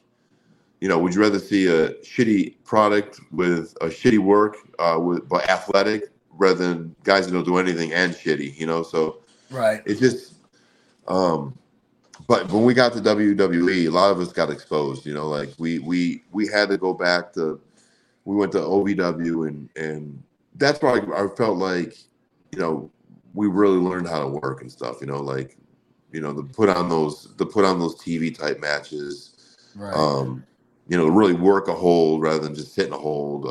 [0.80, 5.28] You know, would you rather see a shitty product with a shitty work, uh, with
[5.28, 8.56] but athletic, rather than guys who don't do anything and shitty?
[8.56, 9.18] You know, so
[9.50, 9.82] Right.
[9.86, 10.34] it just
[11.08, 11.58] um
[12.28, 15.50] but when we got to WWE, a lot of us got exposed, you know, like
[15.58, 17.60] we we we had to go back to
[18.24, 20.22] we went to OVW and and
[20.54, 21.98] that's why I, I felt like,
[22.52, 22.90] you know,
[23.34, 25.56] we really learned how to work and stuff, you know, like
[26.12, 29.34] you know, to put on those to put on those TV type matches
[29.78, 29.94] Right.
[29.94, 30.44] um,
[30.88, 33.46] you know, really work a hold rather than just hitting a hold,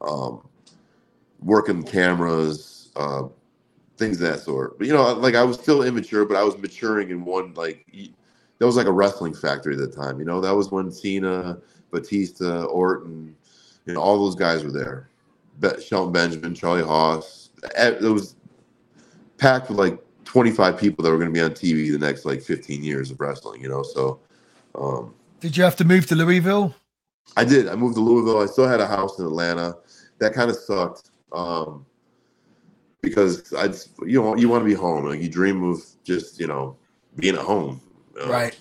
[0.00, 0.48] uh, um,
[1.40, 3.24] working cameras, uh,
[4.00, 4.76] things of that sort.
[4.78, 7.86] But you know, like I was still immature, but I was maturing in one like
[8.58, 10.18] that was like a wrestling factory at the time.
[10.18, 11.58] You know, that was when Cena,
[11.92, 13.36] Batista, Orton,
[13.86, 15.08] you know, all those guys were there.
[15.60, 17.50] Be- Shelton Benjamin, Charlie Haas.
[17.76, 18.34] It was
[19.38, 22.42] packed with like 25 people that were going to be on TV the next like
[22.42, 23.60] 15 years of wrestling.
[23.62, 24.18] You know, so.
[24.74, 26.74] Um, Did you have to move to Louisville?
[27.36, 27.68] I did.
[27.68, 28.42] I moved to Louisville.
[28.42, 29.76] I still had a house in Atlanta.
[30.18, 31.86] That kind of sucked um,
[33.02, 33.66] because I,
[34.06, 35.04] you know, you want to be home.
[35.06, 36.76] Like you dream of just, you know,
[37.16, 37.80] being at home.
[38.14, 38.58] you know, Right.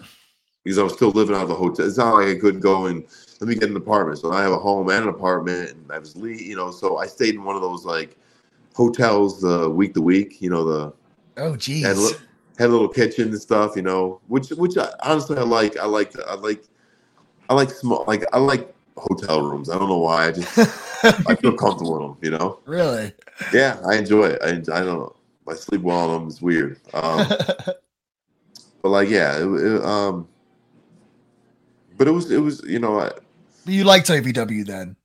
[0.63, 1.85] Because I was still living out of the hotel.
[1.85, 3.03] It's not like I couldn't go and
[3.39, 4.19] let me get an apartment.
[4.19, 6.97] So I have a home and an apartment, and I was, le- you know, so
[6.97, 8.17] I stayed in one of those like
[8.75, 10.41] hotels uh, week to week.
[10.41, 10.93] You know, the
[11.37, 11.85] Oh, geez.
[11.85, 12.15] had li-
[12.57, 15.77] had a little kitchen and stuff, you know, which which I, honestly I like.
[15.77, 16.63] I like I like
[17.49, 19.69] I like small like I like hotel rooms.
[19.69, 20.27] I don't know why.
[20.27, 20.57] I just
[21.25, 22.59] I feel comfortable in them, you know.
[22.65, 23.13] really?
[23.53, 24.39] Yeah, I enjoy it.
[24.41, 25.15] I I don't know.
[25.47, 26.27] I sleep well in them.
[26.27, 26.79] It's weird.
[26.93, 27.27] Um,
[28.81, 30.27] but like yeah, it, it, um,
[31.97, 33.11] but it was it was you know I,
[33.65, 34.95] you liked OVW then?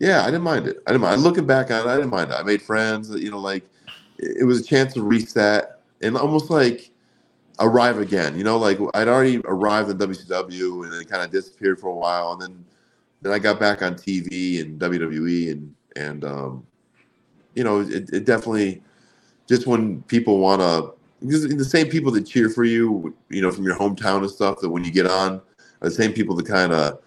[0.00, 0.78] yeah I didn't mind it.
[0.86, 1.90] I didn't mind looking back on it.
[1.90, 2.34] I didn't mind it.
[2.34, 3.10] I made friends.
[3.10, 3.64] You know, like
[4.18, 6.90] it, it was a chance to reset and almost like
[7.60, 8.36] arrive again.
[8.36, 11.94] You know, like I'd already arrived in WCW and then kind of disappeared for a
[11.94, 12.64] while, and then
[13.22, 16.66] then I got back on TV and WWE and and um,
[17.54, 18.82] you know it, it definitely
[19.48, 23.64] just when people want to the same people that cheer for you, you know, from
[23.64, 25.40] your hometown and stuff, that when you get on,
[25.82, 27.00] are the same people that kind of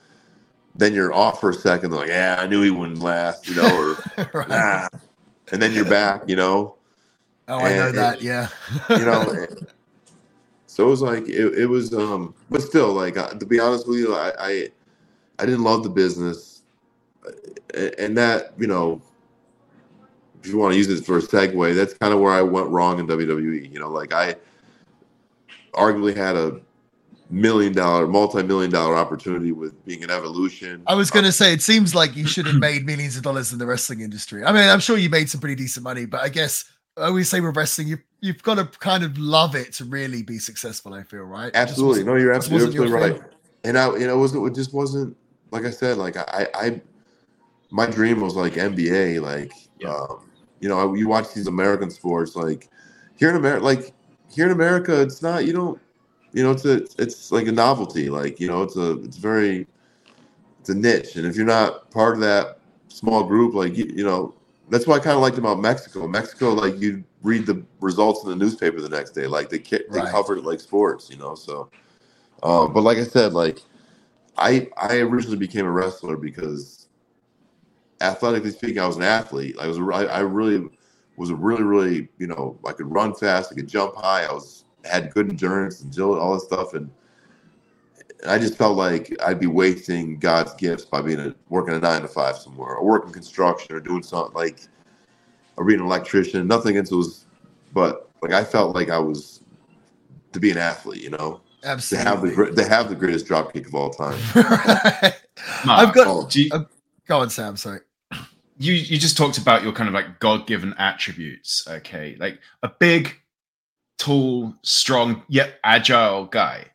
[0.76, 1.92] then you're off for a second.
[1.92, 4.90] They're like, yeah, I knew he wouldn't last, you know, or right.
[5.52, 6.76] and then you're back, you know,
[7.48, 8.22] Oh, I know and- that.
[8.22, 8.48] Yeah.
[8.90, 9.46] you know.
[10.68, 13.88] so it was like it, it was, um, but still, like uh, to be honest
[13.88, 14.70] with you, I, I
[15.40, 16.62] I didn't love the business,
[17.98, 19.02] and that you know,
[20.44, 22.68] if you want to use this for a segue, that's kind of where I went
[22.70, 23.72] wrong in WWE.
[23.72, 24.36] You know, like I
[25.74, 26.60] arguably had a
[27.30, 30.84] million dollar, multi million dollar opportunity with being an evolution.
[30.88, 33.54] I was going to say, it seems like you should have made millions of dollars
[33.54, 34.44] in the wrestling industry.
[34.44, 36.66] I mean, I'm sure you made some pretty decent money, but I guess
[36.98, 40.24] I always say with wrestling, you, you've got to kind of love it to really
[40.24, 41.52] be successful, I feel, right?
[41.54, 43.32] Absolutely, no, you're just absolutely, your absolutely right.
[43.64, 44.48] And I, you know, it wasn't.
[44.48, 45.16] It just wasn't.
[45.52, 46.82] Like I said, like I, I,
[47.70, 49.22] my dream was like NBA.
[49.22, 49.94] Like, Yeah.
[49.94, 50.31] um,
[50.62, 52.36] you know, you watch these American sports.
[52.36, 52.70] Like
[53.18, 53.94] here in America, like
[54.32, 55.46] here in America, it's not.
[55.46, 55.82] You don't.
[56.34, 58.10] You know, it's a, it's like a novelty.
[58.10, 59.68] Like you know, it's a, it's very,
[60.62, 61.18] it's a niche.
[61.18, 64.34] And if you're not part of that small group, like you, you know,
[64.70, 66.08] that's what I kind of liked about Mexico.
[66.08, 69.28] Mexico, like you read the results in the newspaper the next day.
[69.28, 70.10] Like they they Right.
[70.10, 71.10] covered it like sports.
[71.10, 71.70] You know, so.
[72.44, 73.60] Um, but like I said, like
[74.38, 76.81] I I originally became a wrestler because
[78.02, 79.56] athletically speaking, I was an athlete.
[79.60, 80.68] I was a- I, I really
[81.18, 84.24] was a really really you know I could run fast, I could jump high.
[84.26, 86.90] I was had good endurance, agility, all this stuff, and
[88.28, 92.02] I just felt like I'd be wasting God's gifts by being a, working a nine
[92.02, 94.62] to five somewhere, or working construction, or doing something like
[95.58, 96.48] or being an electrician.
[96.48, 97.26] Nothing against those,
[97.74, 99.42] but like I felt like I was
[100.34, 101.68] to be an athlete, you know to
[101.98, 102.56] have the Absolutely.
[102.64, 104.20] to have the greatest drop kick of all time.
[105.66, 106.08] I've got.
[106.08, 106.50] Oh, Do you,
[107.08, 107.58] Go on, Sam.
[107.58, 107.82] Sorry.
[108.62, 112.16] You you just talked about your kind of like god-given attributes okay?
[112.20, 113.16] Like a big
[113.98, 116.66] tall strong yet agile guy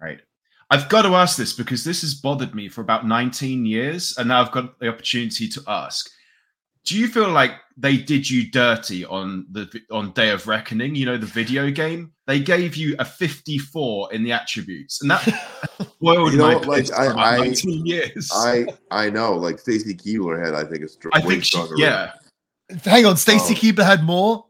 [0.00, 0.20] right?
[0.70, 4.28] I've got to ask this because this has bothered me for about 19 years and
[4.28, 6.10] now i've got the opportunity to ask
[6.84, 10.94] do you feel like they did you dirty on the on Day of Reckoning?
[10.94, 12.12] You know, the video game.
[12.26, 15.20] They gave you a 54 in the attributes, and that
[15.80, 18.30] spoiled You know, my like, I- for about I- 19 years.
[18.34, 21.50] I I know, like Stacy Keibler had, I think, a str- I way think she,
[21.56, 22.12] stronger yeah.
[22.84, 23.48] Hang on, Stacy Oh.
[23.48, 24.46] Um, Keibler had more.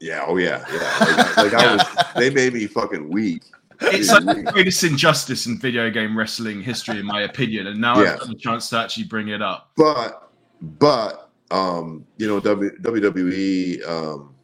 [0.00, 1.14] Yeah, oh yeah, yeah.
[1.16, 1.86] Like, like I was,
[2.16, 3.44] they made me fucking weak.
[3.80, 7.68] It's like the greatest injustice in video game wrestling history, in my opinion.
[7.68, 8.12] And now Yeah.
[8.14, 9.70] I've got the chance to actually bring it up.
[9.76, 10.30] But
[10.60, 11.23] but
[11.54, 14.34] um, you know, w, WWE um,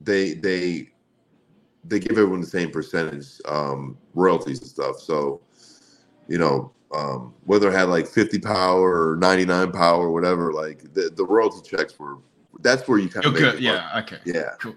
[0.00, 0.90] they they
[1.84, 4.98] they give everyone the same percentage um, royalties and stuff.
[5.00, 5.40] So
[6.28, 10.52] you know, um, whether it had like fifty power or ninety nine power or whatever,
[10.52, 12.18] like the, the royalty checks were.
[12.60, 13.48] That's where you kind of make good.
[13.48, 13.60] it work.
[13.62, 14.00] Yeah.
[14.02, 14.18] Okay.
[14.24, 14.50] yeah.
[14.60, 14.74] So,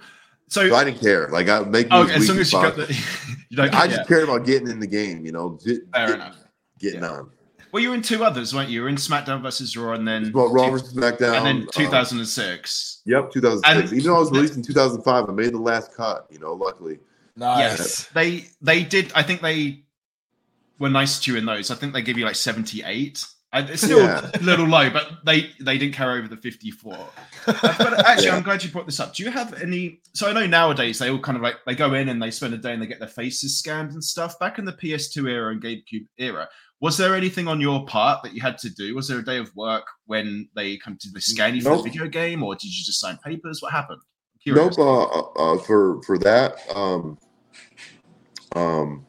[0.70, 1.30] So I didn't care.
[1.30, 2.86] Like I make me okay, as long as you got the,
[3.50, 3.62] you.
[3.64, 5.26] I just cared about getting in the game.
[5.26, 6.38] You know, j- fair get- enough.
[6.78, 7.10] getting Yeah.
[7.10, 7.32] on.
[7.72, 8.76] Well, you were in two others, weren't you?
[8.76, 11.38] You were in SmackDown versus Raw, and then Well, Raw versus SmackDown.
[11.38, 13.02] and then um, 2006.
[13.06, 13.92] Yep, 2006.
[13.92, 16.28] And- Even though I was released in 2005, I made the last cut.
[16.30, 17.00] You know, luckily.
[17.36, 17.60] Nice.
[17.80, 19.12] Yes, they they did.
[19.16, 19.84] I think they
[20.80, 21.72] were nice to you in those.
[21.72, 23.26] I think they give you like 78.
[23.54, 24.30] I, it's still Yeah.
[24.34, 26.94] a little low, but they they didn't carry over the 54.
[26.94, 28.36] Uh, but actually, Yeah.
[28.38, 29.14] I'm glad you brought this up.
[29.16, 30.02] Do you have any?
[30.14, 32.54] So I know nowadays they all kind of like they go in and they spend
[32.54, 34.38] a day and they get their faces scanned and stuff.
[34.40, 36.48] Back in the PS2 era and GameCube era,
[36.82, 38.96] was there anything on your part that you had to do?
[38.96, 41.84] Was there a day of work when they come to the scan you for Nope.
[41.84, 43.62] the video game, or did you just sign papers?
[43.62, 44.02] What happened?
[44.48, 44.78] Nope.
[44.80, 47.20] Uh, uh, for for that, um,
[48.56, 49.06] um,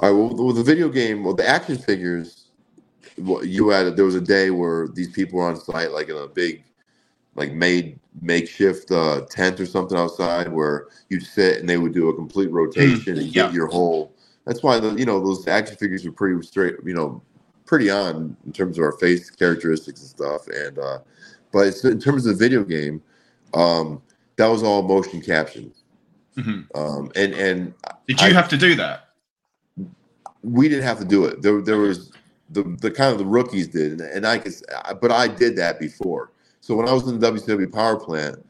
[0.00, 1.22] I with the video game.
[1.22, 2.48] Well, the action figures.
[3.16, 3.94] What you had?
[3.94, 6.64] There was a day where these people were on site, like in a big,
[7.34, 12.08] like made makeshift uh, tent or something outside, where you'd sit and they would do
[12.08, 13.44] a complete rotation and Hmm, yeah.
[13.46, 14.15] get your whole.
[14.46, 16.76] That's why the you know those action figures were pretty straight.
[16.84, 17.22] You know,
[17.66, 20.46] pretty on in terms of our face characteristics and stuff.
[20.48, 20.98] And uh,
[21.52, 23.02] but it's, in terms of the video game,
[23.54, 24.00] um,
[24.36, 25.72] that was all motion caption.
[26.36, 26.66] Mhm.
[26.74, 27.74] Um, and and
[28.06, 29.02] Did you I- have to do that?
[30.42, 31.42] we didn't have to do it.
[31.42, 32.12] There there was
[32.50, 34.54] the the kind of the rookies did, and, and I could,
[35.00, 36.30] but I did that before.
[36.60, 38.44] So when I was in the WCW power plant,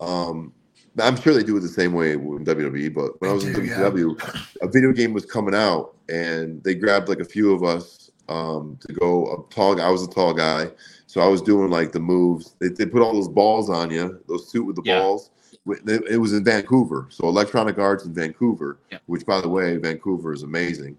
[0.00, 0.52] um,
[0.98, 2.92] I'm sure they do it the same way in WWE.
[2.94, 3.76] But when I was They in do, yeah.
[3.78, 8.10] WCW, a video game was coming out, and they grabbed like a few of us
[8.28, 9.26] um, to go.
[9.48, 10.70] A tall, I was a tall guy,
[11.06, 12.54] so I was doing like the moves.
[12.58, 15.00] They, they put all those balls on you, those suit with the Yeah.
[15.00, 15.30] balls.
[15.66, 18.98] It it was in Vancouver, so Electronic Arts in Vancouver, Yeah.
[19.06, 20.96] which by the way, Vancouver is amazing.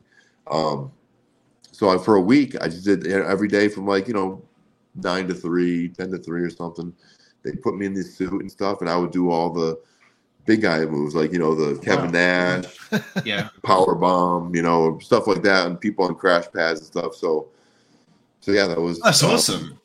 [0.49, 0.91] Um,
[1.71, 4.41] so I, for a week, I just did every day from like you know
[4.95, 6.93] nine to three, 10 to three or something.
[7.43, 9.79] They put me in this suit and stuff, and I would do all the
[10.45, 12.11] big guy moves, like you know the Kevin Wow.
[12.11, 12.65] Nash
[13.25, 13.49] Yeah.
[13.63, 17.15] power bomb, you know stuff like that, and people on crash pads and stuff.
[17.15, 17.49] So,
[18.41, 19.79] so yeah, that was That's uh, awesome.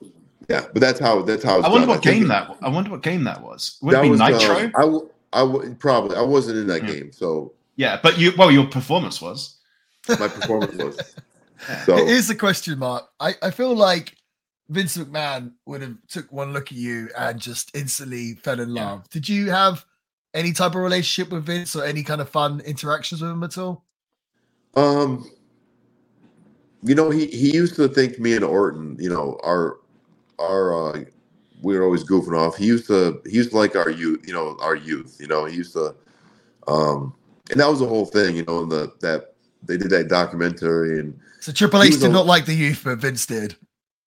[0.49, 1.61] Yeah, but that's how that's how.
[1.61, 1.89] I wonder done.
[1.89, 2.57] what think game it- that.
[2.63, 3.79] I wonder what game that was.
[3.83, 4.57] Would that it be was, uh, Nitro?
[4.57, 6.93] I w- I w- probably I wasn't in that Yeah.
[6.95, 8.33] game, so yeah, but you.
[8.39, 9.57] Well, your performance was.
[10.09, 10.99] my performance was.
[11.87, 13.09] So Here's the question mark.
[13.19, 14.15] I, I feel like
[14.69, 18.91] Vince McMahon would have took one look at you and just instantly fell in Yeah.
[18.91, 19.09] love.
[19.11, 19.85] Did you have
[20.35, 23.57] any type of relationship with Vince or any kind of fun interactions with him at
[23.57, 23.85] all?
[24.75, 25.31] Um,
[26.83, 29.79] you know, he he used to think me and Orton, you know, our
[30.39, 31.05] our uh,
[31.63, 32.57] we were always goofing off.
[32.57, 35.17] He used to he used to like our youth, you know, our youth.
[35.19, 35.95] You know, he used to,
[36.69, 37.15] um,
[37.51, 38.37] and that was the whole thing.
[38.37, 42.09] You know, in the that they did that documentary, and So Triple H did a-
[42.11, 43.57] not like the youth, but Vince did.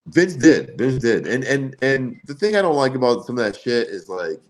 [0.08, 3.46] Vince did, Vince did, and and and the thing I don't like about some of
[3.46, 4.42] that shit is like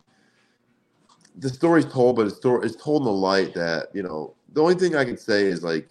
[1.36, 4.34] the story's told, but it's story it's told in the light that you know.
[4.53, 5.88] The only thing I can say is like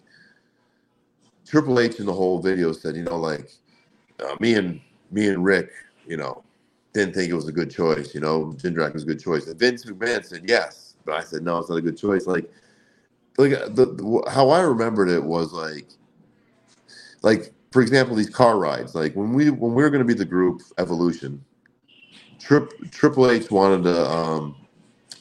[1.46, 3.50] Triple H in the whole video said, you know, like
[4.20, 4.80] uh, me and
[5.10, 5.70] me and Rick,
[6.06, 6.42] you know,
[6.92, 8.14] didn't think it was a good choice.
[8.14, 9.46] You know, Jindrak was a good choice.
[9.46, 12.26] And Vince McMahon said yes, but I said no, it's not a good choice.
[12.26, 12.50] Like,
[13.38, 15.88] like the, the how I remembered it was like,
[17.22, 18.94] like for example, these car rides.
[18.94, 21.44] Like when we when we were going to be the group Evolution,
[22.38, 24.56] Trip, Triple H wanted to um,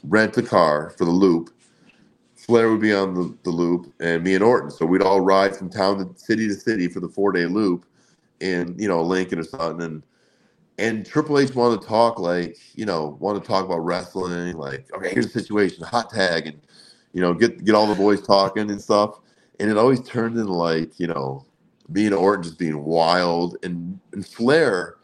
[0.03, 1.51] rent a car for the loop.
[2.35, 4.71] Flair would be on the, the loop, and me and Orton.
[4.71, 7.85] So we'd all ride from town to city to city for the four day loop
[8.39, 9.85] in you know Lincoln or something.
[9.85, 10.03] And
[10.79, 14.55] and Triple H wanted to talk like you know wanted to talk about wrestling.
[14.55, 16.59] Like okay, here's the situation, hot tag, and
[17.13, 19.19] you know get get all the boys talking and stuff.
[19.59, 21.45] And it always turned into like you know
[21.89, 24.95] me and Orton just being wild, and and Flair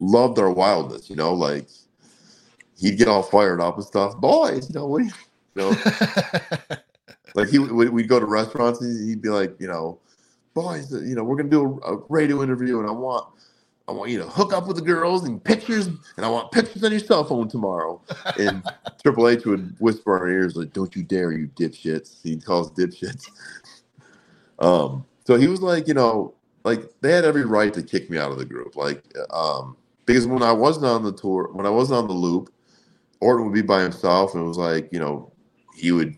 [0.00, 1.08] loved our wildness.
[1.10, 1.68] You know, like
[2.78, 4.16] he'd get all fired up and stuff.
[4.18, 5.04] Boys, you know what?
[5.04, 5.10] you-
[5.56, 5.70] You know,
[7.34, 9.98] like he would we'd go to restaurants and he'd be like, you know,
[10.54, 13.26] boys, you know, we're gonna do a, a radio interview and I want
[13.88, 16.82] I want you to hook up with the girls and pictures, and I want pictures
[16.82, 18.02] on your cell phone tomorrow.
[18.38, 18.62] And
[19.02, 22.70] Triple H would whisper in our ears like, "Don't you dare, you dipshits!" He calls
[22.72, 23.28] dipshits.
[24.58, 26.34] Um, so he was like, you know,
[26.64, 30.26] like they had every right to kick me out of the group, like, um, because
[30.26, 32.52] when I wasn't on the tour, when I wasn't on the loop,
[33.20, 35.32] Orton would be by himself, and it was like, you know,
[35.74, 36.16] he would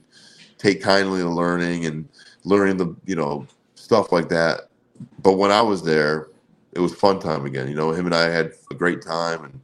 [0.58, 2.06] take kindly to learning and
[2.44, 4.68] learning the, you know, stuff like that.
[5.22, 6.28] But when I was there,
[6.72, 7.68] it was fun time again.
[7.68, 9.60] You know, him and I had a great time, and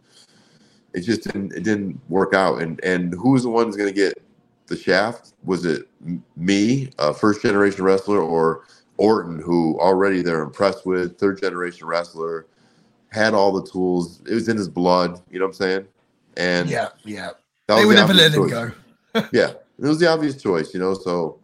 [0.95, 2.63] it just didn't it didn't work out.
[2.63, 4.23] And and who's the one who's going to get
[4.69, 5.35] the shaft?
[5.45, 5.87] Was it
[6.37, 8.65] me, a first generation wrestler, or
[8.97, 12.47] Orton, who already they're impressed with, third generation wrestler,
[13.11, 14.21] had all the tools.
[14.29, 15.21] It was in his blood.
[15.31, 15.87] You know what I'm saying?
[16.37, 17.31] And yeah, yeah,
[17.69, 18.51] they would the never let him choice.
[18.51, 18.73] go.
[19.33, 20.95] yeah, it was the obvious choice, you know.
[20.95, 21.39] So,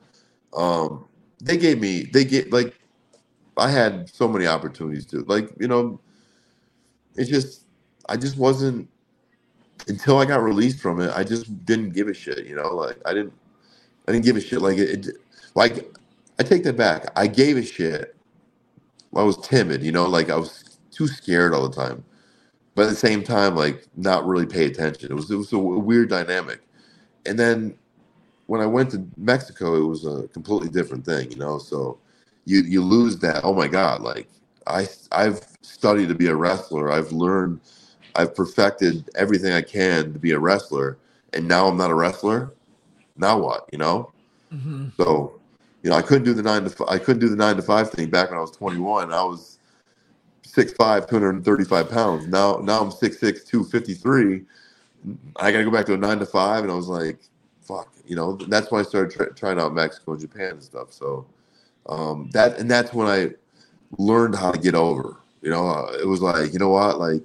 [0.54, 1.06] um,
[1.40, 2.74] they gave me, they get like,
[3.56, 6.00] I had so many opportunities to, like, you know,
[7.16, 7.66] it's just,
[8.08, 8.88] I just wasn't
[9.88, 11.12] until I got released from it.
[11.14, 12.74] I just didn't give a shit, you know.
[12.74, 13.32] Like, I didn't,
[14.08, 14.60] I didn't give a shit.
[14.60, 15.16] Like, it, it
[15.54, 15.94] like,
[16.40, 17.06] I take that back.
[17.16, 18.16] I gave a shit.
[19.16, 22.02] I was timid, you know, like I was too scared all the time
[22.74, 25.10] but at the same time, like not really pay attention.
[25.10, 26.60] It was it was a weird dynamic.
[27.26, 27.76] And then
[28.46, 31.58] when I went to Mexico, it was a completely different thing, you know.
[31.58, 31.98] So
[32.46, 33.42] you you lose that.
[33.44, 34.02] Oh my God!
[34.02, 34.28] Like
[34.66, 36.92] I I've studied to be a wrestler.
[36.92, 37.60] I've learned.
[38.16, 40.98] I've perfected everything I can to be a wrestler,
[41.34, 42.52] and now I'm not a wrestler.
[43.16, 43.68] Now what?
[43.72, 44.12] You know.
[44.50, 45.39] hmm So,
[45.82, 47.62] you know, I couldn't do the nine to f- I couldn't do the nine to
[47.62, 49.12] five thing back when I was 21.
[49.12, 49.58] I was
[50.44, 52.26] 6'5", 235 pounds.
[52.26, 54.42] Now, now I'm 6'6", 253.
[55.36, 57.18] I got to go back to a nine to five, and I was like,
[57.62, 58.36] fuck, you know.
[58.36, 60.92] That's when I started try trying out Mexico and Japan and stuff.
[60.92, 61.26] So,
[61.88, 63.30] um, that and that's when I
[63.98, 65.16] learned how to get over.
[65.40, 67.22] You know, uh, it was like, you know what, like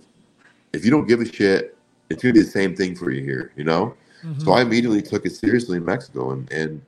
[0.72, 1.78] if you don't give a shit,
[2.10, 3.52] it's gonna be the same thing for you here.
[3.58, 3.96] You know.
[4.38, 6.82] So I immediately took it seriously in Mexico and, and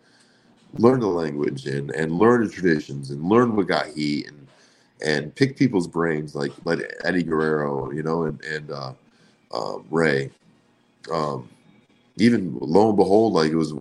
[0.76, 4.48] learned the language and, and learned the traditions and learn what got heat and
[5.06, 8.94] and pick people's brains like like Eddie Guerrero, you know, and and uh,
[9.54, 10.32] um, Rey.
[11.12, 11.50] Um,
[12.18, 13.74] even lo and behold, like it was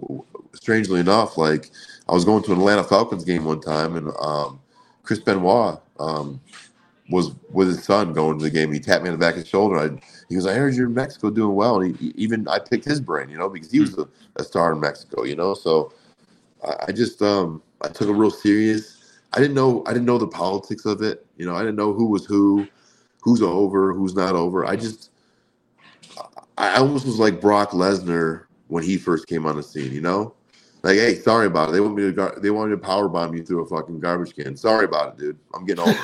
[0.54, 1.70] strangely enough, like
[2.08, 4.60] I was going to an Atlanta Falcons game one time and um,
[5.02, 6.40] Chris Benoit um,
[7.10, 8.72] was with his son going to the game.
[8.72, 9.78] He tapped me on the back of the shoulder.
[9.78, 9.90] I,
[10.28, 12.84] he goes, "I heard you're in Mexico doing well." And he, he- even I picked
[12.86, 15.54] his brain, you know, because he was a, a star in Mexico, you know.
[15.54, 15.92] So
[16.64, 19.18] I, just um, I took it real serious.
[19.32, 21.54] I didn't know I didn't know the politics of it, you know.
[21.54, 22.66] I didn't know who was who,
[23.20, 24.64] who's over, who's not over.
[24.64, 25.10] I just
[26.58, 30.34] I almost was like Brock Lesnar when he first came on the scene, you know.
[30.82, 31.72] Like, hey, sorry about it.
[31.72, 34.00] They want me to gar- they want me to power bomb you through a fucking
[34.00, 34.56] garbage can.
[34.56, 35.38] Sorry about it, dude.
[35.54, 35.98] I'm getting over.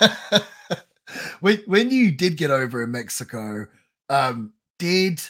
[0.00, 0.38] You know?
[1.40, 3.66] when when you did get over in Mexico,
[4.08, 5.20] um, did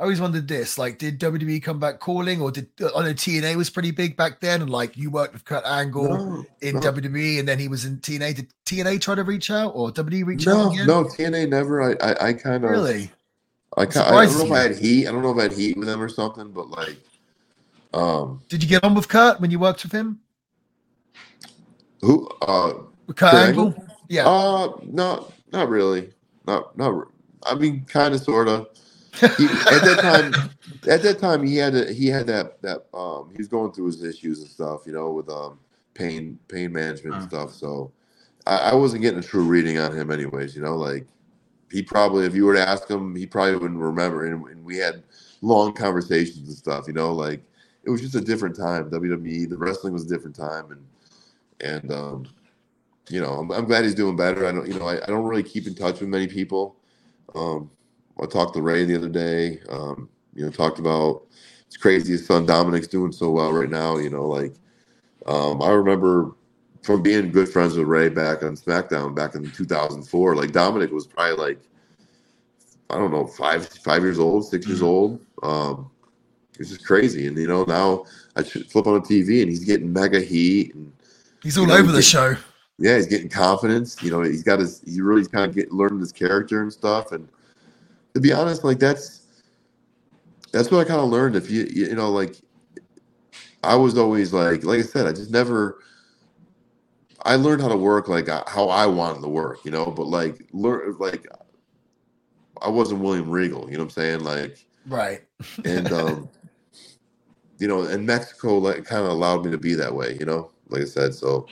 [0.00, 0.78] I always wondered this?
[0.78, 4.38] Like, did WWE come back calling, or did I know TNA was pretty big back
[4.38, 6.80] then, and like you worked with Kurt Angle No, in no.
[6.80, 8.36] WWE, and then he was in TNA.
[8.36, 10.86] Did TNA try to reach out, or WWE reach out No, again?
[10.86, 11.82] no, TNA never.
[11.82, 13.10] I, I, I kind of, really.
[13.76, 15.08] I, I don't know if I had heat.
[15.08, 16.96] I don't know if I had heat with them or something, but like,
[17.92, 20.20] um, Did you get on with Kurt when you worked with him?
[22.00, 22.72] who, uh,
[23.08, 23.66] Kurt Kurt Angle?
[23.66, 23.84] Angle?
[24.08, 24.28] Yeah.
[24.28, 26.10] uh, no, not really,
[26.46, 27.08] not, not.
[27.44, 28.68] I mean, kind of, sort of.
[29.36, 30.34] He, at that time,
[30.88, 33.86] at that time, he had a, he had that that um, he was going through
[33.86, 35.58] his issues and stuff, you know, with um,
[35.94, 37.28] pain pain management and Uh.
[37.28, 37.52] stuff.
[37.54, 37.92] So,
[38.46, 40.56] I, I wasn't getting a true reading on him, anyways.
[40.56, 41.06] You know, like
[41.72, 44.26] he probably, if you were to ask him, he probably wouldn't remember.
[44.26, 45.02] And, and we had
[45.42, 46.86] long conversations and stuff.
[46.88, 47.42] You know, like
[47.84, 48.90] it was just a different time.
[48.90, 50.86] WWE, the wrestling was a different time, and
[51.60, 52.26] and um,
[53.10, 54.46] you know, I'm, I'm glad he's doing better.
[54.46, 56.76] I don't, you know, I, I don't really keep in touch with many people.
[57.34, 57.70] Um,
[58.20, 59.60] I talked to Rey the other day.
[59.68, 61.22] Um, you know, talked about
[61.66, 62.12] it's crazy.
[62.12, 63.98] His son Dominic's doing so well right now.
[63.98, 64.54] You know, like
[65.26, 66.32] um, I remember
[66.82, 70.36] from being good friends with Rey back on SmackDown back in 2004.
[70.36, 71.60] Like Dominic was probably like
[72.90, 74.84] I don't know five five years old, 6 years Mhm.
[74.86, 75.20] old.
[75.42, 75.90] Um,
[76.58, 77.26] it's just crazy.
[77.26, 78.04] And you know, now
[78.34, 80.92] I flip on the TV and he's getting mega heat and
[81.42, 82.36] He's all you know, over he the did- show.
[82.78, 84.02] yeah, he's getting confidence.
[84.02, 87.12] You know, he's got his he really kind of get learning his character and stuff.
[87.12, 87.28] And
[88.18, 89.22] to be honest, like that's
[90.50, 91.36] that's what I kind of learned.
[91.36, 92.34] If you you know, like
[93.62, 95.78] I was always like like I said, I just never
[97.24, 100.08] I learned how to work like uh, how I wanted to work, you know, but
[100.08, 101.28] like learn like
[102.60, 104.24] I wasn't William Regal, you know what I'm saying?
[104.24, 105.20] Like Right.
[105.64, 106.28] and um
[107.60, 110.50] you know and mexico like kind of allowed me to be that way you know
[110.70, 111.46] like i said so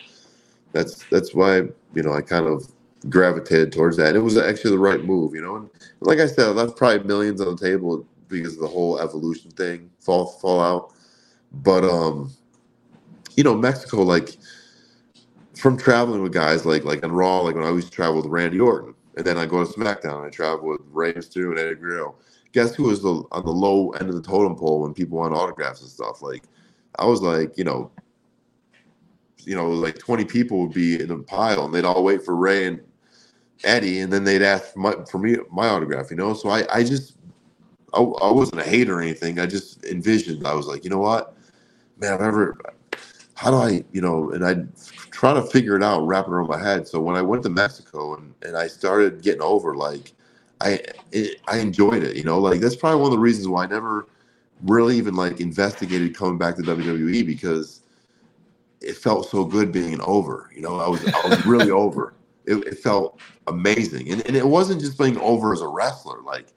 [0.73, 1.59] that's that's why
[1.95, 2.69] you know i kind of
[3.09, 4.09] gravitated towards that.
[4.09, 5.57] And it was actually the right move, you know.
[5.57, 5.71] And
[6.01, 9.91] like I said, that's probably millions on the table because of the whole evolution thing,
[10.01, 10.93] fall fallout.
[11.53, 12.33] But um,
[13.37, 14.37] you know, Mexico, like
[15.57, 18.61] from traveling with guys like like on Raw, like when I always travel with Randy
[18.61, 22.17] Orton, and then I go to SmackDown, I travel with Rey Mysterio and Eddie Guerrero.
[22.53, 25.35] Guess who was the on the low end of the totem pole when people want
[25.35, 26.23] autographs and stuff?
[26.23, 26.45] Like
[26.99, 27.91] I was like, you know,
[29.47, 32.35] you know, like 20 people would be in a pile and they'd all wait for
[32.35, 32.81] Rey and
[33.65, 36.35] Eddie, and then they'd ask for, my, for me my autograph, you know.
[36.35, 37.17] So I, I just,
[37.95, 39.39] I, I wasn't a hater or anything.
[39.39, 40.47] I just envisioned.
[40.47, 41.35] I was like, you know what,
[41.99, 42.57] man, I've ever,
[43.35, 44.57] how do I, you know, and I
[45.11, 46.87] try to figure it out, wrap it around my head.
[46.87, 50.13] So when I went to Mexico and and I started getting over, like,
[50.61, 50.81] I
[51.13, 52.39] it, I enjoyed it, you know.
[52.39, 54.07] Like that's probably one of the reasons why I never
[54.63, 57.83] really even like investigated coming back to WWE because
[58.81, 60.51] it felt so good being over.
[60.55, 62.15] You know, I was I was really over.
[62.47, 66.21] It, it, felt amazing, and and it wasn't just being over as a wrestler.
[66.23, 66.53] Like,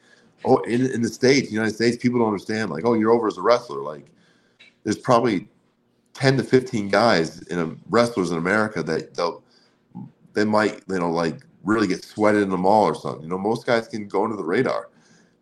[0.46, 2.70] oh, in in the states, United States, people don't understand.
[2.70, 3.82] Like, oh, you're over as a wrestler.
[3.82, 4.06] Like,
[4.84, 5.48] there's probably
[6.14, 9.44] ten to fifteen guys in a, wrestlers in America that they'll
[10.34, 13.24] they might you know like really get sweated in the mall or something.
[13.24, 14.90] You know, most guys can go under the radar.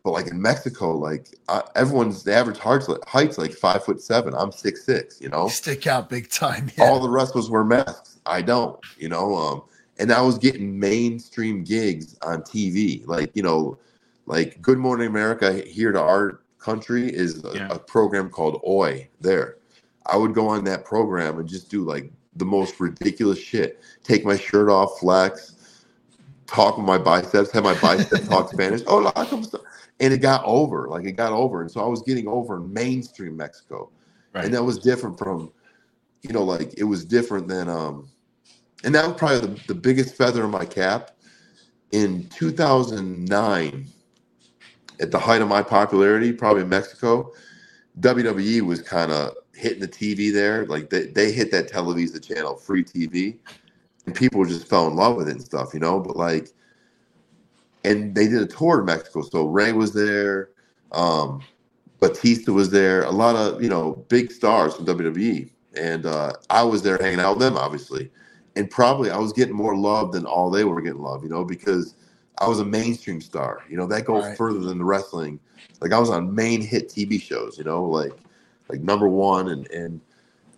[0.03, 4.01] But like in Mexico, like uh, everyone's the average height's like, height's like five foot
[4.01, 4.33] seven.
[4.33, 5.19] I'm six six.
[5.19, 6.71] You know, stick out big time.
[6.77, 6.85] Yeah.
[6.85, 8.17] All the wrestlers wear masks.
[8.25, 8.79] I don't.
[8.97, 9.63] You know, um,
[9.99, 13.05] and I was getting mainstream gigs on TV.
[13.07, 13.77] Like you know,
[14.25, 17.67] like Good Morning America here to our country is a, yeah.
[17.71, 19.09] a program called Hoy.
[19.21, 19.57] There,
[20.05, 23.81] I would go on that program and just do like the most ridiculous shit.
[24.03, 25.85] Take my shirt off, flex,
[26.45, 28.81] talk with my biceps, have my biceps talk Spanish.
[28.87, 29.11] Oh,
[29.99, 32.71] and it got over like it got over and so i was getting over in
[32.73, 33.89] mainstream mexico
[34.33, 34.45] right.
[34.45, 35.51] and that was different from
[36.21, 38.07] you know like it was different than um
[38.87, 41.11] and that was probably the, the biggest feather in my cap.
[41.91, 43.85] In 2009
[45.01, 47.31] at the height of my popularity probably in mexico
[47.99, 50.65] wwe was kind of hitting the tv there.
[50.65, 53.37] Like they, they hit that televisa channel free tv
[54.05, 55.99] and people just fell in love with it and stuff you know?
[55.99, 56.49] But like
[57.83, 59.21] and they did a tour in Mexico.
[59.21, 60.49] So Rey was there,
[60.93, 61.41] um,
[61.99, 66.63] Batista was there, a lot of you know big stars from WWE, and uh, I
[66.63, 68.11] was there hanging out with them, obviously,
[68.57, 71.45] and probably I was getting more love than all they were getting love, you know,
[71.45, 71.95] because
[72.39, 73.63] I was a mainstream star.
[73.69, 74.37] You know that goes right.
[74.37, 75.39] further than the wrestling.
[75.79, 78.13] Like I was on main hit TV shows, you know, like
[78.69, 80.01] like number one, and and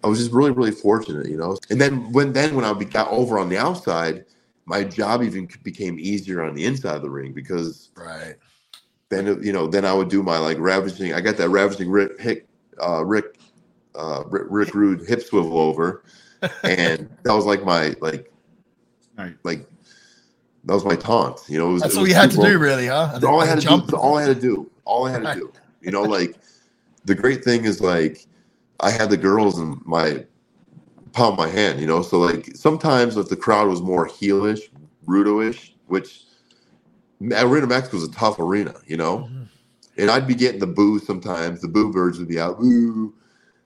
[0.04, 1.58] I was just really really fortunate, you know.
[1.70, 4.26] And then when then when I got over on the outside
[4.70, 8.36] my job even became easier on the inside of the ring because right
[9.10, 11.14] then you know then I would do my like ravaging.
[11.14, 12.48] I got that ravaging Rick Hick,
[12.80, 13.40] uh, Rick
[13.96, 16.04] uh, Rick, Rick Rude hip swivel over,
[16.64, 18.32] and that was like my like
[19.18, 19.36] right.
[19.44, 19.68] like
[20.66, 21.42] that was my taunt.
[21.48, 23.20] You know, was, that's all you had to do, really, huh?
[23.26, 23.88] All I had to jump.
[23.88, 23.96] do.
[23.96, 24.70] All I had to do.
[24.86, 25.54] All I had to do.
[25.82, 26.36] You know, like
[27.06, 28.26] the great thing is like
[28.80, 30.26] I had the girls in my
[31.14, 32.02] palm my hand, you know.
[32.02, 34.62] So like sometimes if the crowd was more heelish,
[35.06, 36.26] rudo-ish, which
[37.22, 39.20] Arena Mexico was a tough arena, you know.
[39.20, 39.44] Mm-hmm.
[39.98, 41.62] And I'd be getting the boo sometimes.
[41.62, 43.14] The boo birds would be out, boo.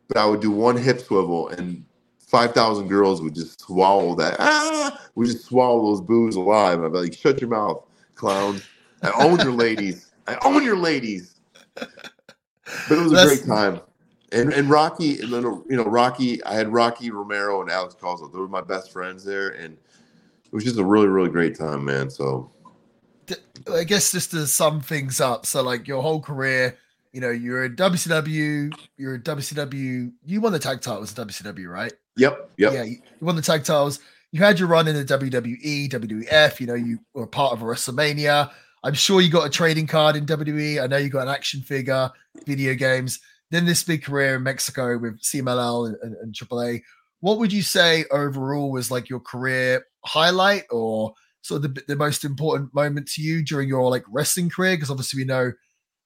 [0.07, 1.85] But I would do one hip swivel, and
[2.33, 4.35] five thousand girls would just swallow that.
[4.39, 6.83] Ah, would just swallow those boos alive.
[6.83, 7.85] I'd be like, "Shut your mouth,
[8.15, 8.63] clowns!
[9.01, 10.11] I own your ladies.
[10.27, 11.35] I own your ladies."
[11.75, 11.89] But
[12.89, 13.81] it was a That's, great time
[14.33, 16.43] and and Rocky, and then, you know, Rocky.
[16.43, 18.33] I had Rocky Romero and Alex Koslov.
[18.33, 19.77] They were my best friends there, and
[20.45, 22.09] it was just a really, really great time, man.
[22.09, 22.51] So,
[23.71, 26.77] I guess just to sum things up, so like your whole career,
[27.11, 30.11] you know, you're in WCW, you're in WCW.
[30.25, 31.93] You won the tag titles in WCW, right?
[32.17, 32.51] Yep.
[32.57, 32.73] Yep.
[32.73, 33.99] Yeah, you won the tag titles.
[34.31, 36.59] You had your run in the WWE, WWF.
[36.59, 38.51] You know, you were part of a WrestleMania.
[38.83, 40.81] I'm sure you got a trading card in WWE.
[40.81, 42.11] I know you got an action figure,
[42.45, 43.19] video games
[43.53, 46.81] then this big career in Mexico with CMLL and, and, and AAA.
[47.19, 51.13] What would you say overall was like your career highlight or
[51.43, 54.75] sort of the, the most important moment to you during your like wrestling career?
[54.75, 55.51] Because obviously we know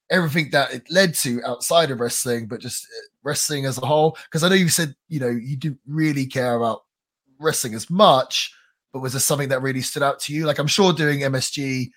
[0.09, 4.17] everything that it led to outside of wrestling, but just uh, wrestling as a whole.
[4.25, 6.83] Because I know you said you know you didn't really care about
[7.39, 8.53] wrestling as much,
[8.93, 10.45] but was there something that really stood out to you?
[10.45, 11.91] Like I'm sure doing MSG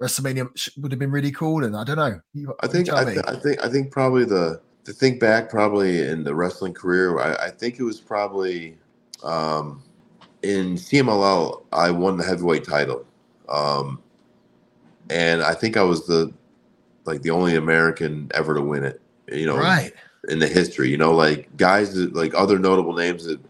[0.00, 2.20] WrestleMania would have been really cool, and I don't know.
[2.32, 6.06] You, I think I, th- I, think I think probably the to think back, probably
[6.06, 8.76] in the wrestling career, I, I think it was probably
[9.22, 9.82] um,
[10.42, 11.64] in CMLL.
[11.72, 13.06] I won the heavyweight title,
[13.48, 14.02] um,
[15.10, 16.32] and I think I was the
[17.04, 19.00] like the only American ever to win it.
[19.32, 19.92] You know, right
[20.28, 20.90] in the history.
[20.90, 23.40] You know, like guys that like other notable names that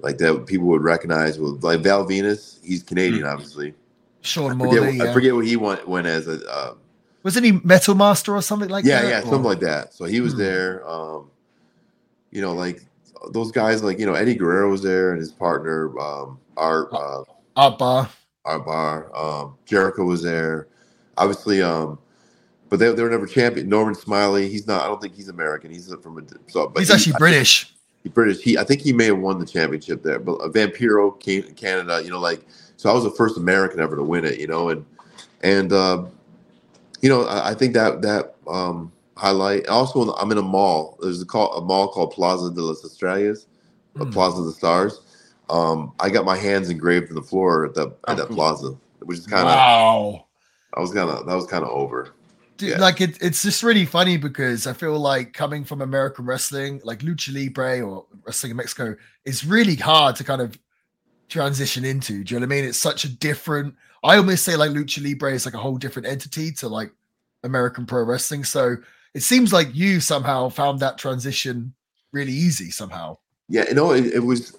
[0.00, 1.38] like that people would recognize.
[1.38, 2.58] With like Val Venis.
[2.64, 3.32] he's Canadian, mm-hmm.
[3.32, 3.74] obviously.
[4.22, 5.00] Sean I forget, Morley.
[5.00, 5.12] I yeah.
[5.12, 6.74] forget what he went went as a uh,
[7.22, 9.08] Wasn't he Metal Master or something like yeah that?
[9.08, 9.94] yeah Or- something like that.
[9.94, 10.38] So he was Hmm.
[10.40, 10.88] there.
[10.88, 11.30] Um,
[12.30, 12.82] you know, like
[13.32, 17.22] those guys, like you know Eddie Guerrero was there and his partner um, Art uh,
[17.56, 18.08] Art Barr.
[18.44, 19.16] Art Barr.
[19.16, 20.68] Um, Jericho was there.
[21.16, 21.98] Obviously, um,
[22.68, 23.68] but they, they were never champion.
[23.68, 24.82] Norman Smiley, he's not.
[24.82, 25.70] I don't think he's American.
[25.70, 26.68] He's from a so.
[26.68, 27.72] But He's he- actually I- British.
[28.02, 28.40] He British.
[28.40, 30.18] He I think he may have won the championship there.
[30.20, 32.00] But uh, Vampiro came Canada.
[32.04, 32.40] You know, like
[32.76, 34.38] so I was the first American ever to win it.
[34.38, 34.84] You know, and
[35.42, 36.04] and uh,
[37.02, 39.66] you know I, I think that that um, highlight.
[39.66, 40.96] Also, I'm in a mall.
[41.02, 43.46] There's a call a mall called Plaza de las Estrellas,
[43.96, 44.10] Hmm.
[44.10, 45.00] Plaza of the Stars.
[45.50, 48.76] Um, I got my hands engraved in the floor at that Oh, at that plaza,
[49.00, 50.24] which is kind of wow.
[50.74, 52.12] I was kind of that was kind of over.
[52.56, 52.78] Dude, Yeah.
[52.78, 57.00] like it, it's just really funny because I feel like coming from American wrestling, like
[57.00, 60.58] lucha libre or wrestling in Mexico, is really hard to kind of
[61.28, 62.24] transition into.
[62.24, 62.64] Do you know what I mean?
[62.64, 63.74] It's such a different.
[64.04, 66.92] I almost say like lucha libre is like a whole different entity to like
[67.44, 68.44] American pro wrestling.
[68.44, 68.76] So
[69.14, 71.74] it seems like you somehow found that transition
[72.12, 73.18] really easy somehow.
[73.48, 74.56] Yeah, you know, it, it was.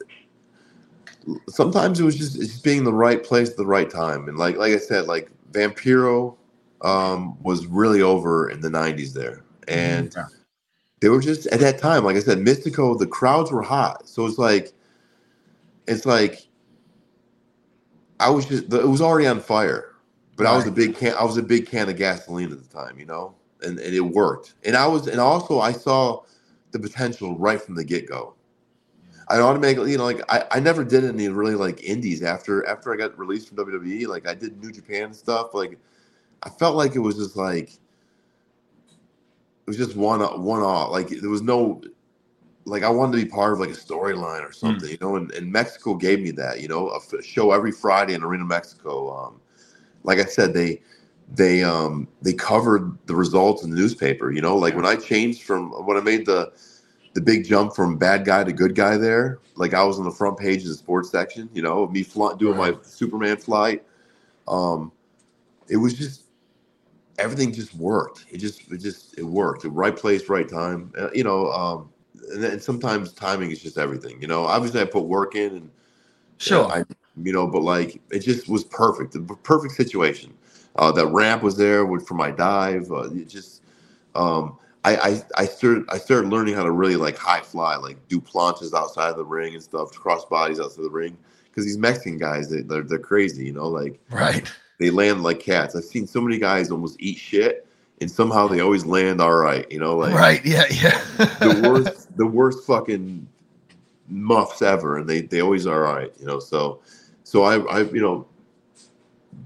[1.49, 4.29] Sometimes it was just it's just being in the right place at the right time,
[4.29, 6.37] and like like I said, like Vampiro
[6.81, 10.25] um, was really over in the '90s there, and Yeah.
[10.99, 12.03] they were just at that time.
[12.03, 14.73] Like I said, Mystico, the crowds were hot, so it's like,
[15.87, 16.47] it's like,
[18.19, 19.95] I was just it was already on fire,
[20.35, 22.73] but I was a big can I was a big can of gasoline at the
[22.73, 26.23] time, you know, and and it worked, and I was and also I saw
[26.71, 28.35] the potential right from the get go.
[29.29, 32.93] I automatically, you know, like I, I never did any really like indies after after
[32.93, 34.07] I got released from WWE.
[34.07, 35.53] Like I did New Japan stuff.
[35.53, 35.77] Like
[36.43, 37.79] I felt like it was just like it
[39.67, 40.91] was just one one off.
[40.91, 41.81] Like there was no
[42.65, 45.15] like I wanted to be part of like a storyline or something, you know.
[45.15, 48.45] And, and Mexico gave me that, you know, a f- show every Friday in Arena
[48.45, 49.15] Mexico.
[49.15, 49.41] Um,
[50.03, 50.81] like I said, they
[51.33, 54.31] they um they covered the results in the newspaper.
[54.31, 56.51] You know, like when I changed from when I made the
[57.13, 59.39] the big jump from bad guy to good guy there.
[59.55, 62.35] Like I was on the front page of the sports section, you know, me fly,
[62.37, 63.83] doing my Superman flight.
[64.47, 64.91] Um,
[65.67, 66.26] it was just
[67.17, 68.25] everything just worked.
[68.31, 69.63] It just it just it worked.
[69.63, 70.91] The right place, right time.
[70.97, 71.89] Uh, you know, um,
[72.31, 74.21] and, then sometimes timing is just everything.
[74.21, 75.71] You know, obviously I put work in and
[76.37, 76.71] Sure.
[76.71, 76.83] I,
[77.23, 79.13] you know, but like it just was perfect.
[79.13, 80.33] The perfect situation.
[80.75, 82.91] Uh, that ramp was there for my dive.
[82.91, 83.63] Uh, it just,
[84.13, 87.97] um, I, I, I started, I started learning how to really like high fly, like
[88.07, 91.17] do planches outside of the ring and stuff, cross bodies outside the ring.
[91.45, 94.51] Because these Mexican guys, they, they're they're crazy, you know, like right.
[94.79, 95.75] They land like cats.
[95.75, 97.67] I've seen so many guys almost eat shit,
[98.01, 100.45] and somehow they always land all right, you know, like right.
[100.45, 100.65] Yeah.
[100.69, 100.99] Yeah.
[101.39, 103.27] the worst the worst fucking
[104.09, 106.79] muffs ever and they they always are all right you know so
[107.25, 108.25] so i i you know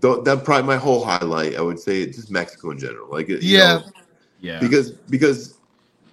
[0.01, 3.27] th- that probably my whole highlight i would say it's just mexico in general like
[3.27, 3.79] Yeah.
[3.79, 3.83] know,
[4.39, 4.59] Yeah.
[4.59, 5.57] because because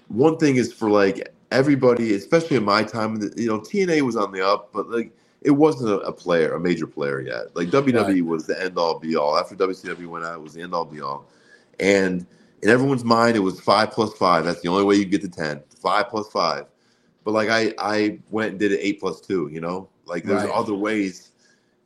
[0.08, 4.32] one thing is for like everybody especially in my time you know tna was on
[4.32, 5.12] the up but like
[5.42, 7.54] it wasn't a, a player a major player yet.
[7.54, 8.24] Like wwe Right.
[8.24, 9.36] was the end all be all.
[9.36, 11.26] After wcw went out it was the end all be all.
[11.80, 12.26] And
[12.62, 14.44] in everyone's mind it was five plus five.
[14.44, 16.66] That's the only way you get to 10 five plus five.
[17.24, 19.88] But like i i went and did it eight plus two you know?
[20.06, 20.52] Like there's Right.
[20.52, 21.30] other ways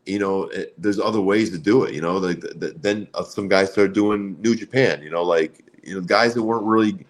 [0.07, 2.17] you know it, there's other ways to do it you know?
[2.17, 5.23] Like th- th- then uh, some guys started doing new japan you know?
[5.23, 7.05] Like you know guys that weren't really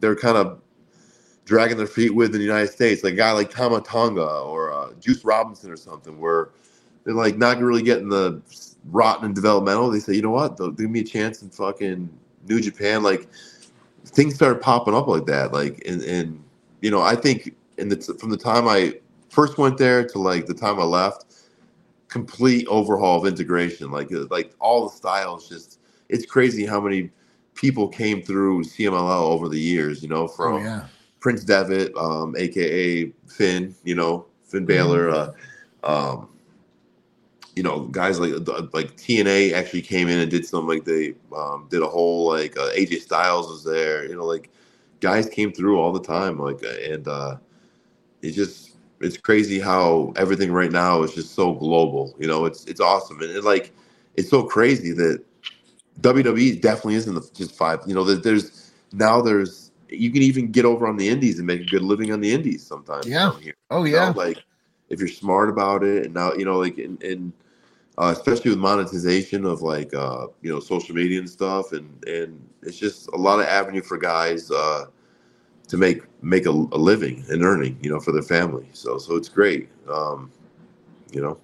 [0.00, 0.60] they're kind of
[1.44, 3.04] dragging their feet with in the united states.
[3.04, 6.50] Like a guy like tama tonga or uh, juice robinson or something where
[7.04, 8.40] they're like not really getting the
[8.86, 9.90] rotten and developmental.
[9.90, 10.56] They say you know what?
[10.56, 12.08] They'll give me a chance in fucking
[12.48, 13.02] new japan.
[13.02, 13.28] Like
[14.04, 15.52] things started popping up like that.
[15.52, 16.42] Like and and
[16.80, 18.94] you know i think in the from the time i
[19.30, 21.24] first went there to like the time i left
[22.08, 23.90] complete overhaul of integration.
[23.90, 27.10] Like uh, like all the styles just it's crazy how many
[27.54, 30.86] people came through cmll over the years you know from Oh yeah.
[31.24, 35.32] Prince Devitt, um, aka Finn, you know, Finn Balor, uh,
[35.82, 36.28] um,
[37.56, 38.32] you know, guys like
[38.74, 42.58] like TNA actually came in and did some like they um, did a whole like
[42.58, 44.50] uh, AJ Styles was there, you know, like
[45.00, 47.36] guys came through all the time, like uh, and uh,
[48.20, 52.66] it just it's crazy how everything right now is just so global, you know, it's
[52.66, 53.72] it's awesome and it, like
[54.16, 55.24] it's so crazy that
[56.02, 60.64] WWE definitely isn't the, just five, you know, there's now there's you can even get
[60.64, 63.06] over on the indies and make a good living on the indies sometimes.
[63.06, 63.32] Yeah.
[63.70, 64.12] Oh you know, yeah.
[64.14, 64.44] like
[64.88, 67.32] if you're smart about it, and now you know, like in, in
[67.98, 72.48] uh, especially with monetization of like uh, you know social media and stuff, and and
[72.62, 74.86] it's just a lot of avenue for guys uh,
[75.68, 78.68] to make make a, a living and earning, you know, for their family.
[78.72, 80.30] So so it's great, um,
[81.12, 81.38] you know.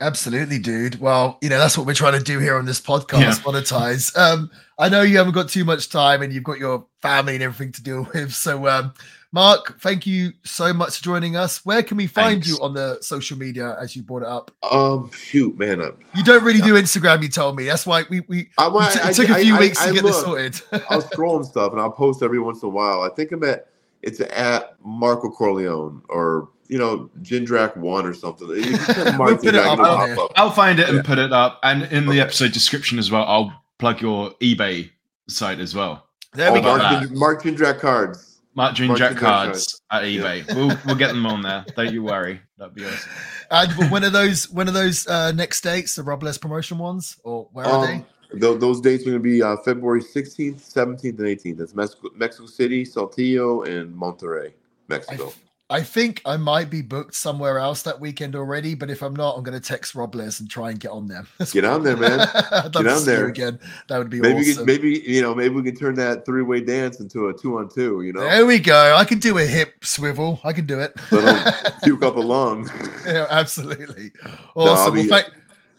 [0.00, 1.00] Absolutely, dude.
[1.00, 3.32] Well, you know, that's what we're trying to do here on this podcast, Yeah.
[3.34, 4.16] monetize.
[4.16, 7.42] Um, I know you haven't got too much time and you've got your family and
[7.42, 8.32] everything to deal with.
[8.34, 8.92] So um,
[9.32, 11.64] Mark, thank you so much for joining us.
[11.64, 12.48] Where can we find Thanks.
[12.48, 14.50] you on the social media as you brought it up?
[14.70, 15.80] Um, shoot, man.
[15.82, 17.64] I, You don't really do Instagram, you told me.
[17.64, 19.88] That's why we we I, it, t- it took a I- few I- weeks I
[19.88, 20.24] to get this look.
[20.26, 20.60] sorted.
[20.90, 23.00] I'll scroll and stuff, and I'll post every once in a while.
[23.02, 23.68] I think I'm at
[24.02, 28.48] it's at Marco Corleone or you know Jindrak One or something.
[28.48, 30.18] You can We'll put it up and it'll on pop here.
[30.20, 30.32] up.
[30.36, 31.02] I'll find it and Yeah.
[31.02, 31.60] put it up.
[31.62, 34.90] And in the episode description as well, I'll plug your eBay
[35.28, 36.06] site as well.
[36.34, 36.68] there we Oh, go.
[36.76, 37.02] Mark, that.
[37.08, 38.32] Jind- Mark Jindrak cards.
[38.54, 40.20] Mark June Mark Jindrak cards at Yeah.
[40.22, 40.54] eBay.
[40.54, 41.64] We'll we'll get them on there.
[41.76, 42.40] Don't you worry.
[42.58, 43.10] That'd be awesome.
[43.48, 47.16] And when are those when are those uh, next dates, the Robles promotion ones?
[47.22, 47.92] Or where are they?
[47.94, 51.58] Um, tho- those dates are going to be uh, February 16th, 17th, and 18th.
[51.58, 54.52] That's Mexico, Mexico City, Saltillo, and Monterrey,
[54.88, 55.28] Mexico.
[55.28, 55.38] f-
[55.68, 59.36] I think I might be booked somewhere else that weekend already, but if I'm not,
[59.36, 61.26] I'm going to text Robles and try and get on them.
[61.52, 62.20] Get on there, man.
[62.52, 63.26] I'd love Get to on see you there.
[63.26, 63.58] again.
[63.88, 64.58] That would be maybe, awesome.
[64.58, 68.02] could, maybe you know, maybe we can turn that three-way dance into a two-on-two.
[68.02, 68.94] You know, There we go.
[68.96, 70.38] I can do a hip swivel.
[70.44, 70.94] I can do it.
[71.82, 72.70] Puke up a lung.
[73.04, 74.12] yeah, absolutely.
[74.54, 74.94] Awesome.
[74.94, 75.34] be- well, thank,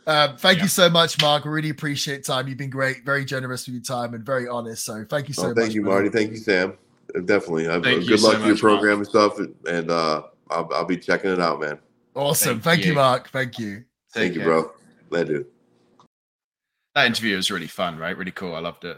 [0.06, 0.64] uh, thank Yeah.
[0.64, 1.46] you so much, Mark.
[1.46, 2.50] Really appreciate time.
[2.50, 4.84] You've been great, very generous with your time, and very honest.
[4.84, 5.58] So thank you so Oh, much.
[5.58, 5.82] thank you.
[5.82, 6.10] Marty.
[6.10, 6.74] Thank you, Sam.
[7.26, 7.68] Definitely.
[7.68, 8.80] Uh, Thank you good so luck to your much, Mark.
[8.80, 9.40] program and stuff.
[9.68, 11.80] And uh, I'll, I'll be checking it out, man.
[12.16, 12.60] Awesome.
[12.60, 12.90] Thank Thank, you.
[12.92, 12.96] you.
[12.96, 13.30] Mark.
[13.30, 13.84] Thank you.
[14.14, 14.50] Thank Take you, care.
[14.50, 14.72] bro.
[15.10, 15.46] Later.
[16.96, 18.18] That interview was really fun, right?
[18.18, 18.56] Really cool.
[18.56, 18.98] I loved it.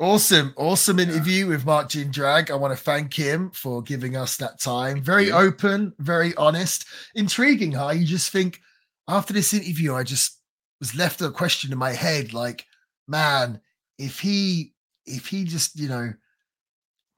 [0.00, 1.06] Awesome, awesome Yeah.
[1.06, 2.50] interview with Mark Jindrak.
[2.50, 5.02] I want to thank him for giving us that time.
[5.02, 5.38] Very Yeah.
[5.38, 6.84] open, very honest,
[7.16, 7.72] intriguing.
[7.72, 7.88] Huh?
[7.90, 8.60] You just think
[9.08, 10.38] after this interview, I just
[10.78, 12.64] was left a question in my head, like,
[13.08, 13.60] man,
[13.98, 14.72] if he,
[15.04, 16.12] if he just, you know,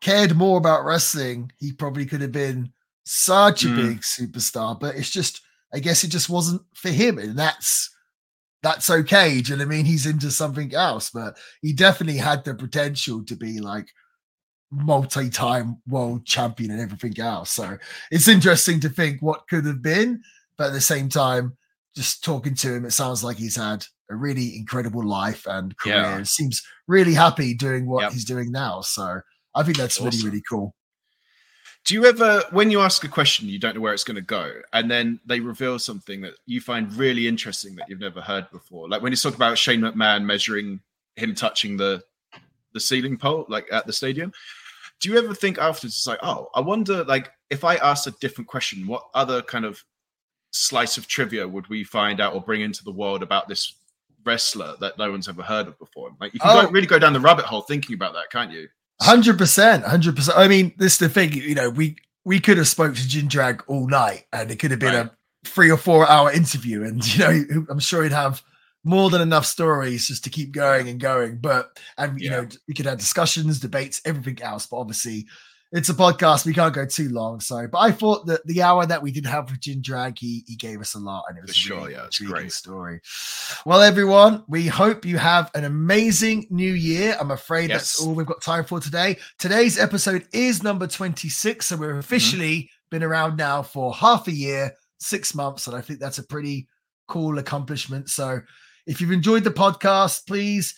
[0.01, 2.73] cared more about wrestling, he probably could have been
[3.05, 3.77] such a Mm.
[3.77, 4.79] big superstar.
[4.79, 5.41] But it's just,
[5.75, 7.91] I guess it just wasn't for him, and that's
[8.63, 9.41] that's okay.
[9.41, 9.87] Do you know what I mean?
[9.87, 13.89] He's into something else, but he definitely had the potential to be like
[14.71, 17.53] multi-time world champion and everything else.
[17.53, 17.79] So
[18.11, 20.23] it's interesting to think what could have been,
[20.57, 21.57] but at the same time,
[21.97, 25.97] just talking to him, it sounds like he's had a really incredible life and career.
[25.97, 26.23] Yeah.
[26.25, 28.13] Seems really happy doing what Yep.
[28.13, 28.81] he's doing now.
[28.83, 29.23] So
[29.55, 30.29] I think that's really, Awesome.
[30.29, 30.75] really cool.
[31.87, 34.21] Do you ever, when you ask a question, you don't know where it's going to
[34.21, 38.51] go, and then they reveal something that you find really interesting that you've never heard
[38.51, 38.89] before?
[38.89, 40.81] Like when you talk about Shane McMahon measuring
[41.17, 42.03] him touching the
[42.73, 44.33] the ceiling pole, like at the stadium.
[45.01, 48.13] Do you ever think afterwards, it's like, oh, I wonder, like, if I asked a
[48.21, 49.83] different question, what other kind of
[50.53, 53.75] slice of trivia would we find out or bring into the world about this
[54.25, 56.11] wrestler that no one's ever heard of before?
[56.21, 56.63] Like, you can Oh.
[56.67, 58.69] go, really go down the rabbit hole thinking about that, can't you?
[59.03, 60.37] Hundred percent, hundred percent.
[60.37, 61.33] I mean, this is the thing.
[61.33, 64.81] You know, we we could have spoke to Jindrak all night, and it could have
[64.81, 65.07] been Right.
[65.07, 65.11] a
[65.49, 68.43] three or four hour interview, and you know, I'm sure he'd have
[68.85, 71.39] more than enough stories just to keep going and going.
[71.39, 72.43] But and you Yeah.
[72.43, 74.67] know, we could have discussions, debates, everything else.
[74.67, 75.27] But obviously,
[75.73, 77.41] it's a podcast; we can't go too long.
[77.41, 80.57] So, but I thought that the hour that we did have with Jindrak, he he
[80.57, 82.53] gave us a lot, and it was For a sure, really yeah, intriguing great.
[82.53, 83.01] story.
[83.65, 87.17] Well, everyone, we hope you have an amazing new year.
[87.21, 89.19] I'm afraid that's all we've got time for today.
[89.39, 91.85] Today's episode is number 26, so Mm-hmm.
[91.87, 96.19] we've officially been around now for half a year, six months, and I think that's
[96.19, 96.67] a pretty
[97.07, 98.09] cool accomplishment.
[98.11, 98.41] So,
[98.87, 100.75] if you've enjoyed the podcast, please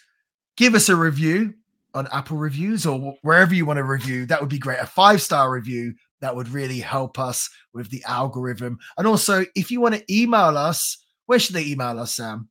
[0.59, 1.55] give us a review
[1.95, 4.27] on Apple Reviews or wherever you want to review.
[4.27, 4.81] That would be great.
[4.81, 8.79] A five star review that would really help us with the algorithm.
[8.97, 12.49] And also, if you want to email us, where should they email us, Sam?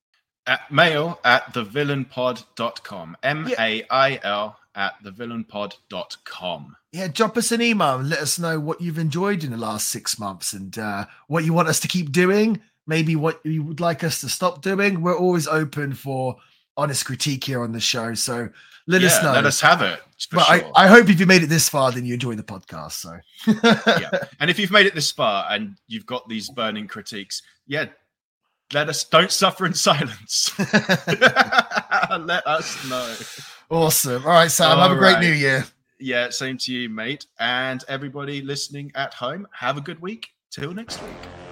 [0.48, 3.18] at mail at thevillainpod.com.
[3.24, 6.76] M A I L at thevillainpod.com.
[6.92, 9.90] Yeah, drop us an email and let us know what you've enjoyed in the last
[9.90, 12.62] six months and uh, what you want us to keep doing.
[12.88, 15.02] Maybe what you would like us to stop doing.
[15.02, 16.38] We're always open for
[16.82, 18.14] honest critique here on the show.
[18.14, 18.50] So
[18.88, 19.32] let us know.
[19.32, 20.00] Let us have it.
[20.32, 20.72] But sure.
[20.76, 22.92] I, I hope if you made it this far, then you enjoy the podcast.
[22.92, 23.18] So
[24.00, 24.10] yeah.
[24.40, 27.86] And if you've made it this far and you've got these burning critiques, yeah,
[28.74, 30.52] let us don't suffer in silence.
[32.20, 33.16] let us know.
[33.70, 34.24] awesome.
[34.24, 34.78] All right, Sam.
[34.78, 35.22] have a great right.
[35.22, 35.66] new year.
[36.00, 37.26] Yeah, same to you, mate.
[37.40, 40.28] And everybody listening at home, have a good week.
[40.52, 41.51] Till next week.